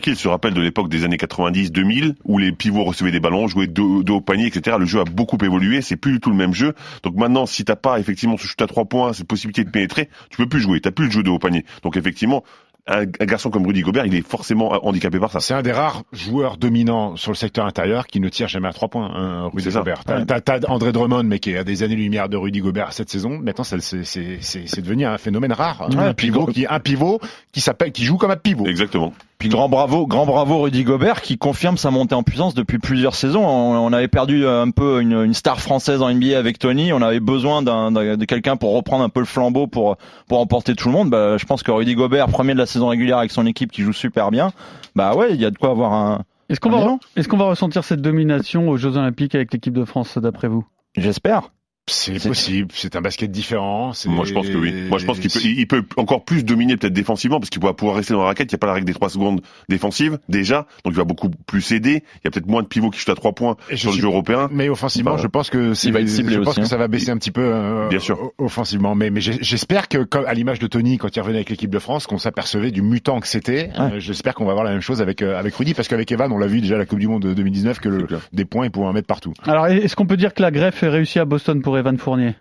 Shaquille 0.05 0.21
se 0.21 0.29
rappelle 0.29 0.53
de 0.53 0.61
l'époque 0.61 0.91
des 0.91 1.05
années 1.05 1.17
90-2000, 1.17 2.17
où 2.25 2.37
les 2.37 2.53
pivots 2.53 2.85
recevaient 2.85 3.11
des 3.11 3.21
ballons, 3.21 3.49
jouaient 3.49 3.67
dos, 3.67 4.03
dos 4.03 4.17
au 4.17 4.21
panier, 4.21 4.47
etc. 4.47 4.77
Le 4.79 4.85
jeu 4.85 5.01
a 5.01 5.05
beaucoup 5.05 5.39
évolué, 5.43 5.81
c'est 5.81 5.97
plus 5.97 6.13
du 6.13 6.21
tout 6.21 6.29
le 6.29 6.37
même 6.37 6.53
jeu. 6.53 6.75
Donc 7.03 7.17
maintenant, 7.17 7.47
si 7.47 7.65
t'as 7.65 7.75
pas 7.75 7.99
effectivement 7.99 8.37
ce 8.37 8.47
shoot 8.47 8.61
à 8.61 8.67
trois 8.67 8.85
points, 8.85 9.15
cette 9.15 9.27
possibilité 9.27 9.65
de 9.65 9.71
pénétrer, 9.71 10.11
tu 10.29 10.37
peux 10.37 10.47
plus 10.47 10.61
jouer, 10.61 10.83
t'as 10.83 10.91
plus 10.91 11.07
le 11.07 11.11
jeu 11.11 11.23
de 11.23 11.31
haut 11.31 11.39
panier. 11.39 11.65
Donc 11.83 11.97
effectivement, 11.97 12.45
un, 12.87 13.03
un 13.03 13.25
garçon 13.25 13.51
comme 13.51 13.67
Rudy 13.67 13.81
Gobert, 13.81 14.05
il 14.07 14.15
est 14.15 14.27
forcément 14.27 14.69
handicapé 14.87 15.19
par 15.19 15.31
ça. 15.31 15.41
C'est 15.41 15.55
un 15.55 15.63
des 15.63 15.73
rares 15.73 16.03
joueurs 16.13 16.57
dominants 16.59 17.17
sur 17.17 17.31
le 17.31 17.37
secteur 17.37 17.65
intérieur 17.67 18.07
qui 18.07 18.21
ne 18.21 18.29
tire 18.29 18.49
jamais 18.49 18.69
à 18.69 18.73
trois 18.73 18.89
points, 18.89 19.11
hein, 19.15 19.51
Rudy. 19.53 19.71
Gobert. 19.71 20.03
T'as, 20.05 20.59
André 20.69 20.93
Drummond, 20.93 21.25
mais 21.25 21.39
qui 21.39 21.53
est 21.53 21.59
à 21.59 21.65
des 21.65 21.83
années-lumière 21.83 22.29
de 22.29 22.37
Rudy 22.37 22.61
Gobert 22.61 22.93
cette 22.93 23.09
saison. 23.11 23.39
Maintenant, 23.43 23.65
c'est, 23.65 23.81
c'est, 23.81 24.05
c'est, 24.05 24.39
c'est- 24.41 24.65
c'est 24.67 24.83
devenu 24.83 25.07
un 25.07 25.17
phénomène 25.19 25.53
rare. 25.53 25.89
Ouais, 25.91 25.99
un 26.05 26.15
pivot 26.15 26.47
qui, 26.47 26.67
un 26.69 26.81
pivot 26.81 27.21
qui 27.53 27.61
s'appelle, 27.61 27.93
qui 27.93 28.05
joue 28.05 28.17
comme 28.19 28.31
un 28.31 28.37
pivot. 28.37 28.67
Exactement. 28.67 29.13
Puis 29.39 29.49
grand 29.49 29.69
bravo, 29.69 30.07
grand 30.07 30.25
bravo 30.27 30.63
Rudy 30.63 30.85
Gobert 30.85 31.21
qui 31.21 31.37
confirme 31.37 31.77
sa 31.77 31.91
montée 31.91 32.15
en 32.15 32.23
puissance 32.23 32.55
depuis 32.55 32.79
plusieurs 32.79 33.15
saisons. 33.15 33.45
On, 33.47 33.77
on 33.77 33.93
avait 33.93 34.09
perdu 34.09 34.47
un 34.47 34.71
peu 34.71 35.01
une, 35.03 35.13
une 35.25 35.35
star 35.35 35.61
française 35.61 36.01
en 36.03 36.11
NBA 36.15 36.39
avec 36.39 36.59
Tony. 36.59 36.93
On 36.93 37.03
avait 37.03 37.21
besoin 37.21 37.61
d'un, 37.63 37.91
d'un- 37.91 38.17
de 38.17 38.25
quelqu'un 38.25 38.57
pour 38.57 38.75
reprendre 38.75 39.03
un 39.05 39.09
peu 39.09 39.21
le 39.21 39.27
flambeau 39.27 39.67
pour 39.67 39.97
pour 40.29 40.39
emporter 40.41 40.75
tout 40.75 40.89
le 40.89 40.95
monde. 40.95 41.11
Bah, 41.11 41.37
je 41.37 41.45
pense 41.47 41.63
que 41.63 41.71
Rudy 41.73 41.95
Gobert, 41.95 42.29
premier 42.29 42.55
de 42.55 42.59
la 42.59 42.67
saison 42.75 42.89
régulière 42.89 43.19
avec 43.19 43.31
son 43.31 43.47
équipe 43.47 43.73
qui 43.73 43.83
joue 43.83 43.93
super 43.93 44.31
bien. 44.31 44.53
Bah 44.95 45.15
ouais, 45.15 45.33
il 45.35 45.41
y 45.41 45.45
a 45.45 45.51
de 45.51 45.57
quoi 45.57 45.71
avoir 45.71 45.93
un. 45.93 46.25
Est-ce 46.51 46.61
qu'on 46.61 46.71
va, 46.71 46.99
est-ce 47.17 47.27
qu'on 47.27 47.39
va 47.39 47.47
ressentir 47.47 47.85
cette 47.85 48.03
domination 48.03 48.69
aux 48.69 48.77
Jeux 48.77 48.97
Olympiques 48.97 49.35
avec 49.35 49.53
l'équipe 49.53 49.73
de 49.73 49.85
France, 49.85 50.19
d'après 50.19 50.49
vous? 50.49 50.67
J'espère. 50.95 51.51
C'est 51.87 52.23
possible. 52.27 52.69
C'est 52.75 52.97
un 52.97 53.03
basket 53.03 53.31
différent. 53.31 53.93
Moi, 54.07 54.25
je 54.25 54.33
pense 54.33 54.49
que 54.49 54.57
oui. 54.57 54.73
Moi, 54.89 54.99
je 54.99 55.05
pense 55.05 55.19
qu'il 55.21 55.31
peut, 55.31 55.41
il 55.45 55.67
peut 55.67 55.85
encore 55.99 56.25
plus 56.25 56.43
dominer 56.43 56.79
peut-être 56.79 56.95
défensivement 56.95 57.39
parce 57.41 57.51
qu'il 57.51 57.61
va 57.63 57.75
pouvoir 57.75 57.97
rester 57.97 58.15
dans 58.15 58.21
la 58.21 58.27
raquette. 58.27 58.51
Il 58.51 58.55
n'y 58.55 58.59
a 58.59 58.59
pas 58.59 58.67
la 58.69 58.73
règle 58.73 58.87
des 58.87 58.95
trois 58.95 59.11
secondes 59.11 59.43
défensives 59.69 60.19
déjà, 60.31 60.67
donc 60.85 60.95
il 60.95 60.97
va 60.97 61.05
beaucoup 61.05 61.29
plus 61.47 61.73
aider. 61.73 62.03
Il 62.17 62.21
y 62.25 62.29
a 62.29 62.31
peut-être 62.31 62.47
moins 62.47 62.63
de 62.63 62.69
pivots 62.69 62.89
qui 62.89 63.01
chutent 63.01 63.11
à 63.11 63.15
trois 63.15 63.33
points 63.33 63.57
Et 63.69 63.77
je 63.77 63.81
sur 63.83 63.91
le 63.91 63.93
suis- 63.95 64.01
jeu 64.03 64.07
européen. 64.09 64.49
Mais 64.51 64.71
offensivement, 64.71 65.17
Bah, 65.17 65.21
je 65.23 65.27
pense 65.27 65.51
que 65.51 65.75
il 65.87 65.93
va 65.93 66.01
être 66.01 66.09
ciblé 66.09 66.35
je 66.37 66.41
pense 66.41 66.55
que 66.57 66.63
hein. 66.63 66.65
ça 66.65 66.79
va 66.79 66.89
baisser 66.89 67.11
un 67.11 67.19
petit 67.19 67.31
peu 67.31 67.43
euh, 67.43 67.89
Bien 67.91 67.99
sûr. 67.99 68.33
offensivement. 68.39 68.95
Mais, 68.95 69.11
mais 69.11 69.21
j'espère 69.21 69.89
que, 69.89 69.99
comme 70.05 70.25
à 70.25 70.33
l'image 70.33 70.61
de 70.61 70.67
Tony 70.67 70.97
quand 70.97 71.15
il 71.15 71.21
revenait 71.21 71.39
avec 71.39 71.51
l'équipe 71.51 71.71
de 71.71 71.79
France, 71.79 72.07
qu'on 72.07 72.19
s'apercevait 72.19 72.71
du 72.71 72.81
mutant 72.81 73.21
que 73.21 73.29
c'était. 73.29 73.69
Euh, 73.79 73.99
j'espère 74.01 74.35
qu'on 74.35 74.47
va 74.47 74.53
avoir 74.53 74.65
la 74.65 74.73
même 74.73 74.81
chose 74.81 75.03
avec 75.03 75.21
euh, 75.21 75.39
avec 75.39 75.55
Rudy, 75.55 75.75
parce 75.75 75.89
qu'avec 75.89 76.11
Evan, 76.11 76.33
on 76.33 76.39
l'a 76.39 76.47
vu 76.47 76.63
déjà 76.63 76.77
à 76.77 76.79
la 76.79 76.87
Coupe 76.87 76.99
du 76.99 77.09
Monde 77.09 77.23
de 77.23 77.35
2019 77.35 77.79
que 77.81 77.89
le, 77.91 78.07
des 78.33 78.45
points, 78.47 78.65
il 78.65 78.71
pouvait 78.71 78.87
en 78.87 78.93
mettre 78.95 79.07
partout. 79.07 79.35
Alors, 79.47 79.67
est-ce 79.67 79.95
qu'on 79.97 80.07
peut 80.07 80.17
dire 80.17 80.33
que 80.33 80.41
la 80.41 80.51
greffe 80.51 80.83
est 80.83 80.89
réussie 80.89 81.19
à 81.19 81.27
Boston 81.27 81.61
pour 81.61 81.74
Evan 81.79 81.99
Fournier 81.99 82.35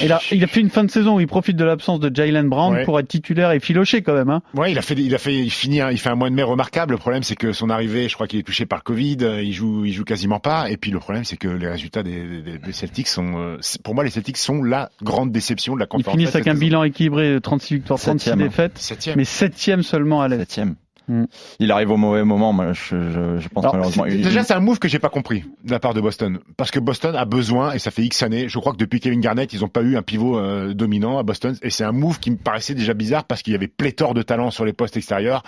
il 0.00 0.12
a, 0.12 0.20
il 0.30 0.44
a 0.44 0.46
fait 0.46 0.60
une 0.60 0.70
fin 0.70 0.84
de 0.84 0.90
saison 0.90 1.16
où 1.16 1.20
il 1.20 1.26
profite 1.26 1.56
de 1.56 1.64
l'absence 1.64 1.98
de 1.98 2.14
Jalen 2.14 2.48
Brown 2.48 2.72
Ouais. 2.74 2.84
pour 2.84 3.00
être 3.00 3.08
titulaire 3.08 3.50
et 3.50 3.58
filoché 3.58 4.02
quand 4.02 4.14
même. 4.14 4.30
Hein. 4.30 4.40
Ouais, 4.54 4.70
il 4.70 4.78
a 4.78 4.82
fait, 4.82 4.94
il 4.94 5.12
a 5.12 5.18
fait, 5.18 5.34
il 5.34 5.50
finit, 5.50 5.80
un- 5.80 5.90
il 5.90 5.98
fait 5.98 6.10
un 6.10 6.14
mois 6.14 6.30
de 6.30 6.34
mai 6.36 6.44
remarquable. 6.44 6.92
Le 6.92 6.98
problème, 6.98 7.24
c'est 7.24 7.34
que 7.34 7.52
son 7.52 7.68
arrivée, 7.68 8.08
je 8.08 8.14
crois 8.14 8.28
qu'il 8.28 8.38
est 8.38 8.44
touché 8.44 8.66
par 8.66 8.84
Covid. 8.84 9.16
euh, 9.22 9.42
Il 9.42 9.52
joue, 9.52 9.84
il 9.84 9.92
joue 9.92 10.04
quasiment 10.04 10.38
pas. 10.38 10.70
Et 10.70 10.76
puis 10.76 10.92
le 10.92 11.00
problème, 11.00 11.24
c'est 11.24 11.36
que 11.36 11.48
les 11.48 11.66
résultats 11.66 12.04
des, 12.04 12.40
des, 12.40 12.58
des 12.58 12.72
Celtics 12.72 13.08
sont, 13.08 13.32
euh, 13.36 13.56
pour 13.82 13.96
moi, 13.96 14.04
les 14.04 14.10
Celtics 14.10 14.36
sont 14.36 14.62
la 14.62 14.90
grande 15.02 15.32
déception 15.32 15.74
de 15.74 15.80
la 15.80 15.86
Ils 15.86 15.88
conférence. 15.88 16.12
finissent 16.14 16.34
Est 16.36 16.36
avec 16.36 16.46
un 16.46 16.54
bilan 16.54 16.84
équilibré 16.84 17.32
de 17.34 17.40
36 17.40 17.74
victoires, 17.74 17.98
36 17.98 18.26
Septième. 18.26 18.48
défaites, 18.48 18.78
Septième. 18.78 19.16
mais 19.16 19.24
septième 19.24 19.82
seulement 19.82 20.20
à 20.22 20.28
l'Est. 20.28 20.38
Septième. 20.38 20.76
Hmm. 21.08 21.24
Il 21.58 21.72
arrive 21.72 21.90
au 21.90 21.96
mauvais 21.96 22.22
moment. 22.22 22.52
Moi, 22.52 22.72
je, 22.74 22.94
je, 23.10 23.38
je 23.40 23.48
pense 23.48 23.64
Alors, 23.64 23.74
malheureusement. 23.76 24.04
déjà, 24.06 24.42
c'est 24.44 24.52
un 24.52 24.60
move 24.60 24.78
que 24.78 24.88
j'ai 24.88 24.98
pas 24.98 25.08
compris 25.08 25.42
de 25.64 25.70
la 25.70 25.80
part 25.80 25.94
de 25.94 26.00
Boston, 26.02 26.38
parce 26.58 26.70
que 26.70 26.78
Boston 26.78 27.16
a 27.16 27.24
besoin, 27.24 27.72
et 27.72 27.78
ça 27.78 27.90
fait 27.90 28.02
X 28.02 28.22
années. 28.22 28.48
Je 28.48 28.58
crois 28.58 28.72
que 28.72 28.76
depuis 28.78 29.00
Kevin 29.00 29.20
Garnett, 29.20 29.52
ils 29.52 29.64
ont 29.64 29.68
pas 29.68 29.80
eu 29.82 29.96
un 29.96 30.02
pivot 30.02 30.38
euh, 30.38 30.74
dominant 30.74 31.18
à 31.18 31.22
Boston, 31.22 31.56
et 31.62 31.70
c'est 31.70 31.84
un 31.84 31.92
move 31.92 32.18
qui 32.20 32.30
me 32.30 32.36
paraissait 32.36 32.74
déjà 32.74 32.92
bizarre 32.94 33.24
parce 33.24 33.42
qu'il 33.42 33.54
y 33.54 33.56
avait 33.56 33.68
pléthore 33.68 34.12
de 34.14 34.22
talents 34.22 34.50
sur 34.50 34.64
les 34.66 34.72
postes 34.74 34.96
extérieurs. 34.98 35.42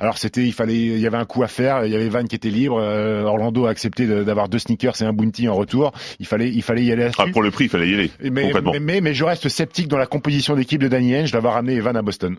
Alors 0.00 0.18
c'était, 0.18 0.44
il 0.44 0.52
fallait, 0.52 0.76
il 0.76 0.98
y 1.00 1.06
avait 1.06 1.16
un 1.16 1.24
coup 1.24 1.42
à 1.42 1.48
faire. 1.48 1.84
Il 1.86 1.92
y 1.92 1.94
avait 1.96 2.08
Van 2.10 2.24
qui 2.24 2.36
était 2.36 2.50
libre. 2.50 2.78
euh, 2.78 3.22
Orlando 3.22 3.64
a 3.66 3.70
accepté 3.70 4.06
de- 4.06 4.22
d'avoir 4.22 4.48
deux 4.50 4.58
sneakers 4.58 5.00
et 5.00 5.04
un 5.04 5.12
bounty 5.14 5.48
en 5.48 5.54
retour. 5.54 5.92
Il 6.20 6.26
fallait, 6.26 6.50
il 6.50 6.62
fallait 6.62 6.84
y 6.84 6.92
aller 6.92 7.08
Ah, 7.18 7.24
pour 7.32 7.42
le 7.42 7.50
prix, 7.50 7.64
il 7.64 7.70
fallait 7.70 7.88
y 7.88 7.94
aller. 7.94 8.10
mais, 8.30 8.42
complètement. 8.48 8.72
mais, 8.72 8.80
mais, 8.80 9.00
mais 9.00 9.14
je 9.14 9.24
reste 9.24 9.48
sceptique 9.48 9.88
dans 9.88 9.98
la 9.98 10.06
composition 10.06 10.54
d'équipe 10.56 10.80
de 10.82 10.88
Danny 10.88 11.14
Ainge 11.14 11.32
d'avoir 11.32 11.56
amené 11.56 11.74
Evan 11.76 11.96
à 11.96 12.02
Boston. 12.02 12.36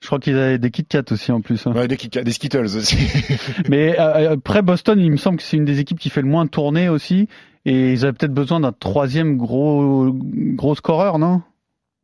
Je 0.00 0.06
crois 0.06 0.18
qu'ils 0.20 0.36
avaient 0.38 0.58
des 0.58 0.70
Kit 0.70 0.84
Kat 0.84 1.02
aussi 1.10 1.32
en 1.32 1.40
plus. 1.40 1.66
hein. 1.66 1.72
Ouais, 1.72 1.88
des, 1.88 1.96
Kit- 1.96 2.08
des 2.22 2.32
Skittles 2.32 2.64
aussi. 2.76 2.96
Mais 3.68 3.98
euh, 3.98 4.32
après 4.34 4.62
Boston, 4.62 4.98
il 5.00 5.10
me 5.10 5.16
semble 5.16 5.38
que 5.38 5.42
c'est 5.42 5.56
une 5.56 5.64
des 5.64 5.80
équipes 5.80 5.98
qui 5.98 6.08
fait 6.10 6.22
le 6.22 6.28
moins 6.28 6.46
tourner 6.46 6.88
aussi. 6.88 7.28
Et 7.64 7.92
ils 7.92 8.04
avaient 8.04 8.12
peut-être 8.12 8.32
besoin 8.32 8.60
d'un 8.60 8.72
troisième 8.72 9.36
gros 9.36 10.10
gros 10.12 10.74
scoreur, 10.76 11.18
non? 11.18 11.42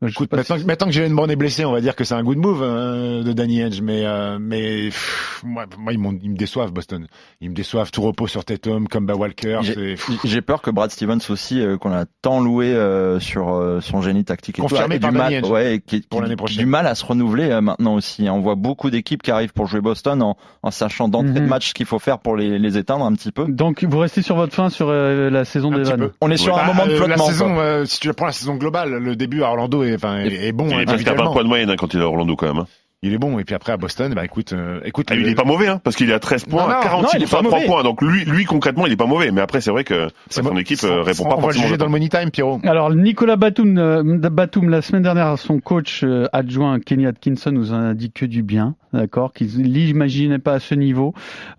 Écoute, 0.07 0.33
maintenant, 0.33 0.59
si- 0.59 0.64
maintenant 0.66 0.87
que 0.88 0.92
Jalen 0.92 1.14
Brown 1.14 1.30
est 1.30 1.37
blessé, 1.37 1.64
on 1.64 1.72
va 1.72 1.80
dire 1.80 1.96
que 1.96 2.04
c'est 2.04 2.14
un 2.14 2.22
good 2.22 2.37
move 2.37 2.61
euh, 2.62 3.22
de 3.22 3.33
Danny 3.33 3.62
Ainge, 3.62 3.80
mais 3.80 4.04
euh, 4.04 4.38
mais 4.38 4.87
pff, 4.88 5.40
moi, 5.46 5.64
moi 5.78 5.92
ils, 5.94 5.98
me 5.98 6.37
déçoivent 6.37 6.72
Boston. 6.72 7.07
Ils 7.40 7.48
me 7.50 7.54
déçoivent. 7.54 7.90
Tout 7.90 8.02
repos 8.02 8.26
sur 8.26 8.44
Tatum, 8.44 8.87
comme 8.88 9.09
Walker. 9.11 9.61
J'ai- 9.62 10.42
peur 10.42 10.61
que 10.61 10.70
Brad 10.70 10.90
Stevens 10.90 11.20
aussi, 11.30 11.61
euh, 11.61 11.78
qu'on 11.78 11.92
a 11.92 12.04
tant 12.20 12.40
loué 12.40 12.66
euh, 12.66 13.18
sur 13.20 13.54
euh, 13.54 13.80
son 13.80 14.02
génie 14.02 14.24
tactique 14.24 14.59
et 14.59 14.62
tout, 14.62 14.68
Confirmé 14.68 14.96
ait 14.96 15.00
par 15.00 15.11
du 15.12 15.16
Danny 15.18 15.40
mal, 15.40 15.44
ouais, 15.50 15.83
qui, 15.87 16.00
pour 16.02 16.20
l'année 16.20 16.37
prochaine. 16.37 16.59
du 16.59 16.66
mal 16.66 16.87
à 16.87 16.94
se 16.94 17.04
renouveler 17.07 17.48
euh, 17.50 17.61
maintenant 17.62 17.94
aussi. 17.94 18.28
On 18.28 18.40
voit 18.40 18.57
beaucoup 18.57 18.90
d'équipes 18.90 19.22
qui 19.22 19.30
arrivent 19.30 19.52
pour 19.54 19.68
jouer 19.68 19.80
Boston 19.80 20.20
en, 20.22 20.37
en 20.62 20.70
sachant 20.70 21.09
d'entrée 21.09 21.33
de 21.33 21.40
Mhm. 21.40 21.46
match 21.48 21.68
ce 21.68 21.74
qu'il 21.74 21.87
faut 21.87 21.98
faire 21.98 22.18
pour 22.18 22.37
les, 22.37 22.59
les 22.59 22.76
éteindre 22.76 23.04
un 23.07 23.12
petit 23.14 23.33
peu. 23.33 23.46
Donc 23.48 23.83
vous 23.85 23.98
restez 23.98 24.20
sur 24.22 24.37
votre 24.37 24.54
fin 24.54 24.68
sur 24.68 24.88
euh, 24.90 25.30
la 25.30 25.44
saison 25.46 25.70
peu. 25.70 26.11
On 26.20 26.30
est 26.30 26.37
sur 26.37 26.57
Bah, 26.57 26.64
un 26.64 26.66
moment 26.66 26.85
de 26.87 26.96
flottement. 26.96 27.24
La 27.26 27.33
saison, 27.33 27.59
euh, 27.59 27.85
si 27.87 28.00
tu 28.00 28.12
prends 28.12 28.26
la 28.26 28.33
saison 28.33 28.57
globale, 28.57 28.90
le 28.98 29.16
début 29.16 29.42
à 29.44 29.50
Orlando 29.50 29.84
est, 29.87 29.94
enfin, 29.97 30.18
est, 30.18 30.49
est 30.49 30.53
bon. 30.53 30.68
Il 30.68 30.75
hein, 30.75 30.81
est 30.81 30.85
presque 30.85 31.07
à 31.07 31.12
20 31.12 31.14
individuellement. 31.14 31.33
points 31.33 31.42
de 31.44 31.49
moyenne 31.49 31.70
hein, 31.70 31.77
quand 31.79 31.92
il 31.94 32.01
est 32.01 32.03
à 32.03 32.07
Orlando 32.07 32.37
quand 32.37 32.47
même. 32.47 32.59
hein. 32.59 32.66
Il 33.07 33.12
est 33.12 33.18
bon. 33.18 33.38
Et 33.38 33.44
puis 33.44 33.55
après 33.55 33.70
à 33.73 33.77
Boston, 33.77 34.14
bah 34.14 34.25
écoute, 34.25 34.55
euh, 34.55 34.81
écoute. 34.83 35.09
Ah, 35.11 35.14
il 35.14 35.29
est 35.29 35.35
pas 35.35 35.44
mauvais, 35.44 35.68
hein, 35.68 35.79
parce 35.85 35.94
qu'il 35.94 36.09
est 36.09 36.14
à 36.14 36.18
13 36.20 36.47
points, 36.47 36.62
Non, 36.62 36.68
non, 36.70 36.75
à 36.77 36.83
46 36.83 37.03
non, 37.05 37.09
il 37.20 37.23
est 37.23 37.31
pas 37.31 37.37
à 37.38 37.42
3 37.42 37.51
mauvais. 37.59 37.66
points. 37.66 37.83
Donc 37.83 38.01
lui, 38.01 38.25
lui 38.25 38.47
concrètement, 38.47 38.87
il 38.87 38.92
est 38.94 38.97
pas 38.97 39.05
mauvais. 39.05 39.31
Mais 39.31 39.42
après, 39.42 39.61
c'est 39.61 39.70
vrai 39.70 39.85
que 39.85 40.09
son 40.31 40.42
bon. 40.42 40.57
équipe 40.57 40.79
On- 40.85 40.87
euh, 40.87 41.03
répond 41.03 41.25
on 41.27 41.29
pas 41.29 41.37
va 41.37 41.49
le 41.49 41.53
juger 41.53 41.77
dans 41.77 41.85
le 41.85 41.90
money 41.90 42.09
time, 42.09 42.31
Pierrot. 42.31 42.61
Alors 42.64 42.90
Nicolas 42.94 43.37
Batum, 43.37 43.77
euh, 43.77 44.03
Batum 44.31 44.70
la 44.70 44.81
semaine 44.81 45.03
dernière, 45.03 45.38
son 45.38 45.61
coach 45.61 46.01
euh, 46.03 46.29
adjoint 46.33 46.81
Kenny 46.81 47.05
Atkinson 47.07 47.53
nous 47.53 47.75
en 47.75 47.90
a 47.90 47.92
dit 47.92 48.11
que 48.11 48.25
du 48.25 48.42
bien, 48.42 48.75
d'accord, 48.94 49.35
qu'il 49.35 49.49
l'imaginait 49.62 50.38
pas 50.38 50.55
à 50.55 50.59
ce 50.61 50.75
niveau. 50.75 51.12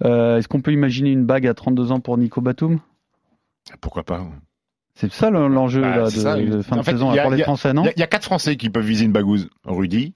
Euh, 0.04 0.40
Est-ce 0.40 0.48
qu'on 0.48 0.62
peut 0.62 0.72
imaginer 0.74 1.12
une 1.12 1.26
bague 1.26 1.46
à 1.46 1.54
32 1.54 1.92
ans 1.92 2.00
pour 2.00 2.18
Nico 2.18 2.42
Batum? 2.42 2.80
Pourquoi 3.82 4.02
pas 4.02 4.20
C'est 4.96 5.12
ça 5.12 5.30
le- 5.30 5.48
l'enjeu 5.50 5.82
Bah, 5.82 6.06
de, 6.06 6.10
ça. 6.10 6.36
de 6.38 6.62
fin 6.62 6.78
En 6.78 6.80
de 6.80 6.86
fait, 6.86 6.92
saison 6.92 7.12
a- 7.12 7.22
pour 7.22 7.32
les 7.32 7.44
Français, 7.44 7.74
non 7.74 7.84
Il 7.84 7.88
y, 7.88 7.90
a- 7.90 7.94
il 7.98 8.00
y 8.00 8.04
a 8.04 8.08
quatre 8.08 8.24
Français 8.24 8.56
qui 8.56 8.70
peuvent 8.70 8.86
viser 8.86 9.06
une 9.06 9.12
bagouze. 9.12 9.50
Rudy, 9.66 10.14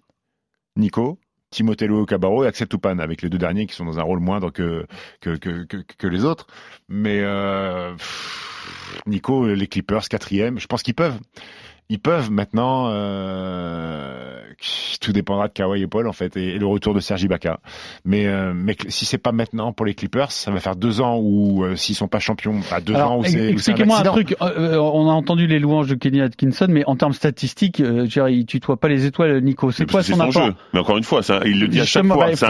Nico, 0.78 1.20
Timothée 1.52 1.88
Lou 1.88 2.06
Cabarro 2.06 2.44
et 2.44 2.48
Axel 2.48 2.68
Toupane, 2.68 3.00
avec 3.02 3.22
les 3.22 3.30
deux 3.30 3.38
derniers 3.38 3.66
qui 3.66 3.76
sont 3.76 3.84
dans 3.86 4.00
un 4.00 4.04
rôle 4.04 4.20
moindre 4.20 4.52
que, 4.52 4.86
que, 5.20 5.36
que, 5.36 5.64
que, 5.66 5.78
que 5.78 6.08
les 6.08 6.24
autres. 6.24 6.48
Mais 6.88 7.20
euh, 7.24 7.92
pff, 7.94 9.02
Nico, 9.06 9.48
les 9.48 9.68
Clippers, 9.68 10.08
quatrième, 10.08 10.60
je 10.60 10.68
pense 10.68 10.82
qu'ils 10.84 10.96
peuvent. 10.96 11.20
Ils 11.90 12.00
peuvent 12.00 12.30
maintenant. 12.32 12.90
Euh, 12.92 13.59
tout 15.00 15.14
dépendra 15.14 15.48
de 15.48 15.54
Kawhi 15.54 15.82
et 15.84 15.88
Paul 15.88 16.08
en 16.08 16.14
fait 16.14 16.36
et, 16.38 16.56
et 16.56 16.58
le 16.60 16.66
retour 16.66 16.94
de 16.94 17.00
Sergi 17.00 17.26
Ibaka. 17.26 17.60
Mais 18.06 18.28
euh, 18.28 18.54
mais 18.56 18.76
si 18.90 19.06
c'est 19.06 19.18
pas 19.18 19.32
maintenant 19.32 19.72
pour 19.74 19.86
les 19.86 19.94
Clippers, 19.94 20.32
ça 20.32 20.52
va 20.52 20.60
faire 20.60 20.76
deux 20.76 21.02
ans 21.02 21.18
où 21.22 21.64
euh, 21.64 21.76
s'ils 21.76 21.96
sont 21.96 22.08
pas 22.08 22.20
champions, 22.20 22.60
pas 22.70 22.82
deux 22.82 22.96
Alors, 22.96 23.12
ans 23.14 23.18
où 23.20 23.24
c'est 23.24 23.50
expliquez-moi 23.52 24.00
un, 24.00 24.04
truc. 24.04 24.36
euh, 24.42 24.74
euh, 24.76 24.78
on 24.78 25.10
a 25.10 25.14
entendu 25.14 25.48
les 25.48 25.60
louanges 25.60 25.88
de 25.88 25.96
Kenny 25.96 26.22
Atkinson, 26.22 26.68
mais 26.70 26.84
en 26.86 26.96
termes 26.96 27.14
statistiques, 27.14 27.80
euh, 27.80 28.06
je 28.06 28.10
dire, 28.10 28.28
il 28.30 28.46
tutoie 28.46 28.78
pas 28.78 28.88
les 28.90 29.06
étoiles, 29.06 29.42
Nico. 29.42 29.72
C'est 29.72 29.90
quoi 29.90 30.04
son 30.04 30.20
apport 30.20 30.32
jeu. 30.48 30.54
Mais 30.74 30.80
encore 30.80 30.98
une 30.98 31.04
fois, 31.04 31.24
ça, 31.24 31.40
il 31.46 31.60
le 31.60 31.68
dit 31.68 31.80
à 31.80 31.86
chaque 31.86 32.06
fois. 32.06 32.18
bah, 32.18 32.36
c'est 32.36 32.46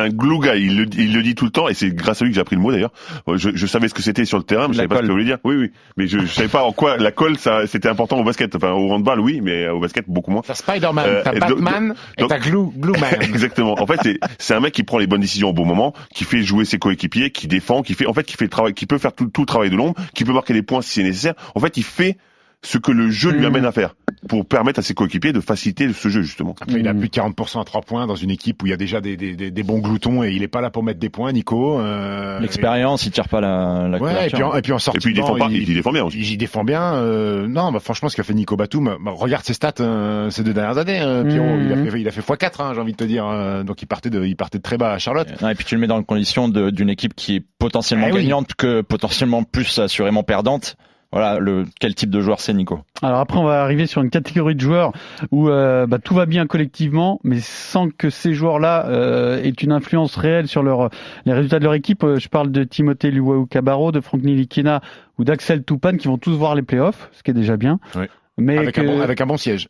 un 0.00 0.08
glou- 0.08 0.40
guy. 0.40 0.50
Il 0.60 0.76
le, 0.78 0.86
il 0.96 1.14
le 1.14 1.22
dit 1.22 1.34
tout 1.34 1.44
le 1.44 1.50
temps 1.50 1.68
et 1.68 1.74
c'est 1.74 1.90
grâce 1.90 2.20
à 2.20 2.24
lui 2.24 2.30
que 2.32 2.34
j'ai 2.34 2.40
appris 2.40 2.56
le 2.56 2.62
mot 2.62 2.72
d'ailleurs. 2.72 2.92
Je, 3.32 3.50
je 3.54 3.66
savais 3.66 3.88
ce 3.88 3.94
que 3.94 4.02
c'était 4.02 4.24
sur 4.24 4.38
le 4.38 4.44
terrain, 4.44 4.66
mais 4.68 4.72
je 4.74 4.78
savais 4.78 4.88
pas 4.88 4.96
ce 4.96 5.00
que 5.02 5.06
colle. 5.06 5.08
ça 5.08 5.12
voulait 5.12 5.24
dire. 5.24 5.38
Oui, 5.44 5.54
oui. 5.56 5.70
Mais 5.96 6.06
je, 6.06 6.18
je 6.18 6.26
savais 6.26 6.48
pas 6.48 6.64
en 6.64 6.72
quoi 6.72 6.96
la 6.96 7.12
colle, 7.12 7.36
ça, 7.38 7.66
c'était 7.66 7.88
important 7.88 8.18
au 8.18 8.24
basket. 8.24 8.54
Enfin, 8.56 8.72
au 8.72 8.90
handball, 8.92 9.20
oui, 9.20 9.40
mais 9.42 9.68
au 9.68 9.80
basket, 9.80 10.04
beaucoup 10.08 10.30
moins. 10.30 10.42
Spider-Man, 10.52 11.04
Euh, 11.06 11.22
donc- 11.48 11.60
Batman 11.60 11.94
Glue, 12.40 12.70
Glue 12.76 12.98
Man. 13.00 13.14
Exactement. 13.22 13.74
En 13.80 13.86
fait, 13.86 14.18
c'est- 14.38 14.54
un 14.54 14.60
mec 14.60 14.72
qui 14.72 14.82
prend 14.84 14.98
les 14.98 15.06
bonnes 15.06 15.20
décisions 15.20 15.48
au 15.50 15.52
bon 15.52 15.64
moment, 15.64 15.94
qui 16.14 16.24
fait 16.24 16.42
jouer 16.42 16.64
ses 16.64 16.78
coéquipiers, 16.78 17.30
qui 17.30 17.48
défend, 17.48 17.82
qui 17.82 17.94
fait, 17.94 18.06
en 18.06 18.12
fait, 18.14 18.24
qui 18.24 18.36
fait 18.36 18.44
le 18.44 18.50
travail, 18.50 18.74
qui 18.74 18.86
peut 18.86 18.98
faire 18.98 19.12
tout, 19.12 19.26
tout 19.26 19.40
le 19.42 19.46
travail 19.46 19.70
de 19.70 19.76
l'ombre, 19.76 19.94
qui 20.14 20.24
peut 20.24 20.32
marquer 20.32 20.52
des 20.54 20.62
points 20.62 20.80
si 20.82 20.90
c'est 20.90 21.02
nécessaire. 21.02 21.34
En 21.54 21.60
fait, 21.60 21.76
il 21.76 21.82
fait 21.84 22.16
ce 22.62 22.78
que 22.78 22.92
le 22.92 23.10
jeu 23.10 23.30
lui 23.30 23.40
Mhm. 23.40 23.46
amène 23.46 23.64
à 23.66 23.72
faire 23.72 23.94
pour 24.28 24.46
permettre 24.46 24.78
à 24.80 24.82
ses 24.82 24.94
coéquipiers 24.94 25.32
de 25.32 25.40
faciliter 25.40 25.92
ce 25.92 26.08
jeu 26.08 26.22
justement. 26.22 26.54
Après, 26.60 26.78
il 26.80 26.88
a 26.88 26.92
Mm. 26.94 26.98
plus 26.98 27.08
de 27.08 27.14
40% 27.14 27.60
à 27.60 27.64
3 27.64 27.82
points 27.82 28.06
dans 28.06 28.14
une 28.16 28.30
équipe 28.30 28.62
où 28.62 28.66
il 28.66 28.70
y 28.70 28.72
a 28.72 28.76
déjà 28.76 29.00
des, 29.00 29.16
des, 29.16 29.34
des, 29.36 29.50
des 29.50 29.62
bons 29.62 29.78
gloutons 29.80 30.22
et 30.24 30.32
il 30.32 30.42
est 30.42 30.48
pas 30.48 30.60
là 30.60 30.70
pour 30.70 30.82
mettre 30.82 30.98
des 31.00 31.08
points, 31.10 31.32
Nico. 31.32 31.78
Euh, 31.80 32.38
L'expérience, 32.40 33.04
il 33.06 33.10
tire 33.12 33.28
pas 33.28 33.40
la, 33.40 33.88
la 33.88 33.98
Ouais, 33.98 34.26
et 34.26 34.30
puis, 34.30 34.42
en, 34.42 34.54
et 34.54 34.62
puis 34.62 34.72
en 34.72 34.78
Et 34.78 34.98
puis 34.98 35.10
il 35.10 35.14
défend 35.14 35.36
banc, 35.36 35.46
pas, 35.46 35.52
il, 35.52 35.68
il 35.68 35.74
défend 35.74 35.92
bien 35.92 36.04
aussi. 36.04 36.18
il, 36.18 36.30
il 36.32 36.36
défend 36.38 36.64
bien. 36.64 36.94
Euh, 36.94 37.46
non, 37.48 37.72
bah, 37.72 37.80
franchement, 37.80 38.08
ce 38.08 38.16
qu'a 38.16 38.22
fait 38.22 38.34
Nico 38.34 38.56
Batum, 38.56 38.96
bah, 39.04 39.12
regarde 39.14 39.44
ses 39.44 39.54
stats 39.54 39.72
euh, 39.80 40.30
ces 40.30 40.42
deux 40.42 40.54
dernières 40.54 40.78
années, 40.78 41.00
euh, 41.00 41.24
Pierrot. 41.24 41.56
Mhm. 41.56 41.66
Il 41.66 41.72
a 41.72 41.90
fait, 41.90 42.00
il 42.00 42.08
a 42.08 42.10
fait 42.10 42.20
x4, 42.22 42.62
hein, 42.62 42.72
j'ai 42.74 42.80
envie 42.80 42.92
de 42.92 42.96
te 42.96 43.04
dire. 43.04 43.24
donc 43.64 43.82
il 43.82 43.86
partait 43.86 44.10
de, 44.10 44.24
il 44.24 44.36
partait 44.36 44.58
de 44.58 44.62
très 44.62 44.78
bas 44.78 44.92
à 44.92 44.98
Charlotte. 44.98 45.28
Ouais, 45.42 45.52
et 45.52 45.54
puis 45.54 45.64
tu 45.64 45.74
le 45.74 45.80
mets 45.80 45.86
dans 45.86 45.98
les 45.98 46.04
conditions 46.04 46.48
de- 46.48 46.70
d'une 46.70 46.90
équipe 46.90 47.14
qui 47.14 47.36
est 47.36 47.44
potentiellement 47.58 48.06
Eh 48.08 48.12
oui. 48.12 48.22
gagnante 48.22 48.54
que 48.54 48.80
potentiellement 48.80 49.42
plus 49.44 49.78
assurément 49.78 50.22
perdante. 50.22 50.76
Voilà, 51.14 51.38
le, 51.38 51.64
quel 51.78 51.94
type 51.94 52.10
de 52.10 52.20
joueur 52.20 52.40
c'est 52.40 52.52
Nico? 52.52 52.80
Alors 53.00 53.20
après, 53.20 53.38
on 53.38 53.44
va 53.44 53.62
arriver 53.62 53.86
sur 53.86 54.02
une 54.02 54.10
catégorie 54.10 54.56
de 54.56 54.60
joueurs 54.60 54.90
où 55.30 55.48
euh, 55.48 55.86
bah, 55.86 55.98
tout 56.00 56.12
va 56.12 56.26
bien 56.26 56.48
collectivement, 56.48 57.20
mais 57.22 57.38
sans 57.40 57.88
que 57.88 58.10
ces 58.10 58.34
joueurs-là 58.34 58.86
euh, 58.88 59.40
aient 59.40 59.50
une 59.50 59.70
influence 59.70 60.16
réelle 60.16 60.48
sur 60.48 60.64
leur, 60.64 60.90
les 61.24 61.32
résultats 61.32 61.60
de 61.60 61.64
leur 61.64 61.74
équipe. 61.74 62.02
Euh, 62.02 62.18
Je 62.18 62.28
parle 62.28 62.50
de 62.50 62.64
Timothée 62.64 63.12
Luau 63.12 63.46
Cabarro, 63.46 63.92
de 63.92 64.00
Franck 64.00 64.22
Nilikina 64.22 64.80
ou 65.18 65.22
d'Axel 65.24 65.62
Toupane 65.62 65.98
qui 65.98 66.08
vont 66.08 66.18
tous 66.18 66.32
voir 66.32 66.56
les 66.56 66.62
playoffs, 66.62 67.08
ce 67.12 67.22
qui 67.22 67.30
est 67.30 67.34
déjà 67.34 67.56
bien. 67.56 67.78
Ouais. 67.94 68.08
Mais 68.36 68.58
Avec, 68.58 68.74
que- 68.74 68.80
un 68.80 68.84
bon, 68.84 69.00
avec 69.00 69.20
un 69.20 69.26
bon 69.26 69.36
siège. 69.36 69.68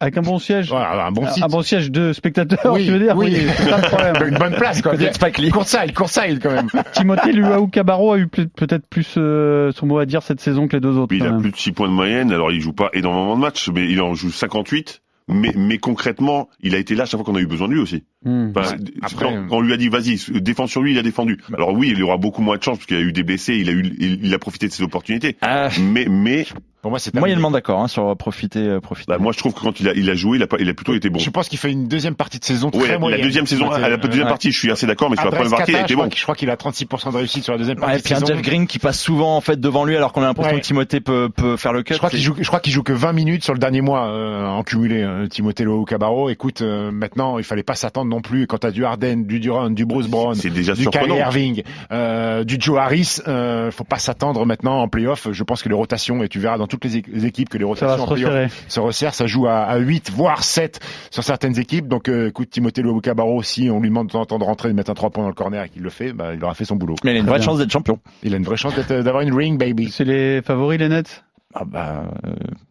Avec 0.00 0.16
un 0.16 0.22
bon 0.22 0.38
siège. 0.38 0.68
Voilà, 0.70 1.06
un 1.06 1.12
bon 1.12 1.26
site. 1.28 1.44
Un 1.44 1.48
bon 1.48 1.62
siège 1.62 1.90
de 1.90 2.12
spectateurs, 2.12 2.72
Oui, 2.72 2.84
tu 2.86 2.92
veux 2.92 2.98
dire? 2.98 3.16
oui. 3.16 3.36
c'est 3.56 3.64
ça 3.68 3.76
le 3.76 3.82
problème. 3.82 4.14
Une 4.32 4.38
bonne 4.38 4.54
place, 4.54 4.80
quoi. 4.82 4.92
Peut-être 4.92 5.14
Spike 5.14 5.38
Lee. 5.38 5.50
Courtside, 5.50 5.92
courtside, 5.94 6.40
quand 6.42 6.50
même. 6.52 6.68
Timothée 6.92 7.32
Luau 7.32 7.66
Cabarro 7.66 8.12
a 8.12 8.18
eu 8.18 8.26
peut- 8.26 8.48
peut-être 8.48 8.86
plus 8.88 9.14
euh, 9.18 9.70
son 9.72 9.86
mot 9.86 9.98
à 9.98 10.06
dire 10.06 10.22
cette 10.22 10.40
saison 10.40 10.66
que 10.68 10.76
les 10.76 10.80
deux 10.80 10.96
autres. 10.96 11.14
Il 11.14 11.22
a 11.26 11.30
même. 11.32 11.42
plus 11.42 11.50
de 11.52 11.56
6 11.56 11.72
points 11.72 11.88
de 11.88 11.92
moyenne, 11.92 12.32
alors 12.32 12.50
il 12.50 12.60
joue 12.60 12.72
pas 12.72 12.88
énormément 12.94 13.36
de 13.36 13.40
matchs, 13.42 13.68
mais 13.72 13.90
il 13.90 14.00
en 14.00 14.14
joue 14.14 14.30
58. 14.30 15.02
Mais, 15.32 15.52
mais 15.54 15.78
concrètement, 15.78 16.48
il 16.60 16.74
a 16.74 16.78
été 16.78 16.96
là 16.96 17.04
chaque 17.06 17.20
fois 17.20 17.24
qu'on 17.24 17.36
a 17.38 17.40
eu 17.40 17.46
besoin 17.46 17.68
de 17.68 17.74
lui 17.74 17.80
aussi. 17.80 18.02
Hmm. 18.24 18.50
Enfin, 18.54 18.72
Ouais, 18.72 18.76
c'est 18.78 19.04
après, 19.14 19.24
quand, 19.24 19.32
euh, 19.32 19.46
quand 19.48 19.56
on 19.56 19.60
lui 19.62 19.72
a 19.72 19.76
dit 19.78 19.88
vas-y, 19.88 20.18
défends 20.42 20.66
sur 20.66 20.82
lui, 20.82 20.92
il 20.92 20.98
a 20.98 21.02
défendu. 21.02 21.38
Alors 21.54 21.72
oui, 21.72 21.92
il 21.96 22.02
aura 22.02 22.18
beaucoup 22.18 22.42
moins 22.42 22.58
de 22.58 22.62
chance 22.62 22.76
parce 22.78 22.86
qu'il 22.86 22.96
a 22.98 23.00
eu 23.00 23.12
des 23.12 23.22
blessés, 23.22 23.56
il 23.56 23.68
a 23.68 23.72
eu, 23.72 23.82
il, 23.98 24.24
il 24.26 24.34
a 24.34 24.38
profité 24.38 24.68
de 24.68 24.72
ses 24.72 24.82
opportunités. 24.82 25.36
Ah, 25.40 25.68
Mais, 25.80 26.06
mais, 26.08 26.46
Pour 26.82 26.90
moi, 26.90 26.98
c'est 26.98 27.14
moyennement 27.14 27.50
d'accord 27.50 27.80
hein, 27.80 27.88
sur 27.88 28.14
profiter, 28.18 28.58
euh, 28.58 28.80
profiter. 28.80 29.10
bah, 29.10 29.16
moi 29.18 29.32
je 29.32 29.38
trouve 29.38 29.54
que 29.54 29.60
quand 29.60 29.80
il 29.80 29.88
a, 29.88 29.94
il 29.94 30.08
a 30.10 30.14
joué, 30.14 30.36
il 30.36 30.42
a, 30.42 30.46
pas- 30.46 30.58
il 30.60 30.68
a 30.68 30.74
plutôt 30.74 30.94
été 30.94 31.08
bon. 31.08 31.18
Je 31.18 31.30
pense 31.30 31.48
qu'il 31.48 31.58
fait 31.58 31.72
une 31.72 31.88
deuxième 31.88 32.14
partie 32.14 32.38
de 32.38 32.44
saison 32.44 32.70
très 32.70 32.82
Ouais, 32.82 32.88
la 32.88 32.98
moyenne. 32.98 33.22
deuxième 33.22 33.46
saison, 33.46 33.70
à 33.70 33.88
la 33.88 33.96
deuxième 33.96 34.28
partie, 34.28 34.50
je 34.52 34.58
suis 34.58 34.70
assez 34.70 34.86
d'accord, 34.86 35.08
mais 35.10 35.16
sur 35.16 35.24
la 35.26 35.30
première 35.30 35.50
partie, 35.56 35.72
il 35.72 35.76
a 35.76 35.80
été 35.80 35.88
je 35.88 35.94
crois 35.94 36.04
bon. 36.04 36.10
qu'il- 36.10 36.18
Je 36.18 36.22
crois 36.24 36.34
qu'il 36.34 36.50
a 36.50 36.56
36% 36.56 37.12
de 37.12 37.16
réussite 37.16 37.44
sur 37.44 37.52
la 37.54 37.58
deuxième 37.58 37.76
partie 37.78 37.92
Ouais, 37.94 37.98
de 37.98 38.02
puis 38.04 38.12
un 38.14 38.18
saison. 38.20 38.34
Jeff 38.34 38.42
Green 38.42 38.66
qui 38.66 38.78
passe 38.78 39.00
souvent 39.00 39.34
en 39.36 39.40
fait 39.40 39.58
devant 39.58 39.84
lui 39.86 39.96
alors 39.96 40.12
qu'on 40.12 40.20
a 40.22 40.26
l'impression 40.26 40.52
Ouais. 40.54 40.60
que 40.60 40.66
Timothée 40.66 41.00
peut, 41.00 41.30
peut 41.34 41.56
faire 41.56 41.72
le 41.72 41.82
cut. 41.82 41.94
Je 41.94 41.98
crois 41.98 42.10
qu'il 42.10 42.20
joue, 42.20 42.34
je 42.38 42.46
crois 42.46 42.60
qu'il 42.60 42.72
joue 42.74 42.82
que 42.82 42.92
20 42.92 43.12
minutes 43.14 43.44
sur 43.44 43.54
le 43.54 43.58
dernier 43.60 43.80
mois 43.80 44.08
euh, 44.08 44.44
en 44.46 44.62
cumulé. 44.62 45.02
euh, 45.02 45.26
Timothée 45.26 45.64
Loho 45.64 45.84
Cabarro. 45.86 46.28
Écoute, 46.30 46.60
euh, 46.62 46.90
maintenant, 46.90 47.38
il 47.38 47.44
fallait 47.44 47.62
pas 47.62 47.74
s'attendre 47.76 48.09
non 48.10 48.20
plus 48.20 48.46
quand 48.46 48.58
t'as 48.58 48.70
du 48.70 48.84
Harden, 48.84 49.24
du 49.24 49.40
Durant, 49.40 49.70
du 49.70 49.86
Bruce 49.86 50.08
Brown, 50.08 50.34
C'est 50.34 50.50
déjà 50.50 50.74
du 50.74 50.82
surprenant. 50.82 51.06
Kyrie 51.16 51.20
Irving, 51.20 51.62
euh, 51.92 52.44
du 52.44 52.56
Joe 52.60 52.78
Harris. 52.78 53.18
Euh, 53.26 53.70
faut 53.70 53.84
pas 53.84 53.98
s'attendre 53.98 54.44
maintenant 54.44 54.82
en 54.82 54.88
playoff. 54.88 55.28
Je 55.32 55.42
pense 55.44 55.62
que 55.62 55.68
les 55.70 55.74
rotations, 55.74 56.22
et 56.22 56.28
tu 56.28 56.38
verras 56.38 56.58
dans 56.58 56.66
toutes 56.66 56.84
les 56.84 57.26
équipes 57.26 57.48
que 57.48 57.56
les 57.56 57.64
rotations 57.64 57.96
se 57.96 58.02
en 58.02 58.06
playoff 58.14 58.30
resserrer. 58.32 58.48
se 58.68 58.80
resserrent. 58.80 59.14
Ça 59.14 59.26
joue 59.26 59.46
à, 59.46 59.60
à 59.60 59.78
8, 59.78 60.10
voire 60.10 60.42
7 60.44 60.80
sur 61.10 61.24
certaines 61.24 61.58
équipes. 61.58 61.88
Donc, 61.88 62.08
euh, 62.08 62.28
écoute, 62.28 62.50
Timothée 62.50 62.82
Cabarro, 63.02 63.42
si 63.42 63.70
on 63.70 63.80
lui 63.80 63.88
demande 63.88 64.08
de 64.08 64.12
temps 64.12 64.20
en 64.20 64.26
temps 64.26 64.38
de 64.38 64.44
rentrer, 64.44 64.68
de 64.68 64.74
mettre 64.74 64.90
un 64.90 64.94
3 64.94 65.10
points 65.10 65.22
dans 65.24 65.28
le 65.30 65.34
corner 65.34 65.64
et 65.64 65.68
qu'il 65.70 65.82
le 65.82 65.90
fait, 65.90 66.12
bah, 66.12 66.34
il 66.34 66.44
aura 66.44 66.54
fait 66.54 66.64
son 66.66 66.76
boulot. 66.76 66.96
Mais 67.04 67.12
il 67.12 67.16
a 67.16 67.20
une 67.20 67.26
vraie 67.26 67.40
chance 67.40 67.58
d'être 67.58 67.70
champion. 67.72 67.98
Il 68.22 68.34
a 68.34 68.36
une 68.36 68.42
vraie 68.44 68.56
chance 68.56 68.74
d'être- 68.74 69.02
d'avoir 69.02 69.22
une 69.22 69.32
ring, 69.32 69.58
baby. 69.58 69.90
C'est 69.90 70.04
les 70.04 70.42
favoris, 70.42 70.78
les 70.78 70.88
Nets? 70.88 71.22
Ah 71.54 71.62
bah, 71.64 72.04
euh, 72.26 72.30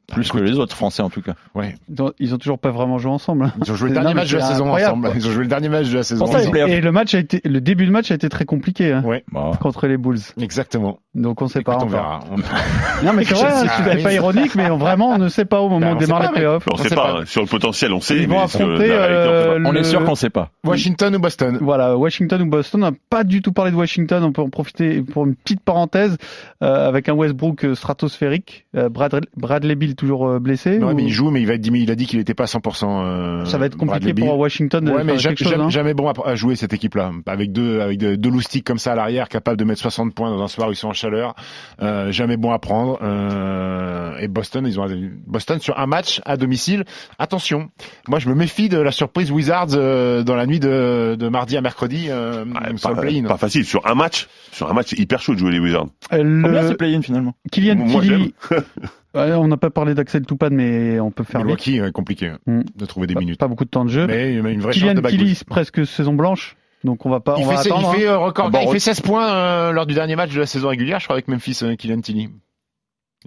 plus 0.09 0.31
que 0.31 0.37
les 0.37 0.57
autres 0.59 0.75
Français 0.75 1.01
en 1.03 1.09
tout 1.09 1.21
cas. 1.21 1.33
Ouais. 1.55 1.75
ils 1.89 2.01
ont, 2.01 2.11
ils 2.19 2.33
ont 2.33 2.37
toujours 2.37 2.59
pas 2.59 2.71
vraiment 2.71 2.97
joué 2.97 3.11
ensemble. 3.11 3.45
hein. 3.45 3.53
Ils 3.63 3.71
ont 3.71 3.75
joué 3.75 3.89
le 3.89 3.95
Non, 3.95 4.01
dernier 4.01 4.15
mais 4.15 4.21
match 4.21 4.31
de 4.31 4.37
la 4.37 4.43
c'est 4.43 4.51
saison 4.53 4.65
incroyable, 4.65 4.91
ensemble. 4.91 5.07
quoi. 5.09 5.15
Ils 5.17 5.27
ont 5.27 5.31
joué 5.31 5.43
le 5.43 5.49
dernier 5.49 5.69
match 5.69 5.89
de 5.89 5.95
la 5.97 6.03
saison 6.03 6.25
ensemble. 6.25 6.57
Et 6.57 6.81
le 6.81 6.91
match 6.91 7.13
a 7.15 7.19
été, 7.19 7.41
le 7.45 7.61
début 7.61 7.85
de 7.85 7.91
match 7.91 8.11
a 8.11 8.15
été 8.15 8.29
très 8.29 8.45
compliqué 8.45 8.91
hein, 8.93 9.03
Ouais, 9.05 9.23
Bon. 9.31 9.51
contre 9.51 9.87
les 9.87 9.97
Bulls. 9.97 10.19
exactement. 10.41 10.99
Donc 11.15 11.41
on 11.41 11.47
sait 11.47 11.59
Écoute, 11.59 11.73
pas 11.73 11.79
on 11.79 11.87
encore. 11.87 11.89
verra. 11.89 12.19
On- 12.31 12.35
Non 13.05 13.13
mais 13.13 13.23
c'est 13.23 13.33
vrai, 13.33 13.51
sais 13.51 13.67
hein, 13.67 14.03
pas, 14.03 14.13
ironique, 14.13 14.55
mais 14.55 14.69
on- 14.69 14.77
vraiment 14.77 15.09
on 15.09 15.17
ne 15.17 15.27
sait 15.29 15.45
pas 15.45 15.59
au 15.61 15.69
moment 15.69 15.79
Ben, 15.79 15.93
où 15.93 15.95
on 15.95 15.99
sait 15.99 16.05
démarrent 16.05 16.21
les 16.23 16.27
playoffs. 16.29 16.65
On, 16.69 16.73
On 16.73 16.77
sait 16.77 16.89
sait 16.89 16.95
pas, 16.95 17.13
pas. 17.19 17.25
sur 17.25 17.41
le 17.41 17.47
potentiel, 17.47 17.93
on 17.93 18.01
sait, 18.01 18.17
Ils 18.17 18.27
vont 18.27 18.41
mais 18.41 18.47
sur 18.47 18.61
affronter, 18.61 18.87
sait 18.87 18.91
euh, 18.93 19.59
On 19.65 19.73
est 19.75 19.83
sûr 19.83 20.03
qu'on 20.05 20.15
sait 20.15 20.29
pas. 20.29 20.49
Washington 20.63 21.15
ou 21.15 21.19
Boston 21.19 21.57
Voilà, 21.61 21.97
Washington 21.97 22.41
ou 22.41 22.45
Boston. 22.47 22.83
On 22.83 22.91
n'a 22.91 22.97
pas 23.09 23.23
du 23.23 23.41
tout 23.41 23.51
parlé 23.53 23.71
de 23.71 23.75
Washington. 23.75 24.23
On 24.23 24.31
peut 24.31 24.41
en 24.41 24.49
profiter 24.49 25.01
pour 25.01 25.25
une 25.25 25.35
petite 25.35 25.61
parenthèse 25.61 26.17
euh, 26.63 26.87
avec 26.87 27.09
un 27.09 27.13
Westbrook 27.13 27.63
euh, 27.65 27.75
stratosphérique. 27.75 28.65
Brad, 28.91 29.19
Bradley 29.35 29.75
Bill 29.75 29.95
toujours 29.99 30.27
euh, 30.27 30.39
blessé. 30.39 30.79
Non, 30.79 30.91
ou- 30.91 30.95
mais 30.95 31.03
il 31.03 31.09
joue, 31.11 31.29
mais 31.29 31.41
il 31.41 31.45
va 31.47 31.53
être, 31.53 31.67
il 31.67 31.91
a 31.91 31.95
dit 31.95 32.05
qu'il 32.07 32.17
n'était 32.19 32.33
pas 32.33 32.43
à 32.43 32.47
100%. 32.47 33.03
euh, 33.03 33.45
Ça 33.45 33.57
va 33.57 33.65
être 33.67 33.77
compliqué 33.77 34.13
pour 34.13 34.37
Washington 34.39 34.83
de 34.83 34.89
Ouais, 34.89 34.97
faire 34.97 35.05
mais 35.05 35.17
jamais, 35.19 35.35
quelque 35.35 35.43
chose. 35.45 35.51
jamais, 35.53 35.63
hein. 35.65 35.69
jamais 35.69 35.93
bon 35.93 36.09
à, 36.09 36.13
à 36.27 36.35
jouer 36.35 36.55
cette 36.55 36.73
équipe-là. 36.73 37.11
Avec 37.27 37.51
deux, 37.51 37.81
avec 37.81 37.97
deux, 37.99 38.17
deux 38.17 38.29
loustiques 38.29 38.65
comme 38.65 38.79
ça 38.79 38.93
à 38.93 38.95
l'arrière, 38.95 39.29
capables 39.29 39.57
de 39.57 39.63
mettre 39.65 39.81
60 39.81 40.13
points 40.15 40.29
dans 40.29 40.41
un 40.41 40.47
soir 40.47 40.69
où 40.69 40.71
ils 40.71 40.75
sont 40.75 40.87
en 40.89 40.93
chaleur. 40.93 41.35
Euh, 41.81 42.11
jamais 42.11 42.37
bon 42.37 42.51
à 42.51 42.59
prendre. 42.59 42.97
Euh, 43.01 44.17
et 44.19 44.27
Boston, 44.27 44.65
ils 44.65 44.79
ont 44.79 44.87
Boston 45.27 45.59
sur 45.59 45.77
un 45.79 45.85
match 45.85 46.21
à 46.25 46.37
domicile. 46.37 46.83
Attention, 47.19 47.69
moi 48.07 48.19
je 48.19 48.29
me 48.29 48.35
méfie 48.35 48.69
de 48.69 48.77
la 48.79 48.91
surprise 48.91 49.31
Wizards 49.31 49.67
euh, 49.73 50.23
dans 50.23 50.35
la 50.35 50.45
nuit 50.45 50.59
de, 50.59 51.15
de 51.19 51.27
mardi 51.29 51.57
à 51.57 51.61
mercredi 51.61 52.07
euh, 52.09 52.45
le 52.45 52.79
pas, 52.81 52.95
play-in. 52.95 53.23
pas 53.27 53.37
facile. 53.37 53.65
Sur 53.65 53.85
un 53.87 53.95
match, 53.95 54.27
sur 54.51 54.69
un 54.69 54.73
match, 54.73 54.87
c'est 54.89 54.99
hyper 54.99 55.21
chaud 55.21 55.33
de 55.33 55.39
jouer 55.39 55.51
les 55.51 55.59
Wizards. 55.59 55.87
Euh, 56.13 56.41
Combien 56.43 56.61
le... 56.61 56.67
c'est 56.67 56.75
play-in 56.75 57.01
finalement? 57.01 57.33
Kylian 57.51 57.75
Moi, 57.75 58.01
Tilly. 58.01 58.33
Ouais, 59.15 59.33
on 59.33 59.47
n'a 59.47 59.57
pas 59.57 59.69
parlé 59.71 59.95
d'Axel 59.95 60.23
Toupane, 60.25 60.53
mais 60.53 60.99
on 60.99 61.09
peut 61.11 61.23
faire 61.23 61.39
vite. 61.41 61.45
Milwaukee, 61.47 61.81
ouais, 61.81 61.91
compliqué 61.91 62.31
Hmm. 62.45 62.61
de 62.75 62.85
trouver 62.85 63.07
des 63.07 63.15
Pas, 63.15 63.19
minutes. 63.21 63.39
pas 63.39 63.47
beaucoup 63.47 63.65
de 63.65 63.69
temps 63.69 63.85
de 63.85 63.89
jeu. 63.89 64.05
Mais 64.07 64.33
il 64.33 64.43
y 64.43 64.45
a 64.45 64.49
une 64.51 64.61
vraie 64.61 64.73
chance 64.73 65.01
Kylian 65.01 65.33
presque 65.47 65.85
saison 65.85 66.13
blanche. 66.13 66.55
Donc 66.83 67.05
on 67.05 67.09
va 67.09 67.19
pas, 67.19 67.35
Il 67.37 67.43
on 67.43 67.47
va 67.47 67.57
fait, 67.57 67.69
il 67.69 67.71
attendre. 67.73 67.91
fait 67.93 68.07
hein. 68.07 68.11
euh, 68.11 68.17
record, 68.19 68.45
Ah 68.47 68.49
bah, 68.51 68.59
il 68.63 68.71
fait 68.71 68.79
16 68.79 69.01
points 69.01 69.33
euh, 69.33 69.71
lors 69.71 69.85
du 69.85 69.93
dernier 69.95 70.15
match 70.15 70.33
de 70.33 70.39
la 70.39 70.45
saison 70.45 70.69
régulière, 70.69 70.99
je 70.99 71.05
crois, 71.05 71.15
avec 71.15 71.27
Memphis, 71.27 71.59
euh, 71.63 71.75
Kylian 71.75 72.01
Tilly. 72.01 72.29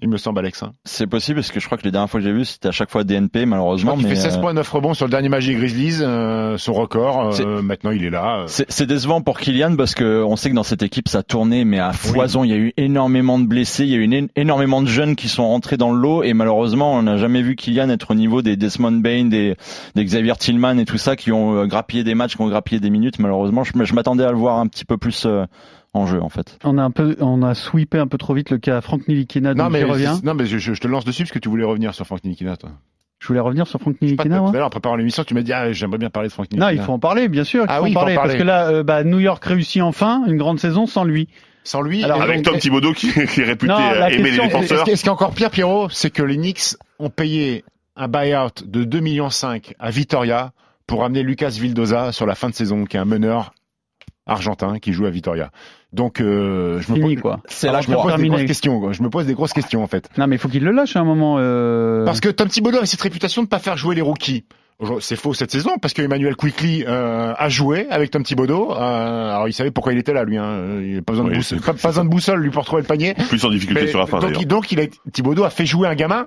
Il 0.00 0.08
me 0.08 0.16
semble, 0.16 0.38
Alex. 0.38 0.62
Hein. 0.62 0.72
C'est 0.86 1.06
possible 1.06 1.36
parce 1.40 1.50
que 1.52 1.60
je 1.60 1.66
crois 1.66 1.76
que 1.76 1.82
les 1.84 1.90
dernières 1.90 2.08
fois 2.08 2.18
que 2.18 2.24
j'ai 2.24 2.32
vu 2.32 2.46
c'était 2.46 2.68
à 2.68 2.72
chaque 2.72 2.90
fois 2.90 3.04
DNP 3.04 3.44
malheureusement. 3.44 3.94
qu'il 3.94 4.04
mais, 4.04 4.14
fait 4.14 4.20
16 4.22 4.36
euh, 4.36 4.40
points, 4.40 4.54
9 4.54 4.66
rebonds 4.70 4.94
sur 4.94 5.04
le 5.04 5.10
dernier 5.10 5.28
match 5.28 5.44
des 5.44 5.54
Grizzlies, 5.54 5.98
euh, 6.00 6.56
son 6.56 6.72
record. 6.72 7.38
euh, 7.38 7.60
maintenant, 7.60 7.90
il 7.90 8.02
est 8.04 8.08
là. 8.10 8.44
euh. 8.44 8.46
C'est 8.46 8.86
décevant 8.86 9.20
pour 9.20 9.38
Kylian 9.38 9.76
parce 9.76 9.94
que 9.94 10.22
on 10.24 10.36
sait 10.36 10.48
que 10.48 10.54
dans 10.54 10.62
cette 10.62 10.82
équipe 10.82 11.08
ça 11.08 11.22
tournait 11.22 11.66
mais 11.66 11.78
à 11.78 11.92
foison. 11.92 12.42
Il 12.42 12.50
y 12.50 12.54
a 12.54 12.56
eu 12.56 12.72
énormément 12.78 13.38
de 13.38 13.44
blessés, 13.44 13.84
il 13.84 13.90
y 13.90 13.94
a 13.94 13.98
eu 13.98 14.02
une- 14.04 14.28
énormément 14.34 14.80
de 14.80 14.88
jeunes 14.88 15.14
qui 15.14 15.28
sont 15.28 15.46
rentrés 15.46 15.76
dans 15.76 15.92
le 15.92 16.00
lot 16.00 16.22
et 16.22 16.32
malheureusement 16.32 16.94
on 16.94 17.02
n'a 17.02 17.18
jamais 17.18 17.42
vu 17.42 17.54
Kylian 17.54 17.90
être 17.90 18.12
au 18.12 18.14
niveau 18.14 18.40
des 18.40 18.56
Desmond 18.56 18.92
Bain, 18.92 19.26
des, 19.26 19.56
des 19.94 20.04
Xavier 20.06 20.36
Tillman 20.38 20.78
et 20.78 20.86
tout 20.86 20.96
ça 20.98 21.16
qui 21.16 21.32
ont 21.32 21.54
euh, 21.54 21.66
grappillé 21.66 22.02
des 22.02 22.14
matchs, 22.14 22.36
qui 22.36 22.40
ont 22.40 22.48
grappillé 22.48 22.80
des 22.80 22.88
minutes. 22.90 23.18
Malheureusement, 23.18 23.62
je, 23.62 23.72
je 23.84 23.94
m'attendais 23.94 24.24
à 24.24 24.30
le 24.30 24.38
voir 24.38 24.58
un 24.58 24.68
petit 24.68 24.86
peu 24.86 24.96
plus 24.96 25.26
euh, 25.26 25.44
en 25.94 26.06
jeu 26.06 26.20
en 26.22 26.28
fait. 26.28 26.58
On 26.64 26.78
a 26.78 26.82
un 26.82 26.90
peu, 26.90 27.16
on 27.20 27.42
a 27.42 27.54
sweepé 27.54 27.98
un 27.98 28.06
peu 28.06 28.18
trop 28.18 28.34
vite 28.34 28.50
le 28.50 28.58
cas 28.58 28.80
Frank 28.80 29.06
Nilikina, 29.08 29.54
Non, 29.54 29.64
donc 29.64 29.72
mais, 29.72 29.82
non, 30.22 30.34
mais 30.34 30.46
je, 30.46 30.58
je- 30.58 30.72
je 30.74 30.80
te 30.80 30.88
lance 30.88 31.04
dessus 31.04 31.22
parce 31.24 31.32
que 31.32 31.38
tu 31.38 31.48
voulais 31.48 31.64
revenir 31.64 31.94
sur 31.94 32.06
Frank 32.06 32.22
Nilikina, 32.24 32.56
toi. 32.56 32.70
Je 33.20 33.28
voulais 33.28 33.40
revenir 33.40 33.66
sur 33.68 33.78
pas, 33.78 33.90
Nilikina, 34.00 34.38
tout 34.40 34.46
à 34.48 34.52
l'heure, 34.52 34.66
en 34.66 34.70
préparant 34.70 34.96
l'émission, 34.96 35.22
tu 35.22 35.32
m'as 35.34 35.42
dit, 35.42 35.52
ah, 35.52 35.70
j'aimerais 35.72 35.98
bien 35.98 36.10
parler 36.10 36.28
de 36.28 36.32
Frank 36.32 36.50
Nilikina. 36.50 36.72
Non, 36.72 36.76
il 36.76 36.84
faut 36.84 36.92
en 36.92 36.98
parler, 36.98 37.28
bien 37.28 37.44
sûr. 37.44 37.66
Ah 37.68 37.74
il 37.74 37.78
faut 37.78 37.84
oui, 37.84 37.88
en 37.88 37.90
il 37.90 37.92
faut 37.94 37.98
en 37.98 38.02
parler, 38.02 38.14
parler. 38.16 38.28
Parce 38.32 38.38
que 38.40 38.46
là, 38.46 38.68
euh, 38.70 38.82
bah, 38.82 39.04
New 39.04 39.20
York 39.20 39.44
réussit 39.44 39.80
enfin 39.82 40.24
une 40.26 40.38
grande 40.38 40.58
saison 40.58 40.86
sans 40.86 41.04
lui. 41.04 41.28
Sans 41.62 41.82
lui, 41.82 42.02
Alors, 42.02 42.20
Avec 42.20 42.42
Tom 42.42 42.58
Thibodeau 42.58 42.92
qui, 42.92 43.12
qui 43.28 43.40
est 43.40 43.44
réputé 43.44 43.72
Non, 43.72 43.78
aimer 44.08 44.30
les 44.32 44.38
défenseurs. 44.38 44.82
qui 44.82 44.90
est- 44.90 44.96
ce 44.96 45.02
qui 45.02 45.08
est 45.08 45.12
encore 45.12 45.32
pire, 45.34 45.50
Pierrot, 45.50 45.88
c'est 45.90 46.10
que 46.10 46.22
les 46.24 46.34
Knicks 46.36 46.74
ont 46.98 47.10
payé 47.10 47.64
un 47.94 48.08
buyout 48.08 48.48
de 48.66 48.82
2,5 48.82 49.00
millions 49.02 49.28
à 49.78 49.90
Vitoria 49.90 50.50
pour 50.88 51.04
amener 51.04 51.22
Lucas 51.22 51.50
Vildoza 51.50 52.10
sur 52.10 52.26
la 52.26 52.34
fin 52.34 52.48
de 52.48 52.54
saison, 52.54 52.86
qui 52.86 52.96
est 52.96 53.00
un 53.00 53.04
meneur 53.04 53.54
argentin 54.26 54.78
qui 54.80 54.92
joue 54.92 55.06
à 55.06 55.10
Vitoria. 55.10 55.50
Donc, 55.92 56.20
euh, 56.20 56.80
je 56.80 56.90
me 56.92 57.00
pose, 57.00 57.20
quoi. 57.20 57.40
C'est 57.48 57.68
Alors, 57.68 57.76
là 57.76 57.80
je 57.82 57.86
que 57.86 57.92
me 57.92 57.96
moi- 57.96 58.04
pose 58.12 58.20
des 58.22 58.28
grosses 58.28 58.44
questions. 58.44 58.80
quoi. 58.80 58.92
Je 58.92 59.02
me 59.02 59.10
pose 59.10 59.26
des 59.26 59.34
grosses 59.34 59.52
questions 59.52 59.82
en 59.82 59.86
fait. 59.86 60.08
Non, 60.16 60.26
mais 60.26 60.36
il 60.36 60.38
faut 60.38 60.48
qu'il 60.48 60.64
le 60.64 60.70
lâche 60.72 60.96
à 60.96 61.00
un 61.00 61.04
moment. 61.04 61.36
Euh... 61.38 62.04
Parce 62.06 62.20
que 62.20 62.30
Tom 62.30 62.48
Thibodeau 62.48 62.78
a 62.80 62.86
cette 62.86 63.00
réputation 63.02 63.42
de 63.42 63.48
pas 63.48 63.58
faire 63.58 63.76
jouer 63.76 63.94
les 63.94 64.00
rookies. 64.00 64.44
C'est 65.00 65.16
faux 65.16 65.32
cette 65.34 65.50
saison 65.52 65.78
parce 65.80 65.94
que 65.94 66.02
Emmanuel 66.02 66.34
Quickly 66.36 66.84
euh, 66.86 67.32
a 67.36 67.48
joué 67.48 67.86
avec 67.90 68.10
Tom 68.10 68.22
Thibodeau. 68.22 68.72
Euh, 68.72 68.74
alors 69.30 69.48
il 69.48 69.52
savait 69.52 69.70
pourquoi 69.70 69.92
il 69.92 69.98
était 69.98 70.12
là 70.12 70.24
lui. 70.24 70.36
Hein. 70.38 70.80
Il 70.82 70.96
n'a 70.96 71.02
pas 71.02 71.12
besoin 71.12 71.28
de 71.28 71.34
boussole, 71.34 71.60
pas, 71.60 71.72
pas 71.74 71.88
besoin 71.88 72.04
de 72.04 72.08
boussole 72.10 72.40
lui 72.40 72.50
pour 72.50 72.64
trouver 72.64 72.82
le 72.82 72.88
panier. 72.88 73.14
Plus 73.28 73.44
en 73.44 73.50
difficulté 73.50 73.82
Mais- 73.82 73.88
sur 73.88 73.98
la 74.00 74.06
fin 74.06 74.18
donc, 74.18 74.44
donc 74.44 74.72
il 74.72 74.80
a, 74.80 74.84
Thibodeau 75.12 75.44
a 75.44 75.50
fait 75.50 75.66
jouer 75.66 75.86
un 75.88 75.94
gamin, 75.94 76.26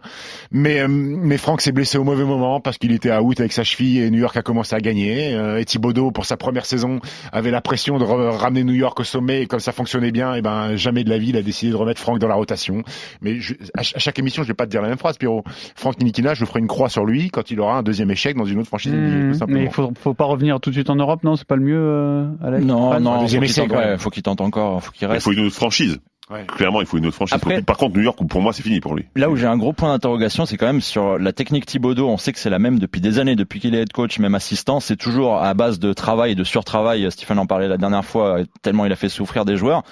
mais 0.52 0.80
euh, 0.80 0.88
mais 0.88 1.38
Franck 1.38 1.62
s'est 1.62 1.72
blessé 1.72 1.98
au 1.98 2.04
mauvais 2.04 2.24
moment 2.24 2.60
parce 2.60 2.78
qu'il 2.78 2.92
était 2.92 3.10
à 3.10 3.22
out 3.22 3.40
avec 3.40 3.52
sa 3.52 3.64
cheville 3.64 4.00
et 4.00 4.10
New 4.10 4.20
York 4.20 4.36
a 4.38 4.42
commencé 4.42 4.76
à 4.76 4.80
gagner. 4.80 5.34
Euh, 5.34 5.58
et 5.60 5.66
Thibodeau 5.66 6.12
pour 6.12 6.26
sa 6.26 6.38
première 6.38 6.66
saison 6.66 7.00
avait 7.32 7.52
la 7.52 7.62
pression 7.62 7.98
de 7.98 8.04
ramener 8.06 8.64
New 8.64 8.74
York 8.74 9.00
au 9.00 9.04
sommet 9.04 9.42
et 9.42 9.46
comme 9.48 9.60
ça 9.60 9.72
fonctionnait 9.74 10.12
bien, 10.12 10.34
et 10.36 10.42
ben 10.42 10.76
jamais 10.76 11.04
de 11.04 11.10
la 11.10 11.18
vie 11.18 11.30
il 11.30 11.38
a 11.38 11.42
décidé 11.42 11.72
de 11.72 11.78
remettre 11.78 12.00
Franck 12.02 12.20
dans 12.20 12.28
la 12.30 12.36
rotation. 12.36 12.84
Mais 13.22 13.40
je- 13.40 13.54
à, 13.74 13.80
ch- 13.84 13.96
à 13.96 14.00
chaque 14.00 14.18
émission 14.20 14.44
je 14.44 14.48
vais 14.48 14.54
pas 14.54 14.66
te 14.66 14.72
dire 14.72 14.82
la 14.82 14.90
même 14.90 14.98
phrase, 14.98 15.18
Pierrot. 15.18 15.44
Franck 15.76 16.00
Nilikina, 16.00 16.34
je 16.34 16.46
ferai 16.46 16.60
une 16.60 16.68
croix 16.68 16.90
sur 16.90 17.06
lui 17.06 17.30
quand 17.30 17.52
il 17.52 17.60
aura 17.60 17.78
un 17.78 17.84
deuxième 17.84 18.12
échec 18.12 18.38
dans 18.38 18.45
une 18.46 18.60
autre 18.60 18.68
franchise. 18.68 18.92
NBA, 18.94 19.08
Hmm, 19.16 19.32
tout 19.32 19.38
simplement. 19.40 19.60
mais 19.60 19.66
il 19.66 19.72
faut, 19.72 19.92
faut 20.00 20.14
pas 20.14 20.26
revenir 20.26 20.60
tout 20.60 20.70
de 20.70 20.76
suite 20.76 20.90
en 20.90 20.96
Europe, 20.96 21.24
non? 21.24 21.36
C'est 21.36 21.48
pas 21.48 21.56
le 21.56 21.64
mieux, 21.64 21.78
euh, 21.80 22.26
Alex? 22.44 22.66
Non, 22.66 23.00
non, 23.00 23.20
faut 23.22 23.26
qu'il 23.28 23.72
ouais, 23.72 23.98
faut 23.98 24.10
qu'il 24.10 24.24
tente 24.24 24.42
encore, 24.42 24.84
faut 24.84 24.92
qu'il 24.92 25.08
Il 25.08 25.12
reste. 25.12 25.24
faut 25.26 25.32
une 25.32 25.46
autre 25.46 25.56
franchise. 25.56 26.00
Ouais. 26.32 26.44
Clairement, 26.48 26.82
il 26.82 26.88
faut 26.88 26.98
une 26.98 27.06
autre 27.06 27.16
franchise. 27.16 27.36
Après- 27.36 27.62
Par 27.62 27.78
contre, 27.78 27.96
New 27.98 28.02
York, 28.02 28.18
pour 28.28 28.42
moi, 28.42 28.52
c'est 28.52 28.64
fini 28.64 28.80
pour 28.80 28.96
lui. 28.96 29.06
Là 29.16 29.30
où 29.30 29.36
j'ai 29.36 29.46
un 29.46 29.58
gros 29.58 29.74
point 29.74 29.90
d'interrogation, 29.90 30.48
c'est 30.48 30.58
quand 30.58 30.66
même 30.66 30.82
sur 30.82 31.20
la 31.20 31.34
technique 31.34 31.68
Thibodeau. 31.68 32.10
On 32.10 32.18
sait 32.18 32.34
que 32.34 32.40
c'est 32.40 32.50
la 32.50 32.58
même 32.58 32.80
depuis 32.80 33.00
des 33.00 33.20
années, 33.20 33.36
depuis 33.36 33.60
qu'il 33.60 33.76
est 33.76 33.82
head 33.84 33.94
coach, 33.94 34.18
même 34.18 34.34
assistant. 34.34 34.80
C'est 34.80 34.96
toujours 34.96 35.38
à 35.38 35.54
base 35.54 35.78
de 35.78 35.94
travail 35.94 36.32
et 36.32 36.36
de 36.36 36.44
surtravail. 36.44 37.06
Stephen 37.12 37.38
en 37.38 37.46
parlait 37.46 37.68
la 37.68 37.78
dernière 37.78 38.04
fois, 38.04 38.40
tellement 38.64 38.88
il 38.88 38.92
a 38.92 38.96
fait 38.96 39.08
souffrir 39.10 39.46
des 39.46 39.56
joueurs. 39.56 39.84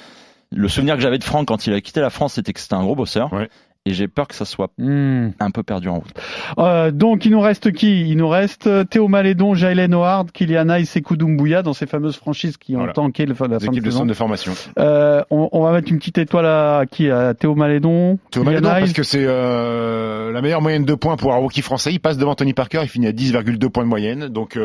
Le 0.52 0.68
souvenir 0.68 0.96
que 0.96 1.02
j'avais 1.02 1.20
de 1.20 1.24
Franck 1.24 1.48
quand 1.48 1.68
il 1.68 1.74
a 1.74 1.82
quitté 1.82 2.00
la 2.02 2.10
France, 2.10 2.34
c'était 2.34 2.52
que 2.54 2.60
c'était 2.60 2.74
un 2.76 2.84
gros 2.84 2.96
bosseur. 2.96 3.32
Ouais. 3.32 3.48
Et 3.86 3.91
j'ai 3.93 4.08
peur 4.08 4.30
que 4.30 4.36
ça 4.36 4.46
soit 4.46 4.69
Hmm. 4.78 5.32
un 5.41 5.52
peu 5.52 5.62
perdu 5.62 5.89
en 5.89 5.96
route. 5.96 6.13
Euh, 6.58 6.89
donc 6.91 7.26
il 7.26 7.32
nous 7.32 7.41
reste 7.41 7.74
qui? 7.74 8.10
Il 8.10 8.15
nous 8.15 8.30
reste 8.30 8.65
euh, 8.67 8.86
Théo 8.86 9.10
Malédon, 9.10 9.56
Jalen 9.56 9.93
Howard, 9.93 10.32
Kylian 10.32 10.69
Hayes 10.69 10.88
et 10.96 11.02
Doumbouya 11.17 11.63
dans 11.63 11.74
ces 11.74 11.86
fameuses 11.86 12.15
franchises 12.15 12.56
qui 12.56 12.76
ont 12.76 12.80
Voilà. 12.80 12.93
tanké 12.93 13.26
le, 13.26 13.34
la 13.38 13.48
Les 13.48 13.48
fin 13.48 13.58
de 13.58 13.63
équipes 13.65 13.84
de 13.84 13.89
saison. 13.89 13.98
centre 14.00 14.08
de 14.10 14.13
formation. 14.13 14.54
Euh, 14.80 15.22
on, 15.30 15.50
on 15.52 15.63
va 15.63 15.74
mettre 15.74 15.91
une 15.91 15.98
petite 15.98 16.17
étoile 16.17 16.46
à 16.46 16.86
qui? 16.89 17.10
À 17.12 17.34
Théo 17.34 17.56
Malédon, 17.56 18.19
Théo 18.32 18.43
Malédon, 18.46 18.69
parce 18.69 18.93
que 18.93 19.04
c'est 19.04 19.26
euh, 19.28 20.32
la 20.32 20.41
meilleure 20.41 20.62
moyenne 20.62 20.86
de 20.86 20.93
points 20.96 21.17
pour 21.17 21.34
un 21.34 21.38
rookie 21.38 21.62
français. 21.62 21.91
Il 21.91 22.00
passe 22.00 22.17
devant 22.17 22.36
Tony 22.36 22.54
Parker, 22.54 22.80
il 22.84 22.88
finit 22.89 23.08
à 23.08 23.12
10,2 23.12 23.67
points 23.69 23.84
de 23.84 23.89
moyenne. 23.89 24.30
Donc, 24.30 24.54
ça, 24.54 24.60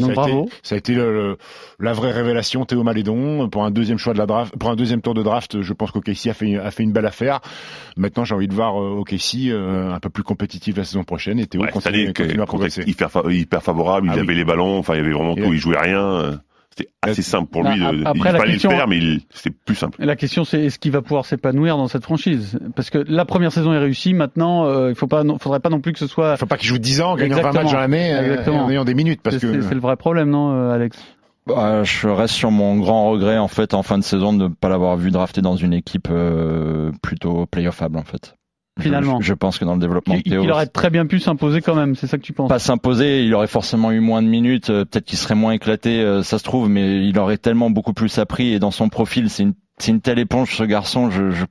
Donc, 0.00 0.10
a 0.10 0.14
bravo. 0.14 0.42
été, 0.46 0.52
ça 0.64 0.74
a 0.74 0.78
été 0.78 0.92
le- 0.94 1.12
le- 1.12 1.38
la 1.78 1.92
vraie 1.92 2.10
révélation. 2.10 2.64
Théo 2.64 2.82
Malédon 2.82 3.48
pour 3.48 3.64
un 3.64 3.70
deuxième 3.70 3.98
choix 3.98 4.12
de 4.12 4.18
la 4.18 4.26
draft, 4.26 4.56
pour 4.58 4.70
un 4.70 4.76
deuxième 4.76 5.02
tour 5.02 5.14
de 5.14 5.22
draft. 5.22 5.62
Je 5.62 5.72
pense 5.72 5.92
qu'OKC 5.92 6.26
a 6.30 6.34
fait 6.34 6.56
a 6.58 6.70
fait 6.72 6.82
une 6.82 6.92
belle 6.92 7.06
affaire. 7.06 7.40
Maintenant, 7.96 8.24
j'ai 8.24 8.34
envie 8.34 8.48
de 8.48 8.55
voir 8.56 8.72
voir 8.72 8.82
euh, 8.82 9.00
OKC 9.00 9.48
euh, 9.50 9.92
un 9.94 10.00
peu 10.00 10.10
plus 10.10 10.22
compétitif 10.24 10.76
la 10.76 10.84
saison 10.84 11.04
prochaine 11.04 11.38
et 11.38 11.46
Théo 11.46 11.62
Ouais, 11.62 11.70
continue, 11.70 12.04
année, 12.04 12.12
continue 12.12 12.42
à 12.42 12.46
contexte 12.46 12.76
progresser. 12.80 12.84
hyper, 12.90 13.10
fa- 13.10 13.22
hyper 13.30 13.62
favorable, 13.62 14.08
il 14.08 14.10
Ah 14.10 14.14
avait 14.14 14.28
oui. 14.28 14.34
les 14.34 14.44
ballons, 14.44 14.78
enfin 14.78 14.94
il 14.94 14.98
y 14.98 15.00
avait 15.00 15.12
vraiment 15.12 15.34
Et- 15.36 15.42
tout, 15.42 15.52
il 15.52 15.58
jouait 15.58 15.78
rien. 15.78 16.40
C'était 16.78 16.90
assez 17.00 17.22
simple 17.22 17.48
pour 17.50 17.62
Bah, 17.62 17.72
lui. 17.74 17.80
De, 17.80 18.04
après, 18.04 18.28
il 18.28 18.32
la 18.34 18.38
fallait 18.38 18.52
question- 18.52 18.70
le 18.70 18.76
faire, 18.76 18.86
mais 18.88 18.98
il- 18.98 19.20
c'était 19.32 19.56
plus 19.64 19.74
simple. 19.76 19.96
La 19.98 20.14
question 20.14 20.44
c'est 20.44 20.64
est-ce 20.66 20.78
qu'il 20.78 20.92
va 20.92 21.00
pouvoir 21.00 21.24
s'épanouir 21.24 21.78
dans 21.78 21.88
cette 21.88 22.02
franchise? 22.02 22.58
Parce 22.74 22.90
que 22.90 22.98
la 22.98 23.24
première 23.24 23.50
saison 23.52 23.72
est 23.72 23.78
réussie, 23.78 24.12
maintenant 24.12 24.66
euh, 24.66 24.90
il 24.90 24.94
faut 24.94 25.06
pas, 25.06 25.24
non- 25.24 25.38
faudrait 25.38 25.60
pas 25.60 25.70
non 25.70 25.80
plus 25.80 25.92
que 25.94 25.98
ce 25.98 26.06
soit. 26.06 26.36
Faut 26.36 26.44
pas 26.44 26.58
qu'il 26.58 26.68
joue 26.68 26.76
10 26.78 27.00
ans, 27.00 27.16
gagnant 27.16 27.36
20 27.36 27.38
Exactement. 27.48 27.62
matchs 27.64 27.72
dans 27.72 27.80
l'année, 27.80 28.12
euh, 28.12 28.50
en 28.52 28.68
ayant 28.70 28.84
des 28.84 28.92
minutes, 28.94 29.20
parce 29.22 29.36
C'est 29.38 29.46
que 29.46 29.62
c'est- 29.62 29.68
c'est 29.68 29.74
le 29.74 29.80
vrai 29.80 29.96
problème, 29.96 30.28
non, 30.28 30.52
euh, 30.52 30.70
Alex? 30.74 30.98
Bah, 31.46 31.84
je 31.84 32.08
reste 32.08 32.34
sur 32.34 32.50
mon 32.50 32.76
grand 32.76 33.08
regret 33.08 33.38
en 33.38 33.46
fait 33.48 33.72
en 33.72 33.82
fin 33.84 33.96
de 33.98 34.02
saison 34.02 34.32
de 34.34 34.48
ne 34.48 34.48
pas 34.48 34.68
l'avoir 34.68 34.96
vu 34.96 35.10
drafté 35.12 35.40
dans 35.42 35.54
une 35.56 35.72
équipe 35.72 36.08
euh, 36.10 36.90
plutôt 37.02 37.46
playoffable 37.46 37.96
en 37.96 38.02
fait. 38.02 38.34
Finalement. 38.78 39.20
je, 39.22 39.26
je 39.28 39.34
pense 39.34 39.58
que 39.58 39.64
dans 39.64 39.74
le 39.74 39.80
développement 39.80 40.14
de 40.16 40.22
il, 40.26 40.32
il 40.34 40.50
aurait 40.50 40.66
très 40.66 40.90
bien 40.90 41.06
pu 41.06 41.18
s'imposer 41.18 41.62
quand 41.62 41.74
même, 41.74 41.94
c'est 41.94 42.06
ça 42.06 42.18
que 42.18 42.22
tu 42.22 42.32
penses 42.34 42.48
pas 42.50 42.58
s'imposer, 42.58 43.24
il 43.24 43.32
aurait 43.34 43.46
forcément 43.46 43.90
eu 43.90 44.00
moins 44.00 44.20
de 44.22 44.28
minutes, 44.28 44.68
euh, 44.68 44.84
peut-être 44.84 45.06
qu'il 45.06 45.16
serait 45.16 45.34
moins 45.34 45.52
éclaté, 45.52 46.00
euh, 46.02 46.22
ça 46.22 46.38
se 46.38 46.44
trouve, 46.44 46.68
mais 46.68 47.06
il 47.06 47.18
aurait 47.18 47.38
tellement 47.38 47.70
beaucoup 47.70 47.94
plus 47.94 48.18
appris 48.18 48.52
et 48.52 48.58
dans 48.58 48.70
son 48.70 48.88
profil, 48.90 49.30
c'est 49.30 49.44
une, 49.44 49.54
c'est 49.78 49.92
une 49.92 50.00
telle 50.02 50.18
éponge 50.18 50.54
ce 50.54 50.62
garçon, 50.64 51.10
je, 51.10 51.30
je- 51.30 51.44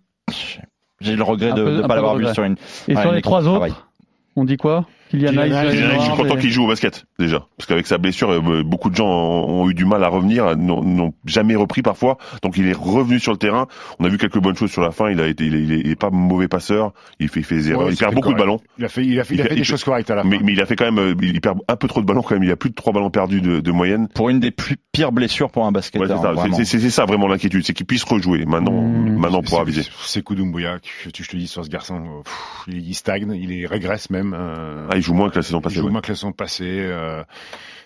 j'ai 1.02 1.16
le 1.16 1.24
regret 1.24 1.52
Un 1.52 1.56
de 1.56 1.64
ne 1.64 1.82
pas 1.82 1.96
l'avoir 1.96 2.16
vu 2.16 2.26
sur 2.34 2.44
une. 2.44 2.56
Et 2.88 2.96
ouais, 2.96 3.02
sur 3.02 3.12
les 3.12 3.22
trois 3.22 3.48
autres, 3.48 3.88
on 4.36 4.44
dit 4.46 4.58
quoi? 4.58 4.86
Je 5.20 6.00
suis 6.02 6.12
content 6.16 6.36
et- 6.36 6.40
qu'il 6.40 6.52
joue 6.52 6.64
au 6.64 6.68
basket 6.68 7.06
déjà, 7.20 7.46
parce 7.58 7.68
qu'avec 7.68 7.88
sa 7.88 7.98
blessure, 7.98 8.30
euh, 8.32 8.64
beaucoup 8.64 8.90
de 8.90 8.96
gens 8.96 9.08
ont 9.08 9.70
eu 9.70 9.74
du 9.74 9.86
mal 9.86 10.04
à 10.04 10.08
revenir, 10.08 10.56
n'ont 10.58 11.14
jamais 11.26 11.56
repris 11.56 11.82
parfois. 11.82 12.18
Donc 12.44 12.58
il 12.58 12.68
est 12.68 12.76
revenu 12.78 13.20
sur 13.20 13.32
le 13.32 13.38
terrain. 13.38 13.68
On 14.00 14.06
a 14.06 14.10
vu 14.10 14.18
quelques 14.18 14.40
bonnes 14.40 14.56
choses 14.56 14.72
sur 14.72 14.82
la 14.82 14.92
fin. 14.92 15.10
Il 15.10 15.20
a 15.22 15.28
été, 15.28 15.46
il 15.46 15.56
est, 15.56 15.62
il 15.64 15.72
est- 15.74 15.80
il 15.82 15.92
est 15.92 15.96
pas 15.96 16.10
mauvais 16.10 16.48
passeur. 16.48 16.92
Il 17.20 17.30
fait, 17.30 17.40
il 17.42 17.44
fait 17.44 17.56
des 17.56 17.72
erreurs. 17.72 17.88
Ouais, 17.88 17.94
il 17.94 17.98
perd 17.98 18.14
beaucoup 18.14 18.34
de 18.34 18.38
ballons. 18.38 18.60
il 18.78 18.86
a 18.86 18.90
fait, 18.90 19.06
il 19.06 19.20
a 19.20 19.24
fait, 19.24 19.36
il 19.36 19.42
a 19.42 19.44
Il 19.44 19.44
fait 19.44 19.50
fait- 19.50 19.56
des 19.56 19.62
il 19.62 19.66
choses 19.66 19.84
correctes 19.84 20.10
à 20.12 20.16
la 20.16 20.24
fin. 20.24 20.28
Mais, 20.30 20.40
mais 20.44 20.54
il 20.54 20.62
a 20.62 20.66
fait 20.66 20.76
quand 20.76 20.86
même, 20.86 21.00
euh, 21.00 21.16
il 21.22 21.42
perd 21.42 21.60
un 21.68 21.76
peu 21.76 21.88
trop 21.88 22.02
de 22.02 22.06
ballons 22.06 22.22
quand 22.22 22.36
même. 22.36 22.44
Il 22.44 22.52
a 22.52 22.56
plus 22.56 22.70
de 22.70 22.76
trois 22.76 22.94
ballons 22.94 23.10
perdus 23.10 23.42
de, 23.42 23.60
de 23.60 23.72
moyenne. 23.72 24.08
Pour 24.14 24.30
une 24.30 24.40
des 24.40 24.52
plus 24.52 24.78
pires 24.92 25.12
blessures 25.12 25.50
pour 25.52 25.64
un 25.64 25.68
Ouais, 25.68 25.74
basketteur. 25.74 26.08
c'est 26.08 26.24
ça. 26.24 26.32
vraiment. 26.34 26.58
C'est- 26.64 26.90
ça 26.90 27.06
vraiment 27.06 27.28
l'inquiétude, 27.28 27.66
c'est 27.66 27.74
qu'il 27.74 27.86
puisse 27.86 28.04
rejouer. 28.04 28.46
Maintenant, 28.46 28.72
Mmh. 28.82 29.18
maintenant 29.20 29.40
on 29.40 29.44
pourra 29.44 29.64
C'est- 30.06 30.22
Koudoumboya, 30.22 30.78
je, 31.04 31.10
te 31.10 31.36
dis 31.38 31.48
sur 31.48 31.64
ce 31.66 31.70
garçon, 31.70 32.22
pff, 32.24 32.76
il, 32.76 32.94
stagne, 32.96 33.32
il 33.36 33.52
est- 33.52 33.66
régresse 33.66 34.10
même. 34.10 34.36
euh, 34.38 34.88
Ah, 34.92 34.96
il 34.98 35.02
joue 35.06 35.14
moins 35.14 35.30
que 35.30 35.38
la 35.38 35.44
saison 35.44 35.60
il 35.60 35.62
passée. 35.62 35.76
joue 35.76 35.86
ouais. 35.86 35.92
moins 35.92 36.02
que 36.02 36.10
la 36.12 36.16
saison 36.16 36.32
passée. 36.32 36.66
euh, 36.68 37.24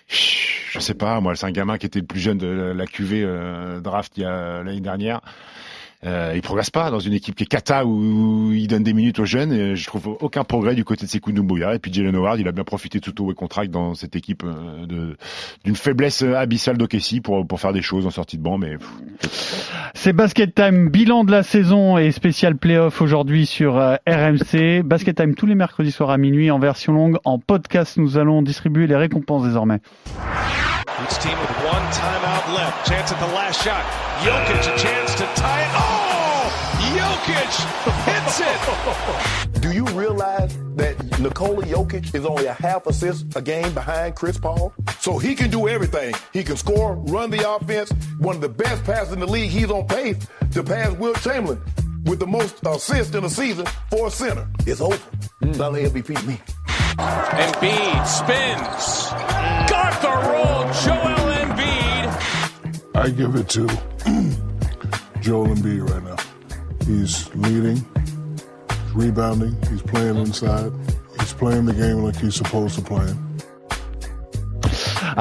je 0.08 0.78
sais 0.80 0.94
pas, 0.94 1.20
moi, 1.20 1.36
c'est 1.36 1.46
un 1.46 1.52
gamin 1.52 1.78
qui 1.78 1.86
était 1.86 2.00
le 2.00 2.06
plus 2.06 2.20
jeune 2.20 2.38
de 2.38 2.46
la, 2.46 2.74
la 2.74 2.86
QV 2.86 3.22
euh, 3.22 3.80
draft 3.80 4.12
il 4.16 4.22
y 4.22 4.26
a 4.26 4.62
l'année 4.62 4.80
dernière. 4.80 5.20
Euh, 6.06 6.32
il 6.34 6.40
progresse 6.40 6.70
pas 6.70 6.90
dans 6.90 6.98
une 6.98 7.12
équipe 7.12 7.34
qui 7.34 7.42
est 7.42 7.46
kata 7.46 7.84
où, 7.84 7.90
où 7.90 8.52
il 8.52 8.66
donne 8.68 8.82
des 8.82 8.94
minutes 8.94 9.18
aux 9.18 9.26
jeunes. 9.26 9.52
Et 9.52 9.76
je 9.76 9.86
trouve 9.86 10.16
aucun 10.20 10.44
progrès 10.44 10.74
du 10.74 10.84
côté 10.84 11.04
de 11.04 11.10
Sekou 11.10 11.32
Doumbouya. 11.32 11.74
Et 11.74 11.78
puis 11.78 11.92
Jalen 11.92 12.16
Howard, 12.16 12.40
il 12.40 12.48
a 12.48 12.52
bien 12.52 12.64
profité 12.64 13.00
tout 13.00 13.28
au 13.28 13.34
contract 13.34 13.70
dans 13.70 13.94
cette 13.94 14.16
équipe 14.16 14.42
euh, 14.44 14.86
de 14.86 15.16
d'une 15.64 15.76
faiblesse 15.76 16.22
abyssale 16.22 16.78
d'Okessi 16.78 17.20
pour 17.20 17.46
pour 17.46 17.60
faire 17.60 17.74
des 17.74 17.82
choses 17.82 18.06
en 18.06 18.10
sortie 18.10 18.38
de 18.38 18.42
banc. 18.42 18.56
Mais 18.56 18.78
C'est 19.94 20.14
Basket 20.14 20.54
Time, 20.54 20.88
bilan 20.88 21.24
de 21.24 21.32
la 21.32 21.42
saison 21.42 21.98
et 21.98 22.12
spécial 22.12 22.56
playoff 22.56 23.02
aujourd'hui 23.02 23.44
sur 23.44 23.76
euh, 23.76 23.96
RMC. 24.06 24.82
Basket 24.82 25.16
Time 25.16 25.34
tous 25.34 25.46
les 25.46 25.54
mercredis 25.54 25.92
soirs 25.92 26.10
à 26.10 26.16
minuit 26.16 26.50
en 26.50 26.58
version 26.58 26.94
longue. 26.94 27.18
En 27.24 27.38
podcast, 27.38 27.98
nous 27.98 28.16
allons 28.16 28.40
distribuer 28.40 28.86
les 28.86 28.96
récompenses 28.96 29.44
désormais. 29.44 29.80
Each 31.02 31.18
team 31.18 31.32
with 31.32 31.72
one 31.72 31.90
timeout 31.92 32.56
left. 32.56 32.88
Chance 32.88 33.12
at 33.12 33.18
the 33.18 33.32
last 33.34 33.62
shot. 33.62 34.09
Jokic, 34.20 34.74
a 34.74 34.78
chance 34.78 35.14
to 35.14 35.24
tie 35.34 35.62
it. 35.62 35.70
Oh! 35.72 36.30
Jokic 36.94 37.54
hits 38.04 38.40
it! 38.40 39.62
Do 39.62 39.72
you 39.72 39.84
realize 39.86 40.56
that 40.76 41.20
Nikola 41.20 41.64
Jokic 41.64 42.14
is 42.14 42.26
only 42.26 42.46
a 42.46 42.52
half 42.52 42.86
assist 42.86 43.34
a 43.36 43.40
game 43.40 43.72
behind 43.72 44.16
Chris 44.16 44.36
Paul? 44.38 44.74
So 44.98 45.18
he 45.18 45.34
can 45.34 45.50
do 45.50 45.68
everything. 45.68 46.14
He 46.32 46.42
can 46.42 46.56
score, 46.56 46.96
run 46.96 47.30
the 47.30 47.50
offense. 47.50 47.92
One 48.18 48.36
of 48.36 48.42
the 48.42 48.48
best 48.48 48.84
passes 48.84 49.12
in 49.12 49.20
the 49.20 49.26
league. 49.26 49.50
He's 49.50 49.70
on 49.70 49.86
pace 49.86 50.16
to 50.52 50.62
pass 50.62 50.92
Will 50.96 51.14
Chamberlain 51.14 51.62
with 52.04 52.18
the 52.18 52.26
most 52.26 52.58
assists 52.66 53.14
in 53.14 53.24
a 53.24 53.30
season 53.30 53.66
for 53.90 54.08
a 54.08 54.10
center. 54.10 54.46
It's 54.66 54.80
over. 54.80 54.98
Not 55.40 55.76
an 55.76 55.86
MVP 55.86 56.20
to 56.20 56.26
me. 56.26 56.40
Embiid 56.98 58.06
spins. 58.06 59.10
Got 59.70 60.02
the 60.02 60.10
roll. 60.28 60.64
Joel 60.82 61.32
Embiid. 61.40 62.94
I 62.94 63.08
give 63.10 63.34
it 63.36 63.48
to 63.50 63.66
Joel 65.20 65.48
Embiid 65.48 65.88
right 65.88 66.02
now. 66.02 66.16
He's 66.84 67.32
leading, 67.36 67.76
he's 67.76 68.92
rebounding, 68.92 69.56
he's 69.70 69.82
playing 69.82 70.16
inside, 70.16 70.72
he's 71.18 71.32
playing 71.32 71.66
the 71.66 71.74
game 71.74 71.98
like 71.98 72.16
he's 72.16 72.34
supposed 72.34 72.74
to 72.76 72.82
play. 72.82 73.14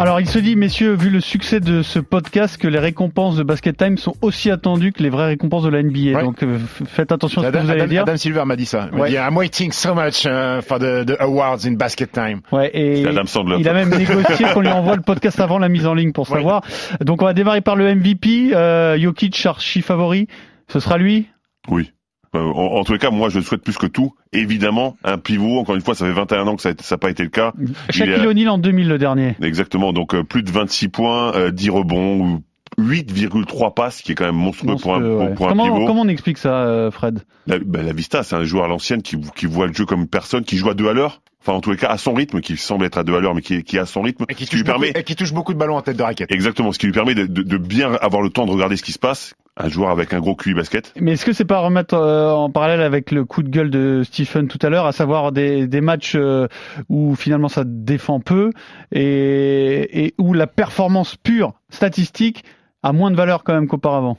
Alors, 0.02 0.20
il 0.22 0.28
se 0.30 0.40
dit, 0.40 0.56
messieurs, 0.56 0.94
vu 0.94 1.10
le 1.10 1.20
succès 1.20 1.60
de 1.60 1.82
ce 1.82 2.00
podcast, 2.00 2.58
que 2.58 2.68
les 2.68 2.80
récompenses 2.80 3.36
de 3.36 3.44
Basket 3.44 3.76
Time 3.76 3.98
sont 3.98 4.16
aussi 4.22 4.50
attendues 4.50 4.92
que 4.94 5.04
les 5.04 5.10
vraies 5.10 5.26
récompenses 5.28 5.64
de 5.64 5.70
la 5.70 5.84
NBA. 5.84 6.18
Ouais. 6.18 6.24
Donc, 6.24 6.42
euh, 6.42 6.58
faites 6.86 7.12
attention 7.12 7.42
à 7.42 7.46
ce 7.46 7.52
que 7.52 7.58
vous 7.58 7.70
allez 7.70 7.82
Adam- 7.82 7.90
dire. 7.90 8.02
Adam 8.04 8.18
Silver 8.18 8.44
m'a 8.46 8.56
dit 8.56 8.66
ça. 8.66 8.90
Il 8.94 9.00
Ouais. 9.00 9.10
dit, 9.10 9.16
I'm 9.16 9.36
waiting 9.36 9.72
so 9.72 9.94
much 9.94 10.26
uh, 10.26 10.62
for 10.62 10.80
the, 10.80 11.06
the 11.06 11.16
awards 11.20 11.66
in 11.66 11.74
basket 11.74 12.12
time. 12.12 12.40
Ouais, 12.52 12.72
et 12.74 13.04
C'est 13.04 13.10
Adam 13.10 13.26
Sandler. 13.26 13.58
il 13.60 13.68
a 13.68 13.74
même 13.74 13.90
négocié 13.90 14.46
qu'on 14.54 14.62
lui 14.62 14.70
envoie 14.70 14.96
le 14.96 15.02
podcast 15.02 15.40
avant 15.40 15.60
la 15.60 15.68
mise 15.70 15.86
en 15.86 15.94
ligne 15.94 16.14
pour 16.14 16.30
Ouais. 16.32 16.38
savoir. 16.38 16.62
Donc, 17.02 17.22
on 17.22 17.26
va 17.26 17.34
démarrer 17.34 17.62
par 17.62 17.76
le 17.76 17.94
MVP. 17.94 18.52
Euh, 18.56 18.98
Jokic, 18.98 19.46
archi 19.46 19.82
favori. 19.82 20.28
Ce 20.72 20.80
sera 20.80 20.98
lui? 20.98 21.28
Oui. 21.68 21.92
Euh, 22.36 22.40
en, 22.40 22.78
en 22.80 22.84
tous 22.84 22.94
les 22.94 23.00
cas, 23.00 23.10
moi, 23.10 23.30
je 23.30 23.40
le 23.40 23.44
souhaite 23.44 23.64
plus 23.64 23.78
que 23.78 23.88
tout. 23.88 24.14
Évidemment, 24.34 24.96
un 25.04 25.18
pivot. 25.18 25.58
Encore 25.60 25.76
une 25.76 25.82
fois, 25.82 25.96
ça 25.96 26.06
fait 26.06 26.12
21 26.14 26.48
ans 26.48 26.56
que 26.56 26.62
ça 26.62 26.72
n'a 26.74 26.98
pas 26.98 27.10
été 27.10 27.24
le 27.24 27.30
cas. 27.30 27.54
Shaquille 27.90 28.28
O'Neal 28.28 28.50
en 28.50 28.58
2000, 28.58 28.88
le 28.88 28.98
dernier. 28.98 29.36
Exactement. 29.42 29.94
Donc 29.94 30.14
euh, 30.14 30.24
plus 30.24 30.44
de 30.44 30.52
26 30.52 30.90
points, 30.90 31.34
euh, 31.36 31.52
10 31.52 31.70
rebonds, 31.72 32.20
ou 32.20 32.42
8,3 32.80 33.74
passes, 33.74 34.02
qui 34.02 34.12
est 34.12 34.16
quand 34.16 34.26
même 34.26 34.36
monstrueux, 34.36 34.76
pour 34.76 34.94
un, 34.96 35.00
Monstrueux, 35.00 35.18
pour, 35.18 35.28
ouais. 35.30 35.34
pour 35.36 35.46
un 35.48 35.50
comment, 35.50 35.64
pivot. 35.66 35.86
comment 35.88 36.02
on 36.02 36.08
explique 36.08 36.38
ça, 36.38 36.54
euh, 36.66 36.92
Fred? 36.92 37.22
La, 37.48 37.58
bah, 37.60 37.82
la 37.82 37.94
Vista, 37.94 38.24
c'est 38.24 38.36
un 38.36 38.44
joueur 38.44 38.66
à 38.66 38.68
l'ancienne 38.68 39.02
qui, 39.02 39.18
qui 39.36 39.46
voit 39.48 39.68
le 39.68 39.74
jeu 39.74 39.86
comme 39.86 40.08
personne, 40.08 40.44
qui 40.44 40.58
joue 40.58 40.70
à 40.70 40.74
deux 40.74 40.88
à 40.88 40.94
l'heure. 40.94 41.22
Enfin, 41.42 41.54
en 41.54 41.62
tous 41.62 41.72
les 41.72 41.78
cas, 41.78 41.88
à 41.88 41.98
son 41.98 42.14
rythme, 42.14 42.42
qui 42.42 42.58
semble 42.58 42.84
être 42.86 42.98
à 42.98 43.04
deux 43.04 43.16
à 43.16 43.22
l'heure, 43.22 43.34
mais 43.34 43.42
qui, 43.42 43.80
à 43.80 43.86
son 43.86 44.02
rythme. 44.02 44.26
Et 44.30 44.36
qui, 44.36 44.46
qui 44.46 44.58
lui 44.58 44.64
touche 44.64 44.68
beaucoup, 44.74 44.82
permet, 44.82 45.00
et 45.00 45.04
qui 45.04 45.16
touche 45.16 45.34
beaucoup 45.34 45.54
de 45.54 45.58
ballons 45.58 45.78
en 45.78 45.82
tête 45.82 45.96
de 45.98 46.04
raquette. 46.04 46.32
exactement, 46.32 46.72
ce 46.74 46.80
qui 46.80 46.86
lui 46.88 46.94
permet 46.94 47.16
de, 47.16 47.26
de- 47.26 47.44
de 47.44 47.58
bien 47.58 47.94
avoir 48.02 48.22
le 48.22 48.30
temps 48.30 48.46
de 48.46 48.52
regarder 48.52 48.76
ce 48.76 48.84
qui 48.84 48.92
se 48.92 49.00
passe. 49.00 49.36
Un 49.62 49.68
joueur 49.68 49.90
avec 49.90 50.14
un 50.14 50.22
gros 50.22 50.36
QI 50.36 50.54
basket. 50.54 50.94
Mais 51.00 51.14
est-ce 51.14 51.26
que 51.26 51.34
c'est 51.34 51.46
pas 51.46 51.58
à 51.58 51.60
remettre 51.60 51.94
euh, 51.94 52.32
en 52.32 52.50
parallèle 52.50 52.82
avec 52.82 53.12
le 53.12 53.26
coup 53.26 53.44
de 53.44 53.50
gueule 53.50 53.70
de 53.70 54.04
Stephen 54.06 54.48
tout 54.48 54.60
à 54.62 54.70
l'heure, 54.70 54.86
à 54.86 54.94
savoir 54.94 55.34
des, 55.34 55.68
des 55.68 55.82
matchs 55.82 56.16
euh, 56.16 56.48
où 56.88 57.14
finalement 57.16 57.50
ça 57.50 57.64
défend 57.66 58.22
peu 58.22 58.52
et, 58.94 60.06
et 60.06 60.14
où 60.18 60.34
la 60.34 60.48
performance 60.48 61.18
pure 61.18 61.54
statistique 61.70 62.46
a 62.84 62.94
moins 62.94 63.12
de 63.12 63.18
valeur 63.18 63.44
quand 63.44 63.54
même 63.54 63.68
qu'auparavant? 63.68 64.18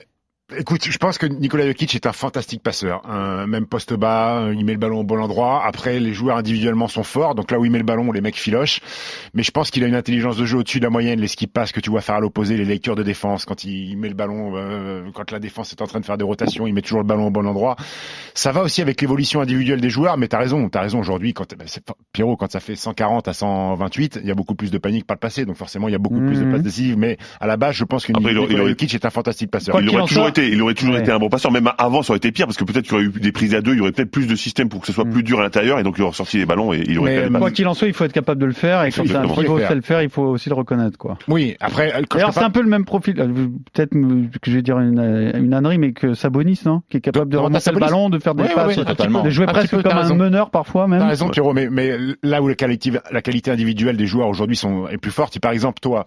Écoute, 0.57 0.85
je 0.91 0.99
pense 0.99 1.17
que 1.17 1.27
Nikola 1.27 1.65
Jokic 1.67 1.95
est 1.95 2.07
un 2.07 2.13
fantastique 2.13 2.61
passeur. 2.63 3.03
Euh, 3.09 3.47
même 3.47 3.67
poste 3.67 3.95
bas, 3.95 4.39
euh, 4.41 4.55
il 4.57 4.65
met 4.65 4.73
le 4.73 4.79
ballon 4.79 5.01
au 5.01 5.05
bon 5.05 5.21
endroit. 5.21 5.63
Après, 5.65 6.01
les 6.01 6.13
joueurs 6.13 6.37
individuellement 6.39 6.89
sont 6.89 7.05
forts, 7.05 7.37
donc 7.37 7.53
là 7.53 7.59
où 7.61 7.65
il 7.65 7.71
met 7.71 7.79
le 7.79 7.85
ballon, 7.85 8.11
les 8.11 8.21
mecs 8.21 8.35
filochent. 8.37 8.81
Mais 9.33 9.45
je 9.45 9.51
pense 9.53 9.71
qu'il 9.71 9.85
a 9.85 9.87
une 9.87 9.95
intelligence 9.95 10.37
de 10.37 10.45
jeu 10.45 10.59
au-dessus 10.59 10.81
de 10.81 10.85
la 10.85 10.91
moyenne. 10.91 11.21
Les 11.21 11.29
skip 11.29 11.53
passes 11.53 11.71
que 11.71 11.79
tu 11.79 11.91
vois 11.91 12.01
faire 12.01 12.17
à 12.17 12.21
l'opposé, 12.21 12.57
les 12.57 12.65
lectures 12.65 12.97
de 12.97 13.05
défense, 13.05 13.45
quand 13.45 13.63
il 13.65 13.97
met 13.97 14.09
le 14.09 14.15
ballon, 14.15 14.55
euh, 14.57 15.03
quand 15.15 15.31
la 15.31 15.39
défense 15.39 15.71
est 15.73 15.83
en 15.83 15.87
train 15.87 16.01
de 16.01 16.05
faire 16.05 16.19
des 16.19 16.25
rotations, 16.25 16.67
il 16.67 16.75
met 16.75 16.83
toujours 16.83 16.99
le 17.01 17.07
ballon 17.07 17.29
au 17.29 17.31
bon 17.31 17.47
endroit. 17.47 17.77
Ça 18.35 18.51
va 18.51 18.63
aussi 18.63 18.83
avec 18.83 19.01
l'évolution 19.01 19.41
individuelle 19.41 19.81
des 19.81 19.91
joueurs, 19.91 20.17
mais 20.17 20.27
t'as 20.27 20.39
raison, 20.39 20.69
t'as 20.69 20.81
raison 20.81 20.99
aujourd'hui. 20.99 21.33
Quand 21.33 21.47
bah, 21.57 21.65
c'est- 21.67 21.85
Pierrot, 22.13 22.37
quand 22.37 22.51
ça 22.51 22.59
fait 22.59 22.75
140 22.75 23.29
à 23.29 23.33
128, 23.35 24.19
il 24.23 24.29
y 24.29 24.33
a 24.33 24.35
beaucoup 24.35 24.57
plus 24.57 24.73
de 24.73 24.79
panique 24.79 25.07
par 25.07 25.15
le 25.15 25.21
passé, 25.21 25.45
donc 25.45 25.55
forcément 25.57 25.87
il 25.87 25.93
y 25.93 25.95
a 25.95 25.99
beaucoup 25.99 26.19
plus 26.21 26.41
de 26.41 26.45
Mhm. 26.45 26.53
passes 26.53 26.63
décisives. 26.63 26.99
Mais 26.99 27.19
à 27.41 27.47
la 27.47 27.57
base, 27.57 27.77
je 27.77 27.85
pense 27.85 28.05
que 28.05 28.13
il 28.19 28.39
aurait- 28.39 28.69
Jokic 28.71 28.95
est 28.95 29.05
un 29.05 29.11
fantastique 29.11 29.51
passeur. 29.51 29.73
Quoi 29.75 29.83
il 29.83 29.87
qu'il 29.87 29.95
aurait 29.95 30.03
en 30.03 30.07
toujours 30.07 30.25
soit- 30.25 30.33
été, 30.43 30.53
il 30.53 30.61
aurait 30.63 30.75
toujours 30.75 30.95
Ouais. 30.95 31.01
été 31.01 31.11
un 31.13 31.19
bon 31.19 31.29
passeur. 31.29 31.51
Même 31.53 31.71
avant, 31.79 32.03
ça 32.03 32.13
aurait 32.13 32.19
été 32.19 32.33
pire 32.33 32.47
parce 32.47 32.57
que 32.57 32.65
peut-être 32.65 32.85
qu'il 32.85 32.93
y 32.93 32.95
aurait 32.97 33.05
eu 33.05 33.21
des 33.21 33.33
prises 33.33 33.55
à 33.55 33.61
deux, 33.61 33.73
il 33.73 33.79
y 33.79 33.81
aurait 33.81 33.93
peut-être 33.93 34.11
plus 34.11 34.27
de 34.27 34.35
système 34.37 34.69
pour 34.69 34.81
que 34.81 34.87
ce 34.87 34.93
soit 34.93 35.05
Mm. 35.05 35.11
plus 35.11 35.23
dur 35.23 35.41
à 35.41 35.43
l'intérieur 35.43 35.79
et 35.79 35.83
donc 35.83 35.95
il 35.99 36.03
aurait 36.03 36.13
sorti 36.15 36.39
les 36.39 36.47
ballons 36.47 36.73
et 36.73 36.83
il 36.87 36.99
aurait 36.99 37.29
Mais, 37.29 37.37
euh. 37.37 37.39
Quoi 37.39 37.51
qu'il 37.51 37.67
en 37.69 37.75
soit, 37.75 37.89
il 37.89 37.95
faut 37.95 38.05
être 38.05 38.13
capable 38.13 38.41
de 38.41 38.47
le 38.47 38.53
faire 38.53 38.85
et 38.85 38.91
quand 38.93 39.01
un 39.03 39.05
Exactement. 39.05 39.35
pivot 39.35 39.47
Faut 39.47 39.55
le 39.57 39.61
sait 39.63 39.67
faire. 39.69 39.77
le 39.77 39.83
faire, 39.83 40.03
il 40.03 40.09
faut 40.11 40.23
aussi 40.23 40.49
le 40.49 40.55
reconnaître 40.55 40.99
quoi. 40.99 41.19
Oui, 41.29 41.57
après, 41.61 41.93
quand 42.09 42.19
D'ailleurs, 42.19 42.33
c'est 42.35 42.41
un 42.43 42.51
peu 42.51 42.63
le 42.63 42.69
même 42.69 42.85
profil. 42.85 43.21
euh, 43.21 43.27
Peut-être 43.73 43.95
euh, 43.95 44.25
que 44.41 44.51
je 44.51 44.57
vais 44.57 44.63
dire 44.63 44.79
une, 44.79 44.99
euh, 44.99 45.33
une 45.39 45.55
ânnerie, 45.55 45.79
mais 45.79 45.93
que 45.93 46.15
Sabonis, 46.15 46.61
non? 46.65 46.83
Qui 46.91 46.97
est 46.99 47.01
capable 47.01 47.31
de 47.31 47.37
remonter 47.37 47.71
le 47.73 47.79
ballon, 47.81 48.11
de 48.11 48.19
faire 48.19 48.35
des 48.35 48.45
passes, 48.45 48.77
de 48.77 48.85
totalement. 48.85 49.29
jouer 49.31 49.45
Un 49.49 49.53
presque 49.53 49.71
peu, 49.71 49.83
comme 49.83 49.93
un 49.93 50.15
meneur 50.15 50.51
parfois 50.51 50.87
même. 50.89 51.01
T'as 51.01 51.07
raison, 51.09 51.29
Pierrot, 51.29 51.53
mais, 51.53 51.69
mais 51.71 51.93
là 52.23 52.43
où 52.43 52.49
la 52.49 52.55
qualité, 52.55 52.93
la 53.11 53.23
qualité 53.23 53.51
individuelle 53.51 53.97
des 53.97 54.07
joueurs 54.07 54.29
aujourd'hui 54.29 54.57
sont 54.57 54.89
est 54.89 54.99
plus 54.99 55.11
forte, 55.11 55.33
si 55.35 55.41
par 55.41 55.53
exemple 55.53 55.81
toi, 55.81 56.07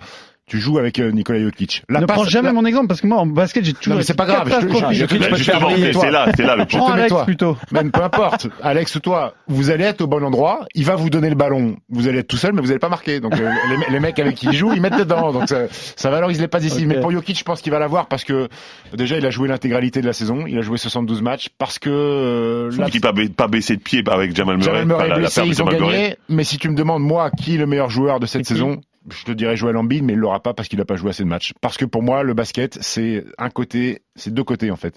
Tu 0.53 0.59
joues 0.59 0.77
avec 0.77 0.99
euh, 0.99 1.09
Nikola 1.11 1.39
Jokic. 1.39 1.81
La 1.89 1.99
ne 1.99 2.05
passe- 2.05 2.13
prends 2.15 2.25
jamais 2.25 2.49
la- 2.49 2.53
mon 2.53 2.63
exemple 2.63 2.85
parce 2.85 3.01
que 3.01 3.07
moi 3.07 3.17
en 3.17 3.25
basket 3.25 3.65
j'ai 3.65 3.71
Non, 3.71 3.77
toujours 3.81 3.97
mais 3.97 4.03
c'est 4.03 4.13
pas 4.13 4.25
grave. 4.27 4.47
Je, 4.47 4.67
te- 4.67 4.71
je, 4.71 4.93
je 4.93 4.93
je 4.93 5.05
peut 5.07 5.17
te 5.17 5.99
c'est 5.99 6.11
là, 6.11 6.27
c'est 6.37 6.43
là 6.43 6.55
le 6.55 6.65
Je 6.69 6.77
Prends 6.77 6.85
te 6.89 6.91
mets 6.91 6.97
Alex 6.99 7.09
toi. 7.09 7.25
plutôt. 7.25 7.57
Même 7.71 7.89
peu 7.91 8.03
importe. 8.03 8.47
Alex 8.61 8.93
ou 8.95 8.99
toi, 8.99 9.33
vous 9.47 9.71
allez 9.71 9.83
être 9.85 10.01
au 10.01 10.07
bon 10.07 10.23
endroit. 10.23 10.67
Il 10.75 10.85
va 10.85 10.95
vous 10.95 11.09
donner 11.09 11.29
le 11.29 11.35
ballon. 11.35 11.75
Vous 11.89 12.07
allez 12.07 12.19
être 12.19 12.27
tout 12.27 12.37
seul, 12.37 12.53
mais 12.53 12.61
vous 12.61 12.69
allez 12.69 12.77
pas 12.77 12.89
marquer. 12.89 13.19
Donc 13.19 13.33
euh, 13.33 13.49
les, 13.87 13.93
les 13.93 13.99
mecs 13.99 14.19
avec 14.19 14.35
qui 14.35 14.45
il 14.45 14.53
joue, 14.53 14.73
ils 14.73 14.81
mettent 14.81 14.99
dedans. 14.99 15.31
Donc 15.33 15.49
ça, 15.49 15.61
ça 15.71 16.11
valorise 16.11 16.39
les 16.39 16.47
passes 16.47 16.65
ici. 16.65 16.81
Ok. 16.83 16.87
Mais 16.87 16.99
pour 16.99 17.11
Jokic, 17.11 17.39
je 17.39 17.43
pense 17.43 17.59
qu'il 17.61 17.71
va 17.71 17.79
l'avoir 17.79 18.05
parce 18.05 18.23
que 18.23 18.47
déjà 18.95 19.17
il 19.17 19.25
a 19.25 19.31
joué 19.31 19.47
l'intégralité 19.47 20.01
de 20.01 20.05
la 20.05 20.13
saison. 20.13 20.45
Il 20.47 20.55
a 20.59 20.61
joué 20.61 20.77
72 20.77 21.23
matchs 21.23 21.49
parce 21.57 21.79
que 21.79 21.89
euh, 21.89 22.69
a 22.79 23.11
ba- 23.11 23.21
pas 23.35 23.47
baissé 23.47 23.75
de 23.75 23.81
pied 23.81 24.03
avec 24.07 24.35
Jamal 24.35 24.57
Murray. 24.57 24.69
Jamal 24.81 24.85
Murray 24.85 25.19
blessé, 25.19 25.41
ils 25.45 25.63
ont 25.63 25.65
Jamal 25.65 25.81
Murray. 25.81 25.97
gagné. 26.01 26.15
Mais 26.29 26.43
si 26.43 26.59
tu 26.59 26.69
me 26.69 26.75
demandes 26.75 27.01
moi 27.01 27.31
qui 27.31 27.55
est 27.55 27.57
le 27.57 27.65
meilleur 27.65 27.89
joueur 27.89 28.19
de 28.19 28.27
cette 28.27 28.41
qui 28.43 28.47
saison, 28.53 28.81
je 29.11 29.23
te 29.25 29.31
dirais 29.31 29.55
Joel 29.57 29.75
Embiid, 29.77 30.03
mais 30.03 30.13
il 30.13 30.19
l'aura 30.19 30.41
pas 30.41 30.53
parce 30.53 30.67
qu'il 30.69 30.79
a 30.81 30.85
pas 30.85 30.95
joué 30.95 31.09
assez 31.09 31.23
de 31.23 31.27
matchs. 31.27 31.53
Parce 31.61 31.77
que 31.77 31.85
pour 31.85 32.03
moi, 32.03 32.23
le 32.23 32.33
basket, 32.33 32.77
c'est 32.81 33.25
un 33.37 33.49
côté, 33.49 34.01
c'est 34.15 34.33
deux 34.33 34.43
côtés 34.43 34.71
en 34.71 34.75
fait. 34.75 34.95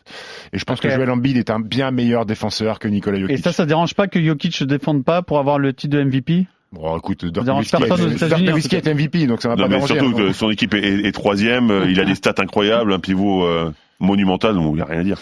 Et 0.53 0.59
je 0.59 0.65
pense 0.65 0.81
que 0.81 0.89
Joel 0.89 1.11
Embiid 1.11 1.37
est 1.37 1.51
un 1.51 1.61
bien 1.61 1.91
meilleur 1.91 2.27
défenseur 2.27 2.79
que 2.79 2.89
Nikola 2.89 3.19
Jokic. 3.21 3.39
Et 3.39 3.43
ça, 3.43 3.53
ça 3.53 3.67
dérange 3.67 3.95
pas 3.95 4.07
que 4.09 4.23
Jokic 4.23 4.55
se 4.55 4.65
défende 4.65 5.05
pas 5.05 5.23
pour 5.23 5.39
avoir 5.39 5.59
le 5.59 5.73
titre 5.73 5.97
de 5.97 6.03
MVP 6.05 6.47
Bon, 6.73 6.97
écoute, 6.99 7.25
Dirk 7.25 7.45
dérange 7.47 7.73
Nowitzki 7.73 8.77
est- 8.77 8.87
MVP, 8.95 9.27
donc 9.29 9.41
ça 9.41 9.49
va 9.49 9.55
Non, 9.55 9.63
pas 9.63 9.69
mais 9.69 9.75
déranger. 9.77 9.95
surtout 9.95 10.19
hein. 10.19 10.27
que 10.29 10.33
son 10.33 10.51
équipe 10.51 10.75
est, 10.75 10.83
est- 10.83 11.07
est 11.07 11.13
troisième, 11.13 11.71
euh, 11.71 11.87
il 11.91 11.99
a 12.01 12.05
des 12.05 12.15
stats 12.17 12.35
incroyables, 12.39 12.93
un 12.93 12.99
pivot 12.99 13.45
euh, 13.47 13.73
monumental, 14.01 14.55
donc 14.55 14.73
il 14.73 14.77
n'y 14.77 14.81
a 14.81 14.85
rien 14.85 15.01
à 15.01 15.05
dire. 15.05 15.19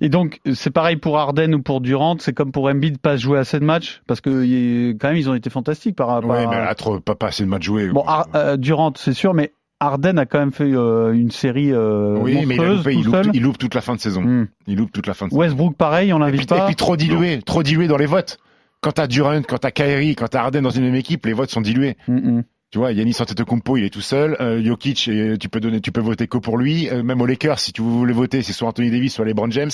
Et 0.00 0.08
donc, 0.08 0.40
c'est 0.54 0.70
pareil 0.70 0.96
pour 0.96 1.18
Harden 1.18 1.54
ou 1.54 1.62
pour 1.62 1.80
Durant, 1.80 2.16
c'est 2.18 2.32
comme 2.32 2.52
pour 2.52 2.66
Embiid 2.66 2.98
pas 2.98 3.16
jouer 3.16 3.38
assez 3.38 3.58
de 3.58 3.64
matchs, 3.64 4.02
parce 4.06 4.20
que 4.20 4.92
quand 4.92 5.08
même, 5.08 5.16
ils 5.16 5.30
ont 5.30 5.34
été 5.34 5.50
fantastiques 5.50 5.96
par 5.96 6.08
rapport 6.08 6.30
Ouais, 6.30 6.44
à... 6.44 6.48
mais 6.48 6.56
là, 6.58 6.74
trop, 6.74 7.00
pas, 7.00 7.14
pas 7.14 7.28
assez 7.28 7.44
de 7.44 7.48
matchs 7.48 7.64
joués. 7.64 7.88
Bon, 7.88 8.04
Ar- 8.06 8.28
euh, 8.34 8.56
Durant, 8.56 8.92
c'est 8.96 9.14
sûr, 9.14 9.34
mais 9.34 9.52
Harden 9.80 10.18
a 10.18 10.26
quand 10.26 10.38
même 10.40 10.52
fait 10.52 10.64
euh, 10.72 11.12
une 11.12 11.30
série 11.30 11.72
euh, 11.72 12.18
oui, 12.20 12.44
mais 12.46 12.56
il, 12.56 12.60
a 12.60 12.66
monstrueuse 12.66 12.78
loupé, 12.78 12.92
tout 12.92 12.98
il, 12.98 13.04
loupe, 13.04 13.14
seul. 13.14 13.30
il 13.34 13.42
loupe 13.42 13.58
toute 13.58 13.74
la 13.74 13.80
fin 13.80 13.94
de 13.94 14.00
saison. 14.00 14.22
Hmm. 14.22 14.48
Il 14.66 14.76
loupe 14.76 14.92
toute 14.92 15.06
la 15.06 15.14
fin 15.14 15.26
de 15.26 15.30
saison. 15.30 15.40
Westbrook, 15.40 15.76
pareil, 15.76 16.12
on 16.12 16.18
l'invite 16.18 16.48
puis, 16.48 16.56
et 16.56 16.58
pas. 16.58 16.66
puis 16.66 16.74
trop 16.76 16.96
dilué, 16.96 17.40
trop 17.42 17.62
dilué 17.62 17.86
dans 17.86 17.96
les 17.96 18.06
votes. 18.06 18.38
Quand 18.80 18.92
t'as 18.92 19.06
Durant, 19.06 19.42
quand 19.42 19.58
t'as 19.58 19.70
Kyrie, 19.70 20.14
quand 20.14 20.28
t'as 20.28 20.42
Harden 20.42 20.62
dans 20.62 20.70
une 20.70 20.84
même 20.84 20.94
équipe, 20.94 21.26
les 21.26 21.32
votes 21.32 21.50
sont 21.50 21.60
dilués. 21.60 21.96
Mm, 22.06 22.38
mm. 22.38 22.44
Tu 22.70 22.78
vois, 22.78 22.92
Yannis 22.92 23.16
Antetokounmpo, 23.18 23.78
il 23.78 23.84
est 23.84 23.90
tout 23.90 24.02
seul. 24.02 24.36
Euh, 24.40 24.62
Jokic, 24.62 25.08
euh, 25.08 25.36
tu 25.38 25.48
peux 25.48 25.58
donner, 25.58 25.80
tu 25.80 25.90
peux 25.90 26.02
voter 26.02 26.26
que 26.26 26.36
pour 26.36 26.58
lui. 26.58 26.88
Euh, 26.90 27.02
même 27.02 27.20
aux 27.22 27.26
Lakers, 27.26 27.58
si 27.60 27.72
tu 27.72 27.80
voulais 27.80 28.12
voter, 28.12 28.42
c'est 28.42 28.52
soit 28.52 28.68
Anthony 28.68 28.90
Davis, 28.90 29.14
soit 29.14 29.24
LeBron 29.24 29.50
James. 29.50 29.70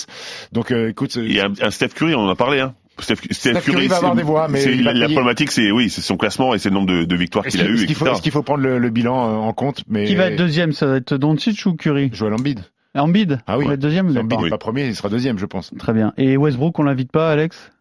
Donc, 0.52 0.70
euh, 0.70 0.90
écoute, 0.90 1.16
Il 1.16 1.32
y 1.32 1.40
a 1.40 1.46
un, 1.46 1.52
un 1.60 1.70
Steph 1.72 1.88
Curry, 1.88 2.14
on 2.14 2.20
en 2.20 2.28
a 2.28 2.36
parlé, 2.36 2.60
hein. 2.60 2.74
Steph, 3.00 3.16
Steph 3.32 3.62
Curry 3.62 3.88
va 3.88 3.96
c'est- 3.96 3.98
avoir 3.98 4.14
des 4.14 4.22
voix, 4.22 4.46
mais 4.46 4.62
il 4.62 4.84
va 4.84 4.92
la, 4.92 5.06
problématique, 5.08 5.50
c'est 5.50 5.72
oui, 5.72 5.90
c'est 5.90 6.00
son 6.02 6.16
classement 6.16 6.54
et 6.54 6.60
c'est 6.60 6.68
le 6.68 6.76
nombre 6.76 6.86
de, 6.92 7.02
de 7.04 7.16
victoires 7.16 7.44
qu'il 7.44 7.60
a 7.60 7.64
eu. 7.64 7.74
est-ce 7.74 7.86
qu'il 7.86 7.96
faut, 7.96 8.06
est-ce 8.06 8.22
qu'il 8.22 8.30
faut 8.30 8.44
prendre 8.44 8.62
le, 8.62 8.78
le 8.78 8.90
bilan 8.90 9.28
euh, 9.28 9.34
en 9.38 9.52
compte 9.52 9.82
Mais 9.88 10.04
Qui 10.04 10.14
va 10.14 10.26
être 10.26 10.36
deuxième 10.36 10.70
Ça 10.70 10.86
va 10.86 10.96
être 10.98 11.16
Doncic 11.16 11.66
ou 11.66 11.74
Curry? 11.74 12.10
Joel 12.12 12.34
Embiid. 12.34 12.60
Embiid 12.94 13.40
Ah 13.48 13.58
oui. 13.58 13.66
Va 13.66 13.74
être 13.74 13.80
deuxième. 13.80 14.06
Embiid 14.16 14.30
n'est 14.38 14.44
Oui. 14.44 14.50
pas 14.50 14.58
premier, 14.58 14.86
il 14.86 14.94
sera 14.94 15.08
deuxième, 15.08 15.36
je 15.40 15.46
pense. 15.46 15.72
Très 15.76 15.92
bien. 15.92 16.12
Et 16.16 16.36
Westbrook, 16.36 16.78
on 16.78 16.84
l'invite 16.84 17.10
pas, 17.10 17.32
Alex? 17.32 17.72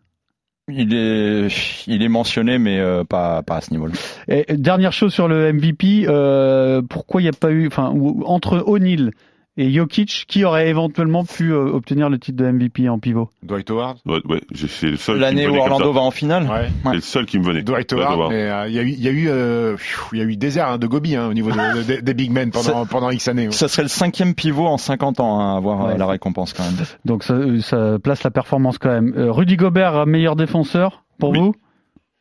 Il 0.69 0.93
est, 0.93 1.47
il 1.87 2.01
est 2.01 2.09
mentionné, 2.09 2.57
mais 2.57 2.79
euh, 2.79 3.03
pas, 3.03 3.43
pas 3.43 3.57
à 3.57 3.61
ce 3.61 3.71
niveau-là. 3.71 3.93
Et 4.29 4.45
dernière 4.55 4.93
chose 4.93 5.13
sur 5.13 5.27
le 5.27 5.51
MVP, 5.51 6.05
euh, 6.07 6.81
pourquoi 6.81 7.19
il 7.19 7.25
n'y 7.25 7.29
a 7.29 7.33
pas 7.33 7.51
eu, 7.51 7.67
enfin, 7.67 7.93
entre 8.25 8.63
O'Neal 8.65 9.11
et 9.57 9.71
Jokic, 9.71 10.25
qui 10.27 10.43
aurait 10.45 10.69
éventuellement 10.69 11.23
pu 11.25 11.51
euh, 11.53 11.65
obtenir 11.73 12.09
le 12.09 12.17
titre 12.17 12.37
de 12.43 12.49
MVP 12.51 12.89
en 12.89 12.97
pivot? 12.99 13.29
Dwight 13.43 13.69
Howard? 13.69 13.97
Ouais, 14.05 14.19
ouais, 14.25 14.41
j'ai- 14.51 14.67
c'est 14.67 14.89
le 14.89 14.97
seul. 14.97 15.19
L'année 15.19 15.47
où 15.47 15.55
Orlando 15.55 15.91
va 15.93 16.01
en 16.01 16.11
finale. 16.11 16.43
Ouais. 16.49 16.69
C'est 16.85 16.93
le 16.95 17.01
seul 17.01 17.25
qui 17.25 17.37
me 17.39 17.43
venait. 17.43 17.61
Dwight 17.61 17.93
Howard, 17.93 18.31
euh, 18.31 18.65
il 18.67 18.73
y 18.73 18.79
a 18.79 18.83
eu, 18.83 18.89
il 18.89 19.01
y 19.03 19.07
a 19.07 19.11
eu, 19.11 19.27
euh, 19.29 19.75
il 20.11 20.19
y 20.19 20.21
a 20.21 20.25
eu 20.25 20.35
désert 20.35 20.67
hein, 20.69 20.77
de 20.77 20.87
Gobi 20.87 21.15
hein, 21.15 21.27
au 21.29 21.33
niveau 21.33 21.51
de- 21.51 21.95
de- 21.95 22.01
des 22.01 22.13
big 22.13 22.31
men 22.31 22.51
pendant, 22.51 22.85
pendant 22.85 23.09
X 23.11 23.27
années. 23.27 23.47
ouais. 23.47 23.51
Ça 23.53 23.67
serait 23.67 23.83
le 23.83 23.89
cinquième 23.89 24.33
pivot 24.33 24.65
en 24.67 24.77
50 24.77 25.19
ans 25.19 25.39
hein, 25.39 25.53
à 25.53 25.57
avoir 25.57 25.85
Ouais, 25.85 25.93
euh, 25.93 25.97
la 25.97 26.07
récompense 26.07 26.53
quand 26.53 26.63
même. 26.63 26.85
Donc 27.05 27.23
ça, 27.23 27.35
ça 27.61 27.97
place 28.03 28.23
la 28.23 28.31
performance 28.31 28.77
quand 28.77 28.89
même. 28.89 29.13
Euh, 29.17 29.31
Rudy 29.31 29.55
Gobert, 29.57 30.05
meilleur 30.07 30.35
défenseur 30.35 31.03
pour 31.19 31.29
Oui. 31.31 31.39
vous? 31.39 31.55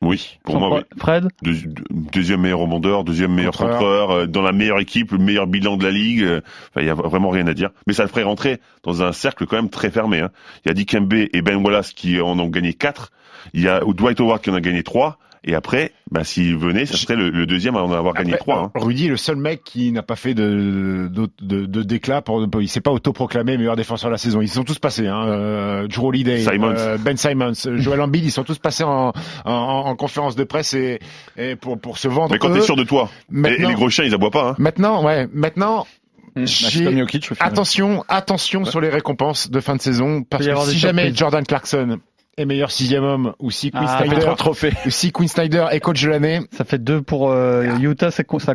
Oui, 0.03 0.39
pour 0.43 0.55
Sans 0.55 0.61
moi, 0.61 0.79
oui. 0.79 0.83
Fred 0.99 1.29
Deux- 1.43 1.55
deux- 1.65 1.85
deuxième 2.13 2.41
meilleur 2.41 2.59
rebondeur, 2.59 3.05
deuxième 3.05 3.33
meilleur 3.33 3.53
Contreur. 3.53 3.79
contreur, 3.79 4.11
euh, 4.11 4.27
dans 4.27 4.43
la 4.43 4.51
meilleure 4.53 4.81
équipe, 4.81 5.13
le 5.13 5.19
meilleur 5.19 5.47
bilan 5.47 5.77
de 5.77 5.85
la 5.85 5.93
ligue. 5.93 6.25
euh, 6.25 6.41
il 6.77 6.85
y 6.85 6.91
a 6.91 6.95
vraiment 6.95 7.31
rien 7.31 7.47
à 7.47 7.55
dire. 7.55 7.71
Mais 7.87 7.93
ça 7.93 8.03
le 8.03 8.09
ferait 8.09 8.25
rentrer 8.25 8.59
dans 8.83 9.03
un 9.05 9.13
cercle 9.13 9.47
quand 9.47 9.57
même 9.57 9.71
très 9.71 9.91
fermé. 9.91 10.19
hein. 10.21 10.31
Il 10.65 10.69
y 10.69 10.71
a 10.73 10.75
Dikembe 10.75 11.13
et 11.15 11.41
Ben 11.43 11.57
Wallace 11.65 11.93
qui 11.93 12.21
en 12.21 12.37
ont 12.39 12.49
gagné 12.49 12.75
quatre. 12.75 13.13
Il 13.55 13.63
y 13.63 13.69
a 13.69 13.81
Dwight 13.81 14.19
Howard 14.21 14.41
qui 14.43 14.51
en 14.51 14.55
a 14.55 14.61
gagné 14.61 14.83
trois. 14.83 15.19
Et 15.45 15.55
après, 15.55 15.93
bah, 16.13 16.25
s'il 16.25 16.57
venait, 16.57 16.85
ça 16.87 16.97
serait 16.97 17.17
le, 17.17 17.31
le 17.31 17.47
deuxième 17.47 17.75
à 17.77 17.83
en 17.83 17.91
avoir 17.91 18.15
gagné 18.15 18.35
Après, 18.35 18.43
trois. 18.45 18.59
hein. 18.65 18.71
Rudy 18.75 19.07
est 19.07 19.11
le 19.11 19.17
seul 19.17 19.37
mec 19.37 19.65
qui 19.65 19.91
n'a 19.93 20.03
pas 20.03 20.15
fait 20.17 20.35
de, 20.35 21.09
de, 21.11 21.29
de, 21.41 21.67
de 21.67 21.83
déclat. 21.83 22.23
Pour, 22.23 22.47
il 22.61 22.69
s'est 22.69 22.81
pas 22.81 22.91
autoproclamé 22.93 23.57
meilleur 23.57 23.77
défenseur 23.77 24.11
de 24.11 24.13
la 24.13 24.19
saison. 24.19 24.41
Ils 24.43 24.49
se 24.49 24.55
sont 24.57 24.65
tous 24.65 24.79
passés. 24.79 25.07
Hein. 25.09 25.25
Euh, 25.27 25.89
Drew 25.89 26.07
Holiday, 26.09 26.41
Simons. 26.41 26.75
euh, 26.77 26.99
Ben 26.99 27.17
Simons, 27.17 27.53
euh, 27.67 27.79
Joel 27.79 28.01
Embiid, 28.01 28.25
ils 28.25 28.31
sont 28.31 28.45
tous 28.45 28.59
passés 28.59 28.85
en, 28.85 29.13
en, 29.45 29.53
en 29.53 29.97
conférence 29.97 30.37
de 30.37 30.45
presse 30.45 30.75
et, 30.75 31.01
et 31.37 31.57
pour, 31.57 31.79
pour 31.81 31.99
se 31.99 32.09
vendre. 32.09 32.33
Mais 32.33 32.39
quand 32.39 32.53
t'es 32.53 32.61
sûr 32.61 32.77
de 32.77 32.85
toi, 32.85 33.09
et, 33.33 33.57
les 33.59 33.75
gros 33.75 33.89
chiens, 33.91 34.05
ils 34.05 34.15
aboient 34.15 34.31
pas. 34.31 34.51
Hein. 34.51 34.55
Maintenant, 34.59 35.03
ouais, 35.05 35.27
maintenant, 35.33 35.87
Bah, 36.35 36.43
au 36.43 36.47
final. 36.47 37.07
attention, 37.41 38.05
attention 38.09 38.65
sur 38.65 38.81
les 38.81 38.89
récompenses 38.89 39.51
de 39.51 39.61
fin 39.61 39.77
de 39.77 39.81
saison 39.83 40.23
parce 40.23 40.47
que 40.47 40.57
si 40.71 40.79
jamais. 40.79 41.13
Jordan 41.15 41.45
Clarkson 41.45 41.99
est 42.39 42.45
meilleur 42.45 42.71
sixième 42.71 43.05
homme 43.05 43.35
ou 43.39 43.51
si 43.51 43.71
Quinn 43.71 43.85
Ah, 43.87 43.99
Snyder, 43.99 44.21
trop 44.21 44.31
de 44.31 44.37
trophées. 44.37 44.73
ou 44.87 44.91
si 44.91 45.13
Quinn 45.13 45.29
Snyder 45.29 45.67
est 45.71 45.81
coach 45.81 46.03
de 46.03 46.09
l'année, 46.09 46.41
Ça 46.53 46.65
fait 46.65 46.83
deux 46.83 47.03
pour 47.03 47.31
euh, 47.31 47.65
Utah, 47.81 48.11
ça 48.11 48.25
coince. 48.25 48.47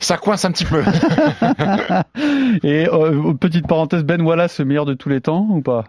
ça 0.00 0.16
coince 0.16 0.44
un 0.44 0.52
petit 0.52 0.64
peu. 0.64 0.82
Et 2.62 2.88
euh, 2.88 3.34
petite 3.34 3.66
parenthèse, 3.66 4.04
Ben 4.04 4.22
Wallace, 4.22 4.58
le 4.60 4.64
meilleur 4.64 4.84
de 4.86 4.94
tous 4.94 5.08
les 5.08 5.20
temps 5.20 5.46
ou 5.50 5.60
pas? 5.60 5.84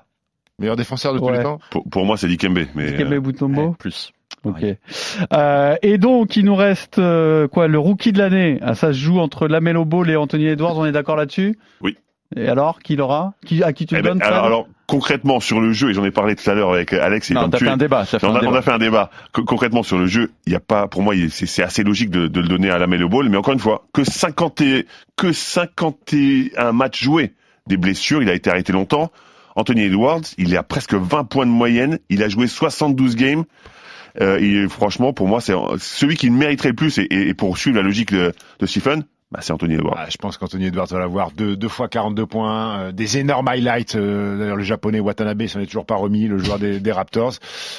Meilleur 0.60 0.76
défenseur 0.76 1.14
de 1.14 1.20
tous 1.20 1.30
les 1.30 1.42
temps. 1.44 1.60
Pour, 1.72 1.88
pour 1.90 2.06
moi, 2.06 2.18
c'est 2.18 2.28
Dikembe. 2.28 2.60
Mais, 2.76 2.92
Dikembe 2.92 3.14
euh, 3.14 3.22
Mutombo? 3.22 3.76
Plus. 3.80 4.12
Ok. 4.44 4.64
Euh, 5.34 5.76
et 5.82 5.98
donc, 5.98 6.36
il 6.36 6.46
nous 6.46 6.56
reste 6.56 7.00
euh, 7.00 7.48
quoi 7.48 7.68
Le 7.68 7.80
rookie 7.80 8.12
de 8.12 8.18
l'année. 8.18 8.60
Ah, 8.62 8.76
ça 8.76 8.88
se 8.94 8.98
joue 9.00 9.20
entre 9.20 9.48
Lamelo 9.48 9.86
Ball 9.86 10.10
et 10.10 10.16
Anthony 10.16 10.48
Edwards. 10.48 10.78
On 10.78 10.86
est 10.86 10.92
d'accord 10.92 11.16
là-dessus? 11.16 11.58
Oui. 11.82 11.98
Et 12.36 12.48
alors, 12.48 12.80
qui 12.80 12.96
l'aura? 12.96 13.34
Qui 13.46 13.64
à 13.64 13.74
qui 13.74 13.86
tu 13.86 13.96
eh 13.96 13.98
le 13.98 14.04
ben, 14.04 14.10
donnes 14.10 14.22
alors, 14.22 14.68
concrètement, 14.90 15.40
sur 15.40 15.62
le 15.62 15.72
jeu, 15.72 15.92
et 15.92 15.94
j'en 15.94 16.04
ai 16.04 16.12
parlé 16.12 16.36
tout 16.36 16.50
à 16.50 16.54
l'heure 16.54 16.72
avec 16.74 16.92
Alex 16.94 17.32
et 17.32 17.34
Non, 17.36 17.50
tu 17.50 17.64
fait 17.64 17.70
un 17.70 17.78
débat. 17.78 18.06
t'as 18.10 18.20
fait 18.20 18.26
on, 18.28 18.36
un 18.36 18.40
a, 18.40 18.46
on 18.46 18.54
a 18.54 18.62
fait 18.62 18.72
un 18.72 18.78
débat. 18.80 19.10
Co- 19.32 19.44
concrètement 19.44 19.84
sur 19.84 19.98
le 19.98 20.08
jeu, 20.08 20.32
il 20.46 20.54
y 20.54 20.56
a 20.56 20.60
pas, 20.60 20.88
pour 20.88 21.02
moi, 21.04 21.14
c'est 21.30 21.64
assez 21.64 21.84
logique 21.84 22.10
de, 22.10 22.28
de 22.28 22.42
le 22.42 22.48
donner 22.48 22.70
à 22.70 22.78
la 22.80 22.88
Melo 22.88 23.08
Ball. 23.08 23.30
Mais 23.30 23.38
encore 23.38 23.54
une 23.54 23.60
fois, 23.60 23.86
que 23.94 24.04
50 24.04 24.62
et, 24.62 24.88
que 25.16 25.32
51 25.32 26.72
matchs 26.72 27.04
joués, 27.04 27.34
des 27.68 27.78
blessures, 27.78 28.22
il 28.22 28.30
a 28.30 28.34
été 28.34 28.50
arrêté 28.50 28.74
longtemps. 28.74 29.12
Anthony 29.56 29.84
Edwards, 29.84 30.22
il 30.38 30.54
est 30.54 30.58
à 30.58 30.64
presque 30.64 30.94
20 30.94 31.26
points 31.26 31.46
de 31.46 31.52
moyenne. 31.52 32.00
Il 32.10 32.24
a 32.24 32.30
joué 32.30 32.48
72 32.48 33.16
games. 33.16 33.44
Euh, 34.22 34.40
et 34.40 34.68
franchement, 34.68 35.14
pour 35.14 35.28
moi, 35.28 35.40
c'est 35.42 35.54
celui 35.78 36.16
qui 36.16 36.28
le 36.28 36.34
mériterait 36.34 36.70
le 36.70 36.76
plus. 36.76 36.98
Et, 36.98 37.08
et 37.12 37.34
pour 37.34 37.58
suivre 37.58 37.78
la 37.78 37.84
logique 37.84 38.12
de, 38.12 38.34
de 38.60 38.66
Stephen, 38.66 39.04
bah, 39.32 39.40
c'est 39.42 39.54
Anthony 39.54 39.76
Edwards. 39.76 39.96
Ah, 39.98 40.08
je 40.10 40.18
pense 40.18 40.38
qu'Anthony 40.38 40.66
Edwards 40.66 40.88
va 40.88 41.00
l'avoir 41.00 41.32
deux, 41.32 41.56
deux 41.56 41.68
fois 41.68 41.88
42 41.88 42.26
points, 42.26 42.80
euh, 42.80 42.92
des 42.92 43.18
énormes 43.20 43.48
highlights. 43.48 43.96
euh, 43.96 44.38
D'ailleurs, 44.40 44.56
le 44.56 44.64
japonais 44.64 45.00
Watanabe 45.00 45.46
s'en 45.48 45.60
est 45.60 45.68
toujours 45.68 45.86
pas 45.86 45.96
remis, 45.96 46.28
le 46.28 46.40
joueur 46.40 46.58
des, 46.60 46.80
des 46.80 46.92
Raptors. 46.92 47.34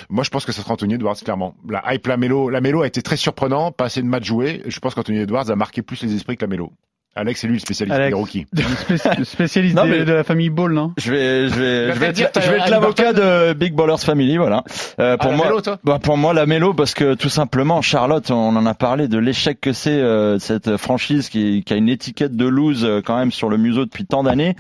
Moi, 0.09 0.22
je 0.22 0.30
pense 0.30 0.44
que 0.44 0.53
ça 0.53 0.62
sera 0.62 0.74
Anthony 0.74 0.94
Edwards, 0.94 1.16
clairement. 1.16 1.57
La 1.68 1.82
hype 1.94 2.07
Lamelo, 2.07 2.51
Lamelo 2.51 2.82
a 2.82 2.86
été 2.86 3.03
très 3.03 3.16
surprenant, 3.16 3.72
pas 3.72 3.86
assez 3.86 4.01
de 4.03 4.07
matchs 4.07 4.26
joués. 4.26 4.62
Je 4.66 4.78
pense 4.78 4.94
qu'Anthony 4.94 5.18
Edwards 5.18 5.51
a 5.51 5.57
marqué 5.57 5.82
plus 5.82 6.03
les 6.03 6.14
esprits 6.14 6.36
que 6.36 6.42
Lamelo. 6.44 6.72
Alex, 7.16 7.40
c'est 7.40 7.48
lui 7.48 7.54
le 7.54 7.61
spécialiste 7.61 7.94
Alex. 7.94 8.11
des 8.11 8.14
rookies. 8.14 8.46
Spé- 8.96 9.24
Spécialiste 9.24 9.74
Non, 9.76 9.84
des- 9.84 9.90
mais- 9.90 10.04
de 10.04 10.12
la 10.12 10.22
famille 10.24 10.48
Ball, 10.48 10.72
non 10.72 10.92
Je 10.96 11.11
vais, 11.11 11.48
je 11.48 11.54
vais, 11.54 11.92
je 11.92 11.98
vais 11.98 12.12
dire, 12.12 12.28
être, 12.28 12.40
je 12.40 12.50
vais 12.50 12.58
t'as 12.58 12.64
être 12.66 12.70
l'avocat 12.70 13.12
de 13.12 13.52
Big 13.52 13.74
Ballers 13.74 13.98
Family, 13.98 14.36
voilà. 14.36 14.62
Euh, 15.00 15.16
pour 15.16 15.30
Ah, 15.32 15.36
moi, 15.36 15.44
Lamelo, 15.46 15.61
toi 15.61 15.78
bah, 15.82 15.98
pour 16.00 16.16
moi, 16.16 16.32
la 16.34 16.46
Mélo, 16.46 16.72
parce 16.72 16.94
que 16.94 17.14
tout 17.14 17.28
simplement, 17.28 17.82
Charlotte, 17.82 18.30
on 18.30 18.54
en 18.56 18.64
a 18.64 18.74
parlé 18.74 19.08
de 19.08 19.18
l'échec 19.18 19.61
que 19.61 19.72
c'est 19.72 19.90
euh, 19.90 20.38
cette 20.38 20.76
franchise 20.76 21.28
qui, 21.28 21.64
qui 21.64 21.72
a 21.72 21.76
une 21.76 21.88
étiquette 21.88 22.36
de 22.36 22.46
lose 22.46 22.84
euh, 22.84 23.02
quand 23.04 23.18
même 23.18 23.32
sur 23.32 23.48
le 23.48 23.56
museau 23.56 23.84
depuis 23.86 24.06
tant 24.06 24.22
d'années. 24.22 24.54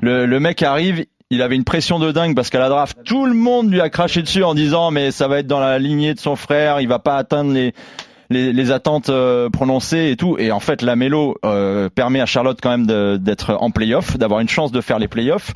Le, 0.00 0.26
le 0.26 0.40
mec 0.40 0.62
arrive. 0.62 1.04
Il 1.30 1.40
avait 1.42 1.56
une 1.56 1.64
pression 1.64 1.98
de 1.98 2.12
dingue 2.12 2.36
parce 2.36 2.50
qu'à 2.50 2.58
la 2.60 2.68
draft, 2.68 2.98
tout 3.04 3.24
le 3.24 3.32
monde 3.32 3.70
lui 3.72 3.80
a 3.80 3.88
craché 3.88 4.20
dessus 4.20 4.44
en 4.44 4.54
disant 4.54 4.90
mais 4.90 5.10
ça 5.10 5.26
va 5.26 5.38
être 5.38 5.46
dans 5.46 5.58
la 5.58 5.78
lignée 5.78 6.12
de 6.14 6.20
son 6.20 6.36
frère, 6.36 6.80
il 6.80 6.86
va 6.86 6.98
pas 6.98 7.16
atteindre 7.16 7.50
les 7.52 7.72
les, 8.34 8.70
attentes 8.70 9.08
euh, 9.08 9.48
prononcées 9.48 10.10
et 10.10 10.16
tout. 10.16 10.36
Et 10.38 10.52
en 10.52 10.60
fait, 10.60 10.82
la 10.82 10.96
Mélo 10.96 11.36
euh, 11.44 11.88
permet 11.88 12.20
à 12.20 12.26
Charlotte 12.26 12.58
quand 12.62 12.76
même 12.76 13.18
d'être 13.18 13.56
en 13.60 13.70
playoff, 13.70 14.18
d'avoir 14.18 14.40
une 14.40 14.48
chance 14.48 14.72
de 14.72 14.80
faire 14.80 14.98
les 14.98 15.08
playoffs. 15.08 15.52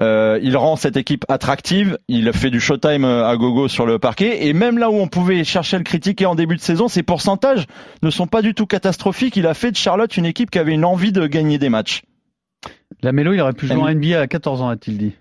Euh, 0.00 0.38
il 0.42 0.56
rend 0.56 0.76
cette 0.76 0.96
équipe 0.96 1.24
attractive. 1.28 1.98
Il 2.08 2.32
fait 2.32 2.50
du 2.50 2.60
showtime 2.60 3.04
euh, 3.04 3.28
à 3.28 3.36
gogo 3.36 3.68
sur 3.68 3.86
le 3.86 3.98
parquet. 3.98 4.46
Et 4.46 4.52
même 4.52 4.78
là 4.78 4.90
où 4.90 4.94
on 4.94 5.08
pouvait 5.08 5.44
chercher 5.44 5.76
à 5.76 5.78
le 5.78 5.84
critiquer 5.84 6.26
en 6.26 6.34
début 6.34 6.56
de 6.56 6.60
saison, 6.60 6.88
ses 6.88 7.02
pourcentages 7.02 7.66
ne 8.02 8.10
sont 8.10 8.26
pas 8.26 8.42
du 8.42 8.54
tout 8.54 8.66
catastrophiques. 8.66 9.36
Il 9.36 9.46
a 9.46 9.54
fait 9.54 9.70
de 9.70 9.76
Charlotte 9.76 10.16
une 10.16 10.26
équipe 10.26 10.50
qui 10.50 10.58
avait 10.58 10.72
une 10.72 10.84
envie 10.84 11.12
de 11.12 11.26
gagner 11.26 11.58
des 11.58 11.68
matchs. 11.68 12.02
La 13.02 13.12
Mélo, 13.12 13.32
il 13.32 13.40
aurait 13.40 13.54
pu 13.54 13.66
jouer 13.66 13.76
en 13.76 13.88
NBA 13.88 14.20
à 14.20 14.26
14 14.26 14.60
ans, 14.60 14.68
a-t-il 14.68 14.98
dit. 14.98 15.12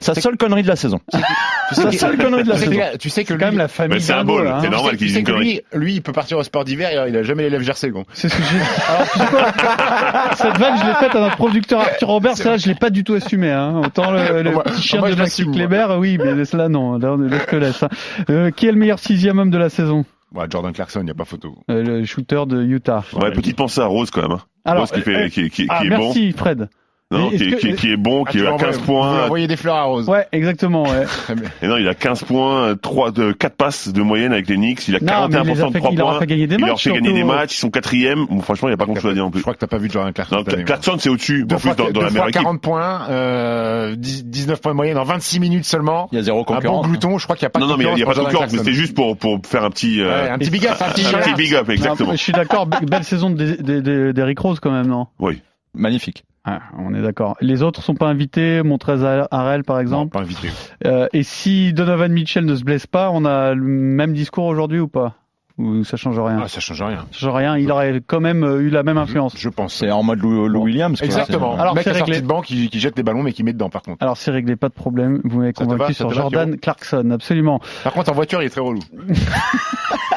Sa 0.00 0.14
seule 0.14 0.36
connerie 0.36 0.62
de 0.62 0.68
la 0.68 0.76
saison. 0.76 1.00
Sa 1.72 1.90
seule 1.90 2.16
connerie 2.16 2.44
de 2.44 2.48
la 2.50 2.58
saison. 2.58 2.78
tu 3.00 3.08
sais 3.10 3.24
que 3.24 3.32
C'est 3.32 3.38
quand 3.40 3.46
même 3.46 3.58
la 3.58 3.66
famille 3.66 3.94
Mais 3.96 4.00
c'est 4.00 4.12
un 4.12 4.22
ball, 4.22 4.44
là, 4.44 4.56
hein. 4.56 4.60
c'est 4.62 4.68
normal 4.70 4.92
tu 4.92 4.98
qu'il 4.98 5.08
sais 5.08 5.14
dise 5.14 5.16
une 5.20 5.24
que 5.24 5.32
connerie. 5.32 5.60
lui, 5.72 5.80
lui, 5.80 5.94
il 5.94 6.02
peut 6.02 6.12
partir 6.12 6.38
au 6.38 6.42
sport 6.44 6.64
d'hiver, 6.64 6.90
il 6.92 6.98
a- 6.98 7.08
il 7.08 7.16
a 7.16 7.22
jamais 7.24 7.42
les 7.44 7.50
lèvres 7.50 7.64
gercées, 7.64 7.90
gros. 7.90 8.04
C'est 8.12 8.28
ce 8.28 8.36
que 8.36 8.42
j'ai. 8.44 8.58
Alors, 8.92 9.10
tu 9.10 9.18
sais 9.18 9.26
quoi 9.26 9.52
Cette 10.36 10.58
vanne, 10.58 10.78
je 10.80 10.86
l'ai 10.86 10.94
faite 10.94 11.14
à 11.16 11.20
notre 11.20 11.36
producteur 11.36 11.80
Arthur 11.80 12.06
Robert. 12.08 12.36
Celle-là, 12.36 12.56
je 12.58 12.68
l'ai 12.68 12.74
pas 12.76 12.90
du 12.90 13.02
tout 13.02 13.14
assumé. 13.14 13.50
Hein. 13.50 13.80
Autant 13.84 14.12
le, 14.12 14.42
le 14.42 14.50
Moi- 14.52 14.62
petit 14.62 14.82
chien 14.82 15.00
moi, 15.00 15.08
de 15.08 15.14
je 15.14 15.18
Maxi 15.18 15.42
l'assume, 15.42 15.58
moi. 15.58 15.66
Kleber, 15.66 15.96
oui, 15.98 16.18
mais 16.22 16.44
cela 16.44 16.68
non. 16.68 16.98
Là, 16.98 17.14
on 17.14 17.56
laisse 17.58 17.82
hein. 17.82 17.88
Euh, 18.30 18.50
qui 18.52 18.66
est 18.68 18.72
le 18.72 18.78
meilleur 18.78 19.00
sixième 19.00 19.38
homme 19.40 19.50
de 19.50 19.58
la 19.58 19.70
saison? 19.70 20.04
Ouais, 20.32 20.46
Jordan 20.50 20.72
Clarkson, 20.72 21.00
il 21.00 21.04
n'y 21.06 21.10
a 21.10 21.14
pas 21.14 21.24
photo. 21.24 21.56
Euh, 21.70 21.82
Le 21.82 22.04
shooter 22.04 22.42
de 22.46 22.62
Utah. 22.62 23.02
Ouais, 23.14 23.32
petite 23.32 23.56
pensée 23.56 23.80
à 23.80 23.86
Rose 23.86 24.10
quand 24.12 24.22
même. 24.22 24.32
hein. 24.32 24.40
Alors, 24.64 24.82
Rose 24.82 24.92
qui, 24.92 25.00
fait, 25.00 25.24
euh, 25.24 25.28
qui, 25.28 25.48
qui- 25.50 25.66
Ah, 25.68 25.80
qui 25.80 25.86
est 25.86 25.90
merci 25.90 26.32
Fred. 26.32 26.68
Non, 27.18 27.28
qui, 27.30 27.36
est- 27.36 27.38
qui, 27.38 27.56
que- 27.56 27.66
est- 27.68 27.74
qui 27.76 27.92
est 27.92 27.96
bon, 27.96 28.24
Ah, 28.26 28.30
qui 28.30 28.38
est 28.38 28.46
à 28.46 28.50
vas 28.50 28.56
15 28.56 28.60
envoyer- 28.60 28.78
Vous 28.78 28.84
points. 28.84 29.24
envoyer 29.24 29.46
des 29.46 29.56
fleurs 29.56 29.74
à 29.76 29.82
Rose. 29.84 30.08
Ouais, 30.08 30.26
exactement. 30.32 30.82
Ouais. 30.84 31.04
Bien. 31.34 31.48
Et 31.62 31.66
non, 31.68 31.76
il 31.76 31.88
a 31.88 31.94
15 31.94 32.24
points, 32.24 32.74
3 32.80 33.10
de 33.10 33.32
4 33.32 33.56
passes 33.56 33.88
de 33.88 34.02
moyenne 34.02 34.32
avec 34.32 34.48
les 34.48 34.56
Knicks. 34.56 34.88
Il 34.88 34.96
a 34.96 35.00
Non, 35.00 35.28
mais 35.28 35.38
il 35.40 35.44
les 35.46 35.60
a 35.62 35.64
41% 35.64 35.68
de 35.68 35.72
fait- 35.72 35.78
3 35.78 35.90
il 35.92 35.98
leur 35.98 36.06
a 36.08 36.10
points. 36.12 36.20
fait 36.20 36.26
gagner 36.26 36.46
des 36.46 36.54
il 36.56 36.60
leur 36.60 36.68
matchs, 36.70 36.84
fait 36.84 36.92
gagner 36.92 37.12
des 37.12 37.24
matchs. 37.24 37.54
Ils 37.54 37.60
sont 37.60 37.70
quatrième. 37.70 38.26
Bon, 38.26 38.40
franchement, 38.40 38.68
il 38.68 38.72
n'y 38.72 38.74
a 38.74 38.78
pas 38.78 38.84
grand 38.86 38.94
chose 38.96 39.10
à 39.10 39.14
dire 39.14 39.24
en 39.24 39.28
Je 39.28 39.32
plus. 39.32 39.42
crois 39.42 39.54
que 39.54 39.58
t'as 39.58 39.66
pas 39.66 39.78
vu 39.78 39.90
Jordan 39.90 40.12
Clarkson. 40.12 40.36
Non, 40.36 40.64
Clarkson, 40.64 40.96
c'est 40.98 41.08
au-dessus. 41.08 41.44
Deux 41.46 41.56
En 41.56 41.58
plus, 41.58 41.68
fois, 41.68 41.74
dans, 41.74 41.90
dans 41.90 42.00
la 42.02 42.10
meilleure 42.10 42.28
équipe. 42.28 42.42
40 42.42 42.60
points, 42.60 43.06
euh, 43.10 43.94
10 43.96 44.24
19 44.24 44.60
points 44.60 44.72
de 44.72 44.76
moyenne 44.76 44.98
en 44.98 45.04
26 45.04 45.40
minutes 45.40 45.64
seulement. 45.64 46.08
Il 46.12 46.16
y 46.16 46.18
a 46.18 46.22
zéro 46.24 46.40
Un 46.40 46.42
bon 46.42 46.54
concurrence. 46.54 46.86
glouton, 46.86 47.18
je 47.18 47.24
crois 47.24 47.36
qu'il 47.36 47.44
n'y 47.44 47.48
a 47.48 47.50
pas 47.50 47.60
Non, 47.60 47.66
de 47.66 47.70
non, 47.72 47.78
mais 47.78 47.84
il 47.84 47.94
n'y 47.94 48.02
a 48.02 48.06
pas 48.06 48.14
de 48.14 48.20
concurrence, 48.20 48.52
mais 48.52 48.58
c'était 48.58 48.72
juste 48.72 48.94
pour, 48.94 49.16
pour 49.16 49.40
faire 49.46 49.64
un 49.64 49.70
petit, 49.70 50.00
euh, 50.00 50.32
un 50.32 50.38
petit 50.38 50.50
big 50.50 50.66
up, 50.66 50.76
un 50.80 50.90
petit 50.90 51.02
un 51.06 51.10
shout 51.10 51.16
petit 51.18 51.34
big 51.34 51.54
up, 51.54 51.68
exactement. 51.68 52.08
Non, 52.10 52.16
je 52.16 52.22
suis 52.22 52.32
d'accord. 52.32 52.66
be- 52.68 52.84
Belle 52.88 53.04
saison 53.04 53.30
de- 53.30 53.56
de- 53.60 53.80
de- 53.80 54.12
d'Eric 54.12 54.38
Rose 54.38 54.60
quand 54.60 54.70
même, 54.70 54.86
non? 54.86 55.06
Oui. 55.18 55.40
Magnifique. 55.74 56.24
Ah, 56.46 56.60
On 56.78 56.92
est 56.94 57.00
d'accord. 57.02 57.36
Les 57.40 57.62
autres 57.62 57.82
sont 57.82 57.94
pas 57.94 58.06
invités. 58.08 58.62
Montrez 58.62 59.02
Harrel, 59.30 59.64
par 59.64 59.76
Non, 59.76 59.82
exemple. 59.82 60.12
pas 60.12 60.20
invité. 60.20 60.50
Euh, 60.84 61.06
et 61.14 61.22
si 61.22 61.72
Donovan 61.72 62.12
Mitchell 62.12 62.44
ne 62.44 62.54
se 62.54 62.64
blesse 62.64 62.86
pas, 62.86 63.10
on 63.10 63.24
a 63.24 63.54
le 63.54 63.62
même 63.64 64.12
discours 64.12 64.44
aujourd'hui 64.44 64.78
ou 64.80 64.88
pas? 64.88 65.14
Ou 65.56 65.84
ça 65.84 65.96
change 65.96 66.18
rien? 66.18 66.40
Ah, 66.42 66.48
ça 66.48 66.58
change 66.60 66.82
rien. 66.82 67.06
Ça 67.12 67.18
change 67.20 67.34
rien. 67.34 67.56
Il 67.56 67.70
aurait 67.70 68.02
quand 68.04 68.18
même 68.20 68.42
euh, 68.42 68.58
eu 68.60 68.70
la 68.70 68.82
même 68.82 68.98
influence. 68.98 69.36
Je 69.38 69.48
pense. 69.48 69.72
C'est 69.74 69.90
en 69.90 70.02
mode 70.02 70.18
Lou, 70.18 70.48
Lou 70.48 70.58
Bon. 70.58 70.64
Williams. 70.64 70.98
quoi. 70.98 71.06
Exactement. 71.06 71.54
C'est- 71.54 71.60
Alors, 71.62 71.74
le 71.74 71.78
mec 71.78 71.84
c'est 71.84 71.90
à 71.90 71.94
sortie 71.94 72.20
de 72.20 72.26
banc 72.26 72.40
qui, 72.42 72.68
qui 72.68 72.80
jette 72.80 72.96
les 72.96 73.04
ballons 73.04 73.22
mais 73.22 73.32
qui 73.32 73.44
met 73.44 73.52
dedans 73.52 73.70
par 73.70 73.82
contre. 73.82 74.02
Alors 74.02 74.16
c'est 74.16 74.32
réglé, 74.32 74.56
pas 74.56 74.68
de 74.68 74.74
problème. 74.74 75.20
Vous 75.22 75.38
m'avez 75.38 75.52
va, 75.56 75.64
convaincu 75.64 75.94
ça 75.94 75.98
sur 75.98 76.08
va, 76.08 76.14
Jordan 76.14 76.58
Clarkson, 76.58 77.08
absolument. 77.12 77.60
Par 77.84 77.92
contre 77.92 78.10
en 78.10 78.14
voiture 78.14 78.42
il 78.42 78.46
est 78.46 78.50
très 78.50 78.60
relou. 78.62 78.80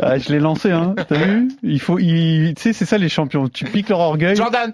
Ah, 0.00 0.18
je 0.18 0.32
l'ai 0.32 0.38
lancé, 0.38 0.70
hein. 0.70 0.94
T'as 1.08 1.16
vu? 1.16 1.48
Il 1.62 1.80
faut, 1.80 1.98
il, 1.98 2.54
tu 2.56 2.62
sais, 2.62 2.72
c'est 2.72 2.84
ça 2.84 2.98
les 2.98 3.08
champions. 3.08 3.48
Tu 3.48 3.64
piques 3.64 3.88
leur 3.88 4.00
orgueil. 4.00 4.36
Jordan, 4.36 4.72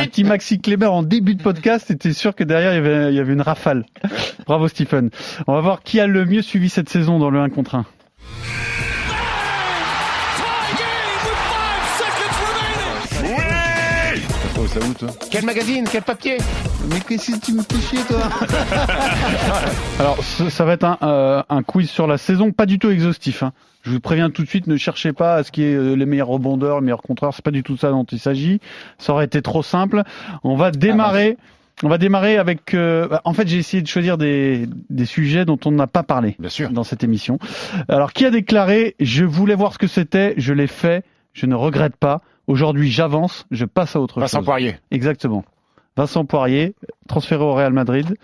Un 0.00 0.06
petit 0.06 0.24
Maxi 0.24 0.60
Kleber 0.60 0.86
en 0.86 1.02
début 1.02 1.34
de 1.34 1.42
podcast, 1.42 1.90
et 1.90 1.96
t'es 1.96 2.12
sûr 2.12 2.34
que 2.34 2.44
derrière 2.44 2.72
il 2.72 2.76
y 2.76 2.78
avait, 2.78 3.12
il 3.12 3.16
y 3.16 3.20
avait 3.20 3.32
une 3.32 3.40
rafale. 3.42 3.84
Bravo 4.46 4.68
Stephen. 4.68 5.10
On 5.46 5.54
va 5.54 5.60
voir 5.60 5.82
qui 5.82 6.00
a 6.00 6.06
le 6.06 6.24
mieux 6.24 6.42
suivi 6.42 6.68
cette 6.68 6.88
saison 6.88 7.18
dans 7.18 7.30
le 7.30 7.40
1 7.40 7.48
contre 7.50 7.74
1. 7.76 7.84
Ça 14.80 14.86
où, 14.86 14.94
toi 14.94 15.08
Quel 15.30 15.44
magazine 15.44 15.84
Quel 15.90 16.02
papier 16.02 16.36
Mais 16.90 17.00
qu'est-ce 17.00 17.32
que 17.32 17.40
tu 17.44 17.52
me 17.54 17.62
fais 17.62 17.80
chier, 17.80 18.00
toi 18.08 18.18
Alors, 19.98 20.22
ce- 20.22 20.50
ça 20.50 20.64
va 20.64 20.72
être 20.72 20.84
un, 20.84 20.98
euh, 21.02 21.42
un 21.48 21.62
quiz 21.62 21.88
sur 21.88 22.06
la 22.06 22.18
saison, 22.18 22.52
pas 22.52 22.66
du 22.66 22.78
tout 22.78 22.90
exhaustif. 22.90 23.42
hein. 23.42 23.52
Je 23.82 23.90
vous 23.90 24.00
préviens 24.00 24.30
tout 24.30 24.42
de 24.42 24.48
suite, 24.48 24.66
ne 24.66 24.76
cherchez 24.76 25.12
pas 25.12 25.34
à 25.36 25.42
ce 25.44 25.52
qui 25.52 25.62
est 25.62 25.74
euh, 25.74 25.94
les 25.94 26.06
meilleurs 26.06 26.28
rebondeurs, 26.28 26.80
les 26.80 26.84
meilleurs 26.86 27.02
contreurs. 27.02 27.34
C'est 27.34 27.44
pas 27.44 27.50
du 27.50 27.62
tout 27.62 27.76
ça 27.76 27.90
dont 27.90 28.04
il 28.04 28.18
s'agit. 28.18 28.60
Ça 28.98 29.12
aurait 29.12 29.26
été 29.26 29.42
trop 29.42 29.62
simple. 29.62 30.02
On 30.42 30.56
va 30.56 30.70
démarrer. 30.70 31.36
On 31.82 31.88
va 31.88 31.98
démarrer 31.98 32.38
avec. 32.38 32.72
euh, 32.72 33.08
bah, 33.08 33.20
en 33.24 33.34
fait, 33.34 33.46
j'ai 33.46 33.58
essayé 33.58 33.82
de 33.82 33.88
choisir 33.88 34.16
des, 34.16 34.66
des 34.90 35.04
sujets 35.04 35.44
dont 35.44 35.58
on 35.66 35.70
n'a 35.72 35.86
pas 35.86 36.02
parlé 36.02 36.36
Bien 36.38 36.48
sûr. 36.48 36.70
dans 36.70 36.84
cette 36.84 37.04
émission. 37.04 37.38
Alors, 37.88 38.12
qui 38.12 38.24
a 38.24 38.30
déclaré 38.30 38.94
Je 39.00 39.24
voulais 39.24 39.54
voir 39.54 39.72
ce 39.74 39.78
que 39.78 39.86
c'était, 39.88 40.34
je 40.38 40.52
l'ai 40.54 40.66
fait, 40.68 41.04
je 41.34 41.44
ne 41.46 41.54
regrette 41.54 41.96
pas. 41.96 42.22
Aujourd'hui, 42.46 42.90
j'avance, 42.90 43.46
je 43.50 43.64
passe 43.64 43.96
à 43.96 44.00
autre 44.00 44.20
Vincent 44.20 44.38
chose. 44.38 44.44
Poirier. 44.46 44.76
Exactement. 44.90 45.44
Vincent 45.96 46.24
Poirier, 46.24 46.74
transféré 47.08 47.42
au 47.42 47.54
Real 47.54 47.72
Madrid. 47.72 48.16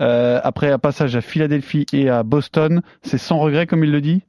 Euh, 0.00 0.40
après 0.42 0.70
un 0.72 0.78
passage 0.78 1.14
à 1.16 1.20
Philadelphie 1.20 1.86
et 1.92 2.08
à 2.08 2.22
Boston, 2.22 2.82
c'est 3.02 3.18
sans 3.18 3.38
regret 3.38 3.66
comme 3.66 3.84
il 3.84 3.90
le 3.92 4.00
dit? 4.00 4.22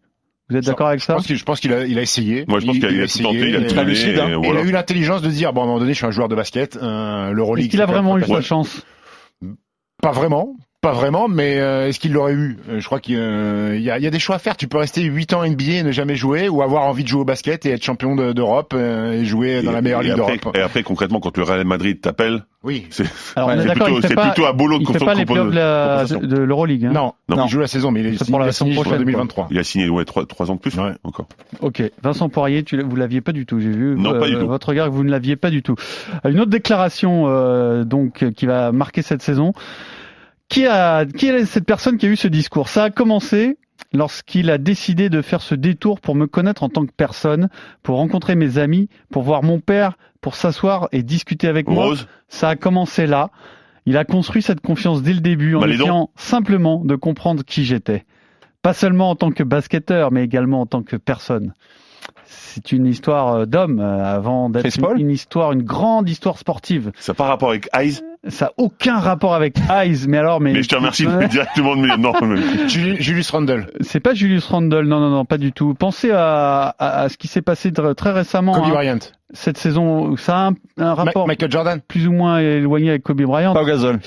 Vous 0.50 0.58
êtes 0.58 0.66
d'accord 0.66 0.90
avec 0.90 1.00
Je 1.00 1.06
ça? 1.06 1.16
pense 1.16 1.28
je 1.34 1.44
pense 1.44 1.60
qu'il 1.62 1.74
a, 1.74 1.86
il 1.86 1.98
a 1.98 2.02
essayé. 2.02 2.46
Moi, 2.48 2.60
je 2.60 2.66
pense 2.66 2.76
qu'il 2.76 2.86
a, 2.86 2.92
il 2.92 3.02
a 3.02 3.08
tout 3.08 3.20
tenté, 3.24 3.50
il 3.50 3.56
a 3.56 3.66
Très 3.66 3.86
lucide, 3.86 4.20
hein. 4.20 4.38
voilà. 4.44 4.62
il 4.62 4.68
eu 4.68 4.72
l'intelligence 4.72 5.22
de 5.22 5.30
dire 5.30 5.54
bon 5.54 5.62
à 5.62 5.64
un 5.64 5.68
moment 5.68 5.80
donné 5.80 5.94
je 5.94 5.98
suis 5.98 6.06
un 6.06 6.12
joueur 6.12 6.28
de 6.28 6.36
basket, 6.36 6.76
euh, 6.76 7.32
l'Euroleague. 7.32 7.66
Est-ce 7.66 7.72
qu'il 7.72 7.82
a 7.82 7.86
vraiment 7.86 8.18
eu 8.18 8.24
sa 8.24 8.42
chance? 8.42 8.86
Pas 10.02 10.12
vraiment. 10.12 10.56
Pas 10.84 10.92
vraiment, 10.92 11.30
mais 11.30 11.60
euh, 11.62 11.88
est-ce 11.88 11.98
qu'il 11.98 12.12
l'aurait 12.12 12.34
eu? 12.34 12.58
Euh, 12.70 12.80
Je 12.82 12.86
crois 12.86 13.00
qu'il 13.00 13.16
euh, 13.18 13.78
y, 13.80 13.90
a, 13.90 13.98
il 13.98 14.04
y 14.04 14.08
a 14.08 14.10
des 14.12 14.20
choix 14.20 14.36
à 14.36 14.40
faire. 14.40 14.58
Tu 14.58 14.68
peux 14.68 14.78
rester 14.78 15.02
8 15.02 15.32
ans 15.34 15.48
NBA 15.48 15.64
et 15.76 15.84
ne 15.84 15.92
jamais 15.94 16.16
jouer, 16.18 16.50
ou 16.50 16.62
avoir 16.62 16.84
envie 16.84 17.04
de 17.04 17.08
jouer 17.08 17.22
au 17.22 17.26
basket 17.26 17.66
et 17.66 17.70
être 17.72 17.84
champion 17.86 18.16
de- 18.18 18.34
d'Europe 18.34 18.74
euh, 18.76 19.14
et 19.14 19.24
jouer 19.24 19.64
dans 19.64 19.72
la 19.72 19.82
meilleure 19.82 20.02
ligue 20.02 20.16
d'Europe. 20.16 20.34
et 20.56 20.60
après, 20.60 20.84
concrètement, 20.84 21.22
quand 21.22 21.38
le 21.38 21.44
Real 21.44 21.64
Madrid 21.66 22.02
t'appelle, 22.02 22.44
Oui. 22.64 22.86
c'est 22.90 23.04
Ouais, 23.38 23.56
plutôt, 23.66 24.14
pas, 24.14 24.26
plutôt 24.32 24.46
à 24.46 24.52
boulot 24.52 24.78
de 24.78 24.84
il 24.84 24.88
fait 24.92 25.00
pas 25.06 25.14
les 25.14 25.26
playoffs 25.26 25.52
de, 25.52 25.56
la- 25.56 26.04
de 26.06 26.38
l'Euroleague. 26.38 26.86
Hein. 26.88 26.92
Non, 26.94 27.14
Non. 27.30 27.46
il 27.46 27.50
joue 27.50 27.60
la 27.62 27.68
saison, 27.68 27.90
mais 27.92 28.02
il 28.02 28.08
est 28.08 28.30
pour 28.30 28.40
la 28.40 28.48
il 28.48 28.50
a 28.50 28.52
saison 28.52 28.66
signé 28.66 28.72
jusqu'en 28.74 28.90
prochaine, 28.90 29.06
2023. 29.06 29.48
Il 29.52 29.60
a 29.60 29.64
signé 29.64 29.88
ouais, 29.88 30.04
3, 30.04 30.52
ans 30.52 30.56
de 30.56 30.60
plus 30.60 30.78
Ouais. 30.78 30.92
encore. 31.06 31.28
Ok. 31.62 31.82
Vincent 32.04 32.28
Poirier, 32.28 32.64
tu, 32.64 32.82
vous 32.84 32.96
l'aviez 32.98 33.22
pas 33.22 33.32
du 33.32 33.46
tout. 33.46 33.62
J'ai 33.62 33.70
vu 33.70 33.96
Non, 33.98 34.20
pas 34.20 34.28
du 34.28 34.34
tout. 34.36 34.48
votre 34.48 34.68
regard, 34.68 34.88
que 34.90 34.94
vous 34.94 35.06
ne 35.06 35.12
l'aviez 35.12 35.38
pas 35.38 35.50
du 35.50 35.64
tout. 35.64 35.76
Une 36.26 36.42
autre 36.42 36.52
déclaration 36.52 37.24
euh, 37.30 37.86
donc 37.86 38.22
euh, 38.22 38.32
qui 38.32 38.46
va 38.48 38.74
marquer 38.74 39.02
cette 39.02 39.22
saison. 39.22 39.54
Qui 40.54 40.68
a 40.68 41.06
qui 41.08 41.30
est 41.30 41.46
cette 41.46 41.66
personne 41.66 41.98
qui 41.98 42.06
a 42.06 42.10
eu 42.10 42.16
ce 42.16 42.28
discours? 42.28 42.70
Ça 42.70 42.84
a 42.84 42.90
commencé 42.92 43.58
lorsqu'il 43.92 44.52
a 44.52 44.60
décidé 44.60 45.10
de 45.10 45.24
faire 45.24 45.42
ce 45.42 45.56
détour 45.56 46.00
pour 46.00 46.14
me 46.14 46.28
connaître 46.28 46.62
en 46.62 46.70
tant 46.70 46.86
que 46.86 46.92
personne, 46.96 47.50
pour 47.82 47.98
rencontrer 47.98 48.36
mes 48.36 48.60
amis, 48.60 48.88
pour 49.10 49.24
voir 49.24 49.42
mon 49.42 49.60
père, 49.60 49.98
pour 50.22 50.36
s'asseoir 50.36 50.90
et 50.92 51.02
discuter 51.02 51.48
avec 51.48 51.68
moi. 51.68 51.86
Rose, 51.86 52.08
Ça 52.28 52.50
a 52.50 52.56
commencé 52.56 53.08
là. 53.08 53.32
Il 53.88 53.98
a 53.98 54.06
construit 54.06 54.44
cette 54.44 54.62
confiance 54.62 55.02
dès 55.02 55.14
le 55.14 55.22
début 55.22 55.56
en 55.56 55.62
Malédon. 55.62 55.84
essayant 55.86 56.10
simplement 56.16 56.86
de 56.86 56.96
comprendre 56.96 57.44
qui 57.44 57.66
j'étais. 57.66 58.06
Pas 58.62 58.74
seulement 58.74 59.10
en 59.10 59.16
tant 59.16 59.32
que 59.32 59.42
basketteur, 59.42 60.12
mais 60.12 60.24
également 60.24 60.62
en 60.62 60.66
tant 60.68 60.84
que 60.84 60.98
personne. 60.98 61.56
C'est 62.26 62.72
une 62.72 62.86
histoire 62.86 63.34
euh, 63.34 63.46
d'homme 63.48 63.80
euh, 63.80 64.06
avant 64.06 64.52
d'être 64.52 64.78
une, 64.78 65.02
une 65.02 65.10
histoire, 65.10 65.52
une 65.52 65.64
grande 65.64 66.08
histoire 66.08 66.38
sportive. 66.38 66.92
ça 67.00 67.14
n'a 67.14 67.16
pas 67.16 67.26
rapport 67.26 67.50
avec 67.50 67.70
Eyes, 67.74 68.02
Ça 68.30 68.46
a 68.48 68.52
aucun 68.58 69.00
rapport 69.00 69.36
avec 69.36 69.58
Eyes, 69.70 70.06
mais 70.08 70.18
alors, 70.18 70.40
mais, 70.40 70.54
mais 70.54 70.64
je 70.64 70.70
te 70.70 70.76
remercie 70.76 71.06
directement 71.30 71.76
de 71.76 71.82
me 71.82 71.88
dire 71.88 71.98
non. 72.00 72.14
mais- 72.26 72.68
Julius, 72.70 73.00
Julius 73.02 73.30
Randle, 73.32 73.68
C'est 73.82 74.00
pas 74.00 74.14
Julius 74.14 74.46
Randle, 74.48 74.86
non, 74.86 75.02
non, 75.02 75.10
non, 75.10 75.26
pas 75.26 75.38
du 75.38 75.52
tout. 75.52 75.74
Pensez 75.74 76.10
à, 76.12 76.74
à, 76.80 77.02
à 77.02 77.10
ce 77.10 77.18
qui 77.18 77.28
s'est 77.28 77.42
passé 77.42 77.72
tr- 77.72 77.94
très 77.96 78.12
récemment 78.12 78.54
Kobe 78.54 78.64
hein, 78.66 78.70
Bryant, 78.70 79.00
cette 79.34 79.58
saison. 79.58 80.16
Ça 80.16 80.38
a 80.38 80.48
un, 80.48 80.54
un 80.78 80.84
Ma- 80.84 80.94
rapport 80.96 81.28
Michael 81.28 81.52
Jordan. 81.52 81.82
plus 81.86 82.08
ou 82.08 82.14
moins 82.14 82.40
éloigné 82.40 82.92
avec 82.92 83.04
Kobe 83.04 83.24
Bryant. 83.24 83.54
Pau 83.54 83.66
Gasol. 83.66 84.00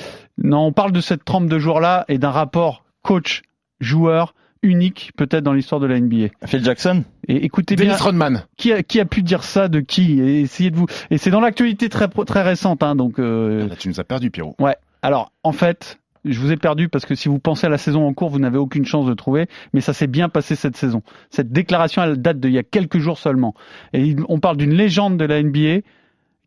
Non, 0.43 0.61
on 0.67 0.73
parle 0.73 0.93
de 0.93 1.01
cette 1.03 1.25
trempe 1.27 1.49
de 1.49 1.59
joueurs-là 1.59 2.07
et 2.09 2.17
d'un 2.17 2.31
rapport 2.31 2.85
coach-joueur 3.03 4.35
unique 4.67 5.13
peut-être 5.17 5.45
dans 5.45 5.53
l'histoire 5.53 5.81
de 5.81 5.87
la 5.87 5.99
NBA. 6.01 6.29
Phil 6.47 6.65
Jackson. 6.65 7.05
Et 7.29 7.45
écoutez 7.45 7.77
bien, 7.77 7.87
Dennis 7.87 8.03
Rodman. 8.03 8.45
qui 8.57 8.73
a, 8.73 8.83
qui 8.83 9.01
a 9.01 9.05
pu 9.05 9.23
dire 9.23 9.43
ça 9.43 9.69
de 9.69 9.81
qui? 9.81 10.21
Et 10.21 10.41
essayez 10.43 10.71
de 10.71 10.77
vous. 10.77 10.87
Et 11.11 11.19
c'est 11.19 11.31
dans 11.31 11.41
l'actualité 11.41 11.89
très 11.89 12.09
récente, 12.43 12.83
hein, 12.83 12.95
donc. 12.97 13.19
euh, 13.19 13.69
Là, 13.69 13.77
tu 13.77 13.89
nous 13.89 14.01
as 14.01 14.05
perdu, 14.05 14.31
Pierrot. 14.31 14.55
Ouais. 14.61 14.77
Alors, 15.03 15.33
en 15.45 15.53
fait, 15.53 15.99
je 16.25 16.39
vous 16.41 16.51
ai 16.53 16.57
perdu 16.57 16.89
parce 16.89 17.07
que 17.07 17.15
si 17.15 17.29
vous 17.29 17.39
pensez 17.39 17.67
à 17.67 17.71
la 17.71 17.79
saison 17.79 18.07
en 18.07 18.13
cours, 18.13 18.31
vous 18.31 18.39
n'avez 18.41 18.59
aucune 18.59 18.85
chance 18.85 19.07
de 19.07 19.15
trouver. 19.15 19.47
Mais 19.73 19.81
ça 19.81 19.93
s'est 19.93 20.07
bien 20.09 20.29
passé 20.29 20.57
cette 20.57 20.77
saison. 20.77 21.03
Cette 21.31 21.53
déclaration, 21.53 22.03
elle 22.03 22.21
date 22.21 22.41
d'il 22.41 22.53
y 22.53 22.59
a 22.59 22.63
quelques 22.65 22.99
jours 22.99 23.19
seulement. 23.19 23.55
Et 23.93 24.17
on 24.29 24.39
parle 24.41 24.57
d'une 24.57 24.75
légende 24.75 25.17
de 25.19 25.25
la 25.25 25.43
NBA 25.43 25.83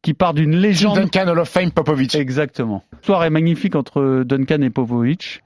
qui 0.02 0.14
part 0.14 0.34
d'une 0.34 0.56
légende. 0.56 0.96
Duncan, 0.98 1.28
Hall 1.30 1.40
of 1.40 1.50
Fame, 1.50 1.72
Popovich. 1.72 2.16
Exactement. 2.16 2.84
L'histoire 2.94 3.24
est 3.26 3.30
magnifique 3.30 3.76
entre 3.76 4.24
Duncan 4.26 4.62
et 4.62 4.70
Popovic. 4.70 5.42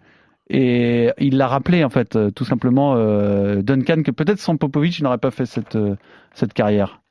Et 0.49 1.09
il 1.19 1.37
l'a 1.37 1.47
rappelé, 1.47 1.83
en 1.83 1.89
fait, 1.89 2.15
euh, 2.15 2.29
tout 2.31 2.45
simplement, 2.45 2.95
euh, 2.97 3.61
Duncan, 3.61 4.03
que 4.03 4.11
peut-être 4.11 4.39
sans 4.39 4.57
Popovic, 4.57 4.99
il 4.99 5.03
n'aurait 5.03 5.17
pas 5.17 5.31
fait 5.31 5.45
cette, 5.45 5.75
euh, 5.75 5.95
cette 6.33 6.53
carrière. 6.53 7.01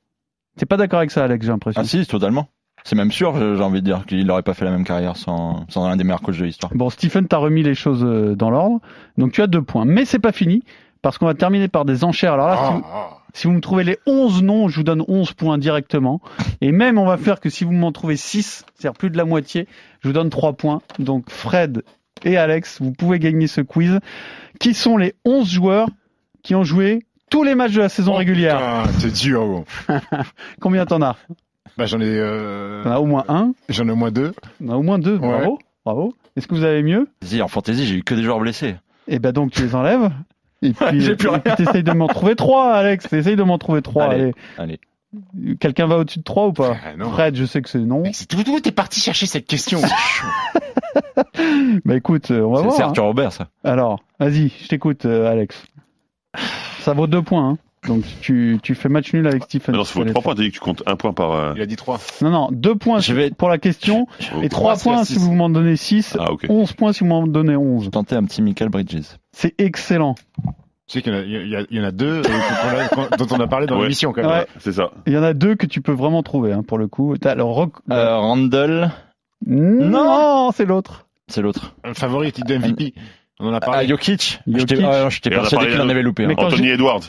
T'es 0.59 0.66
pas 0.66 0.76
d'accord 0.76 0.99
avec 0.99 1.11
ça, 1.11 1.24
Alex, 1.24 1.47
j'ai 1.47 1.51
l'impression? 1.53 1.80
Ah 1.80 1.85
si, 1.85 2.07
totalement. 2.07 2.49
C'est 2.85 2.97
même 2.97 3.12
sûr, 3.12 3.37
j'ai 3.37 3.62
envie 3.62 3.80
de 3.80 3.85
dire 3.87 4.05
qu'il 4.07 4.26
n'aurait 4.26 4.43
pas 4.43 4.55
fait 4.55 4.64
la 4.64 4.72
même 4.72 4.85
carrière 4.85 5.16
sans, 5.16 5.64
sans 5.68 5.89
l'un 5.89 5.97
des 5.97 6.03
meilleurs 6.05 6.20
coachs 6.20 6.37
de 6.39 6.45
l'histoire. 6.45 6.72
Bon, 6.74 6.91
Stephen, 6.91 7.28
t'as 7.28 7.37
remis 7.37 7.62
les 7.62 7.74
choses 7.76 8.03
euh, 8.05 8.35
dans 8.35 8.51
l'ordre. 8.51 8.80
Donc 9.16 9.33
tu 9.33 9.41
as 9.41 9.47
deux 9.47 9.62
points. 9.62 9.85
Mais 9.85 10.05
c'est 10.05 10.18
pas 10.18 10.33
fini, 10.33 10.62
parce 11.01 11.16
qu'on 11.16 11.26
va 11.26 11.35
terminer 11.35 11.68
par 11.68 11.85
des 11.85 12.03
enchères. 12.05 12.33
Alors 12.35 12.49
là, 12.49 12.57
si 12.57 12.62
Ah, 12.64 12.70
vous- 12.74 12.85
ah. 12.93 13.09
si 13.35 13.47
vous 13.47 13.53
me 13.53 13.61
trouvez 13.61 13.85
les 13.85 13.99
11 14.07 14.43
noms, 14.43 14.66
je 14.68 14.76
vous 14.76 14.83
donne 14.83 15.05
11 15.07 15.33
points 15.33 15.59
directement. 15.59 16.20
Et 16.61 16.72
même, 16.72 16.99
on 16.99 17.07
va 17.07 17.16
faire 17.18 17.39
que 17.41 17.49
si 17.51 17.62
vous 17.64 17.72
m'en 17.72 17.93
trouvez 17.93 18.16
6, 18.16 18.64
c'est-à-dire 18.74 18.99
plus 18.99 19.11
de 19.11 19.16
la 19.16 19.24
moitié, 19.24 19.68
je 20.01 20.09
vous 20.09 20.12
donne 20.14 20.28
3 20.28 20.55
points. 20.55 20.83
Donc 20.99 21.30
Fred 21.30 21.85
et 22.25 22.37
Alex, 22.37 22.81
vous 22.81 22.93
pouvez 22.93 23.18
gagner 23.18 23.47
ce 23.47 23.61
quiz. 23.61 23.99
Qui 24.61 24.75
sont 24.75 24.97
les 24.97 25.14
11 25.25 25.51
joueurs 25.51 25.89
qui 26.43 26.55
ont 26.55 26.62
joué 26.64 27.01
tous 27.31 27.43
les 27.43 27.55
matchs 27.55 27.73
de 27.73 27.81
la 27.81 27.89
saison 27.89 28.14
régulière 28.14 28.59
Ah, 28.61 28.85
c'est 28.99 29.12
dur, 29.12 29.47
gros. 29.47 29.64
Combien 30.61 30.85
t'en 30.87 31.01
as 31.03 31.16
Bah, 31.77 31.87
j'en 31.87 32.01
ai, 32.01 32.05
euh, 32.07 32.83
On 32.85 32.91
a 32.91 32.99
au 33.01 33.07
moins 33.07 33.25
un, 33.29 33.53
j'en 33.68 33.89
ai 33.89 33.91
au 33.91 33.97
moins 33.97 34.11
deux. 34.11 34.33
on 34.64 34.68
a 34.68 34.77
au 34.77 34.83
moins 34.83 34.99
deux. 34.99 35.16
Ouais. 35.16 35.29
Bravo, 35.29 35.59
bravo. 35.85 36.14
Est-ce 36.37 36.47
que 36.47 36.55
vous 36.55 36.64
avez 36.64 36.83
mieux 36.83 37.09
Fantasy, 37.23 37.43
En 37.43 37.49
fantasy, 37.49 37.87
j'ai 37.87 37.95
eu 37.97 38.03
que 38.05 38.14
des 38.14 38.23
joueurs 38.23 38.39
blessés. 38.41 38.77
Eh 39.09 39.18
ben 39.18 39.33
donc 39.33 39.51
tu 39.51 39.62
les 39.62 39.75
enlèves. 39.75 40.11
Et 40.62 40.73
puis, 40.75 41.01
J'ai 41.01 41.16
plus 41.16 41.27
et 41.29 41.31
rien. 41.31 41.39
puis 41.41 41.55
t'essayes 41.57 41.83
de 41.83 41.93
m'en 41.93 42.07
trouver 42.07 42.37
trois, 42.37 42.73
Alex. 42.73 43.09
T'essayes 43.09 43.37
de 43.37 43.43
m'en 43.43 43.59
trouver 43.59 43.83
trois. 43.83 44.05
Allez. 44.05 44.20
Allez. 44.23 44.35
Allez. 44.59 44.81
Quelqu'un 45.60 45.86
va 45.86 45.98
au-dessus 45.98 46.20
de 46.20 46.24
trois 46.24 46.46
ou 46.46 46.52
pas 46.52 46.76
Ah, 46.84 46.96
non. 46.96 47.10
Fred, 47.10 47.34
je 47.36 47.44
sais 47.44 47.60
que 47.62 47.68
c'est 47.68 47.78
non. 47.78 48.00
Mec, 48.02 48.14
c'est 48.14 48.26
tout, 48.26 48.42
tout, 48.44 48.60
t'es 48.60 48.72
parti 48.72 49.00
chercher 49.00 49.26
cette 49.26 49.46
question. 49.46 49.80
Bah 51.84 51.96
écoute, 51.96 52.30
euh, 52.30 52.42
on 52.42 52.50
va 52.52 52.58
C'est 52.58 52.62
voir. 52.64 52.76
c'est 52.76 52.82
hein. 52.82 52.86
Arthur 52.86 53.04
Robert, 53.04 53.32
ça. 53.32 53.48
Alors, 53.64 54.00
vas-y, 54.18 54.48
je 54.62 54.68
t'écoute, 54.68 55.04
euh, 55.06 55.30
Alex. 55.30 55.62
Ça 56.80 56.92
vaut 56.92 57.06
deux 57.06 57.22
points. 57.22 57.50
Hein. 57.50 57.58
Donc 57.88 58.04
tu, 58.20 58.58
tu 58.62 58.74
fais 58.74 58.88
match 58.88 59.12
nul 59.12 59.26
avec 59.26 59.44
Stephen. 59.44 59.74
Ah 59.74 59.78
non, 59.78 59.82
il 59.82 59.86
faut 59.86 59.98
Fallait 60.00 60.10
trois 60.12 60.22
faire. 60.22 60.28
points. 60.30 60.34
T'as 60.36 60.42
dit 60.42 60.48
que 60.50 60.54
tu 60.54 60.60
comptes 60.60 60.82
un 60.86 60.96
point 60.96 61.12
par. 61.12 61.32
euh, 61.32 61.52
Il 61.56 61.62
a 61.62 61.66
dit 61.66 61.76
trois. 61.76 61.98
Non, 62.20 62.30
non, 62.30 62.48
deux 62.52 62.76
points 62.76 63.00
Je 63.00 63.12
vais- 63.14 63.30
pour 63.30 63.48
la 63.48 63.58
question 63.58 64.06
et 64.42 64.48
trois 64.48 64.76
trois, 64.76 64.94
points 64.94 65.04
si 65.04 65.16
vous 65.18 65.32
m'en 65.32 65.50
donnez 65.50 65.76
six. 65.76 66.16
Ah, 66.18 66.30
ok. 66.32 66.46
11 66.48 66.72
points 66.74 66.92
si 66.92 67.00
vous 67.00 67.06
m'en 67.06 67.26
donnez 67.26 67.56
11. 67.56 67.90
Tenter 67.90 68.16
un 68.16 68.24
petit 68.24 68.40
Michael 68.42 68.68
Bridges. 68.68 69.16
C'est 69.32 69.54
excellent. 69.58 70.14
Tu 70.93 70.99
sais 70.99 71.03
qu'il 71.03 71.12
y 71.14 71.16
en 71.16 71.20
a, 71.20 71.22
il 71.22 71.49
y 71.49 71.57
a- 71.57 71.64
il 71.70 71.76
y 71.78 71.80
en 71.80 71.84
a 71.84 71.90
deux 71.90 72.20
euh, 72.20 73.09
a- 73.11 73.16
dont 73.16 73.26
on 73.30 73.40
a 73.40 73.47
parlé 73.47 73.66
dans 73.66 73.76
Ouais. 73.76 73.84
l'émission 73.84 74.12
quand 74.12 74.20
même. 74.20 74.30
Ouais. 74.30 74.47
C'est 74.59 74.72
ça. 74.72 74.90
Il 75.07 75.14
y 75.14 75.16
en 75.16 75.22
a 75.22 75.32
deux 75.32 75.55
que 75.55 75.64
tu 75.64 75.80
peux 75.80 75.93
vraiment 75.93 76.22
trouver 76.22 76.53
hein, 76.53 76.62
pour 76.66 76.76
le 76.76 76.86
coup. 76.86 77.16
T'as 77.18 77.34
le 77.34 77.43
rock. 77.43 77.76
Euh, 77.90 78.18
Randall, 78.18 78.90
non, 79.47 80.51
c'est 80.55 80.64
l'autre. 80.66 81.07
c'est 81.28 81.40
l'autre. 81.43 81.74
Un 81.84 81.95
favori 81.95 82.30
titre 82.32 82.47
de 82.49 82.57
MVP. 82.59 82.93
On 83.40 83.49
en 83.49 83.55
a 83.55 83.57
Ah, 83.57 83.61
parlé. 83.61 83.88
Jokic. 83.88 84.40
Jokic. 84.47 84.68
J'étais 84.68 84.84
ah, 84.84 85.09
j'étais 85.09 85.30
persuadé 85.30 85.68
qu'il 85.70 85.80
en 85.80 85.88
avait 85.88 86.03
loupé. 86.03 86.24
Hein. 86.26 86.34
Anthony 86.36 86.68
Edwards. 86.68 87.01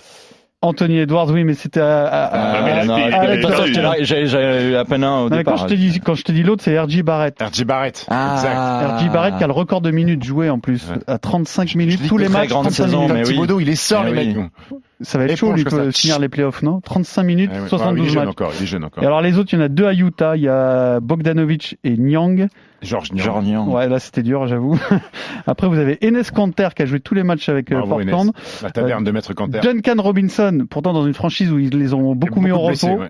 Anthony 0.63 0.97
Edwards, 0.99 1.29
oui, 1.31 1.43
mais 1.43 1.53
c'était 1.53 1.79
à, 1.81 2.05
à- 2.05 2.29
Ah, 2.33 2.61
mais 2.63 2.85
non, 2.85 2.97
j'ai 4.01 4.21
eu 4.71 4.75
à 4.75 4.85
peine 4.85 5.03
un 5.03 5.19
au 5.19 5.23
Non, 5.23 5.29
mais 5.31 5.37
départ. 5.37 5.55
quand 5.55 5.61
je 5.63 5.67
t'ai 5.67 5.75
dit, 5.75 5.99
quand 5.99 6.15
je 6.15 6.23
t'ai 6.23 6.33
dit 6.33 6.43
l'autre, 6.43 6.63
c'est 6.63 6.79
RJ 6.79 7.03
Barrett. 7.03 7.35
RJ 7.41 7.63
Barrett. 7.65 8.05
Ah. 8.09 8.33
Exact. 8.35 8.99
RJ 9.01 9.09
Barrett 9.11 9.37
qui 9.37 9.43
a 9.43 9.47
le 9.47 9.53
record 9.53 9.81
de 9.81 9.91
minutes 9.91 10.23
jouées 10.23 10.49
en 10.49 10.59
plus, 10.59 10.89
Ouais. 10.89 10.97
à 11.07 11.17
35 11.17 11.67
Je 11.69 11.77
minutes, 11.77 12.07
tous 12.07 12.17
les 12.17 12.29
matchs, 12.29 12.49
grande 12.49 12.63
35 12.63 12.83
saison, 12.85 12.99
minutes. 13.01 13.13
mais 13.13 13.21
oui. 13.27 13.33
Thibodeau, 13.33 13.59
il 13.59 13.69
est 13.69 13.75
sort, 13.75 14.05
Eh 14.07 14.13
les 14.13 14.21
oui. 14.27 14.35
mecs. 14.35 14.47
Ça 15.03 15.17
va 15.17 15.25
être 15.25 15.35
chaud, 15.37 15.53
lui, 15.53 15.63
ça. 15.69 15.91
finir 15.91 16.19
les 16.19 16.29
playoffs, 16.29 16.61
non? 16.63 16.81
35 16.81 17.23
minutes, 17.23 17.51
Ouais, 17.51 17.59
ouais. 17.59 17.61
Ah, 17.61 17.63
il 17.63 17.65
est 17.65 17.69
72 17.69 18.07
jeune 18.07 18.15
matchs. 18.23 18.29
encore, 18.29 18.51
il 18.59 18.63
est 18.63 18.67
jeune 18.67 18.83
encore. 18.83 19.03
Et 19.03 19.05
alors 19.05 19.21
les 19.21 19.37
autres, 19.37 19.49
il 19.53 19.59
y 19.59 19.61
en 19.61 19.65
a 19.65 19.69
deux 19.69 19.85
à 19.85 19.93
Utah, 19.93 20.35
il 20.35 20.43
y 20.43 20.47
a 20.47 20.99
Bogdanovic 20.99 21.77
et 21.83 21.95
Nyang. 21.97 22.47
Georges 22.81 23.13
Niang. 23.13 23.23
Jornian. 23.25 23.67
Ouais, 23.69 23.87
là 23.87 23.97
c'était 23.99 24.23
dur, 24.23 24.45
j'avoue. 24.47 24.77
Après, 25.47 25.67
vous 25.67 25.77
avez 25.77 25.97
Enes 26.05 26.21
Kanter 26.35 26.67
qui 26.75 26.81
a 26.81 26.85
joué 26.85 26.99
tous 26.99 27.13
les 27.13 27.23
matchs 27.23 27.47
avec 27.47 27.71
euh, 27.71 27.75
Bravo, 27.77 27.95
Portland. 27.95 28.31
La 28.61 28.71
taverne 28.71 29.05
de 29.05 29.11
Maître 29.11 29.33
Canter. 29.33 29.61
Duncan 29.61 30.01
Robinson, 30.01 30.65
pourtant 30.69 30.91
dans 30.91 31.05
une 31.07 31.13
franchise 31.13 31.49
où 31.49 31.59
ils 31.59 31.69
les 31.77 31.93
ont 31.93 32.13
beaucoup, 32.13 32.41
mis 32.41 32.51
au 32.51 32.57
de 32.57 32.61
repos. 32.61 32.99
ouais. 32.99 33.09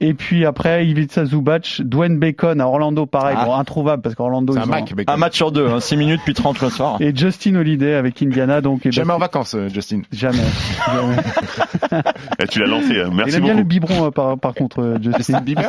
Et 0.00 0.14
puis 0.14 0.46
après, 0.46 0.86
Ivica 0.86 1.26
Zubac, 1.26 1.82
Dwayne 1.84 2.18
Bacon 2.18 2.58
à 2.62 2.66
Orlando, 2.66 3.04
pareil, 3.04 3.36
Ah. 3.38 3.44
bon, 3.44 3.54
introuvable 3.54 4.00
parce 4.00 4.14
qu'Orlando, 4.14 4.56
un 4.56 4.62
ont-. 4.62 4.84
Un 5.06 5.16
match 5.18 5.36
sur 5.36 5.52
deux, 5.52 5.78
6 5.78 5.96
minutes 5.98 6.20
puis 6.24 6.32
30 6.32 6.62
le 6.62 6.70
soir. 6.70 6.96
Et 7.00 7.14
Justin 7.14 7.56
Holiday 7.56 7.92
avec 7.94 8.22
Indiana, 8.22 8.62
donc. 8.62 8.88
Jamais 8.90 9.12
en 9.12 9.18
vacances, 9.18 9.54
euh, 9.54 9.68
Justin. 9.68 10.00
Jamais. 10.10 10.38
Jamais. 10.86 11.16
Eh, 12.38 12.46
tu 12.46 12.58
l'as 12.60 12.66
lancé. 12.66 13.00
hein. 13.00 13.08
Il 13.10 13.14
Merci 13.16 13.36
aime 13.36 13.42
bien 13.42 13.54
le 13.54 13.62
biberon 13.62 14.06
euh, 14.06 14.10
par, 14.10 14.38
par 14.38 14.54
contre, 14.54 14.80
euh, 14.82 14.98
Justin 15.00 15.40
Bieber. 15.40 15.68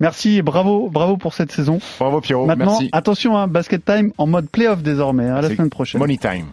Merci 0.00 0.36
et 0.38 0.42
bravo, 0.42 0.90
bravo 0.90 1.16
pour 1.16 1.32
cette 1.34 1.50
saison. 1.52 1.78
Bravo 1.98 2.20
Pierrot, 2.20 2.46
Maintenant, 2.46 2.72
merci. 2.72 2.88
attention, 2.92 3.36
hein, 3.38 3.46
basket 3.48 3.84
time 3.84 4.12
en 4.18 4.26
mode 4.26 4.48
playoff 4.50 4.82
désormais, 4.82 5.28
hein, 5.28 5.40
la 5.40 5.48
semaine 5.48 5.70
prochaine. 5.70 5.98
Money 5.98 6.18
time. 6.18 6.46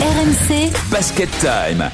RMC 0.00 0.70
Basket 0.92 1.28
Time. 1.40 1.90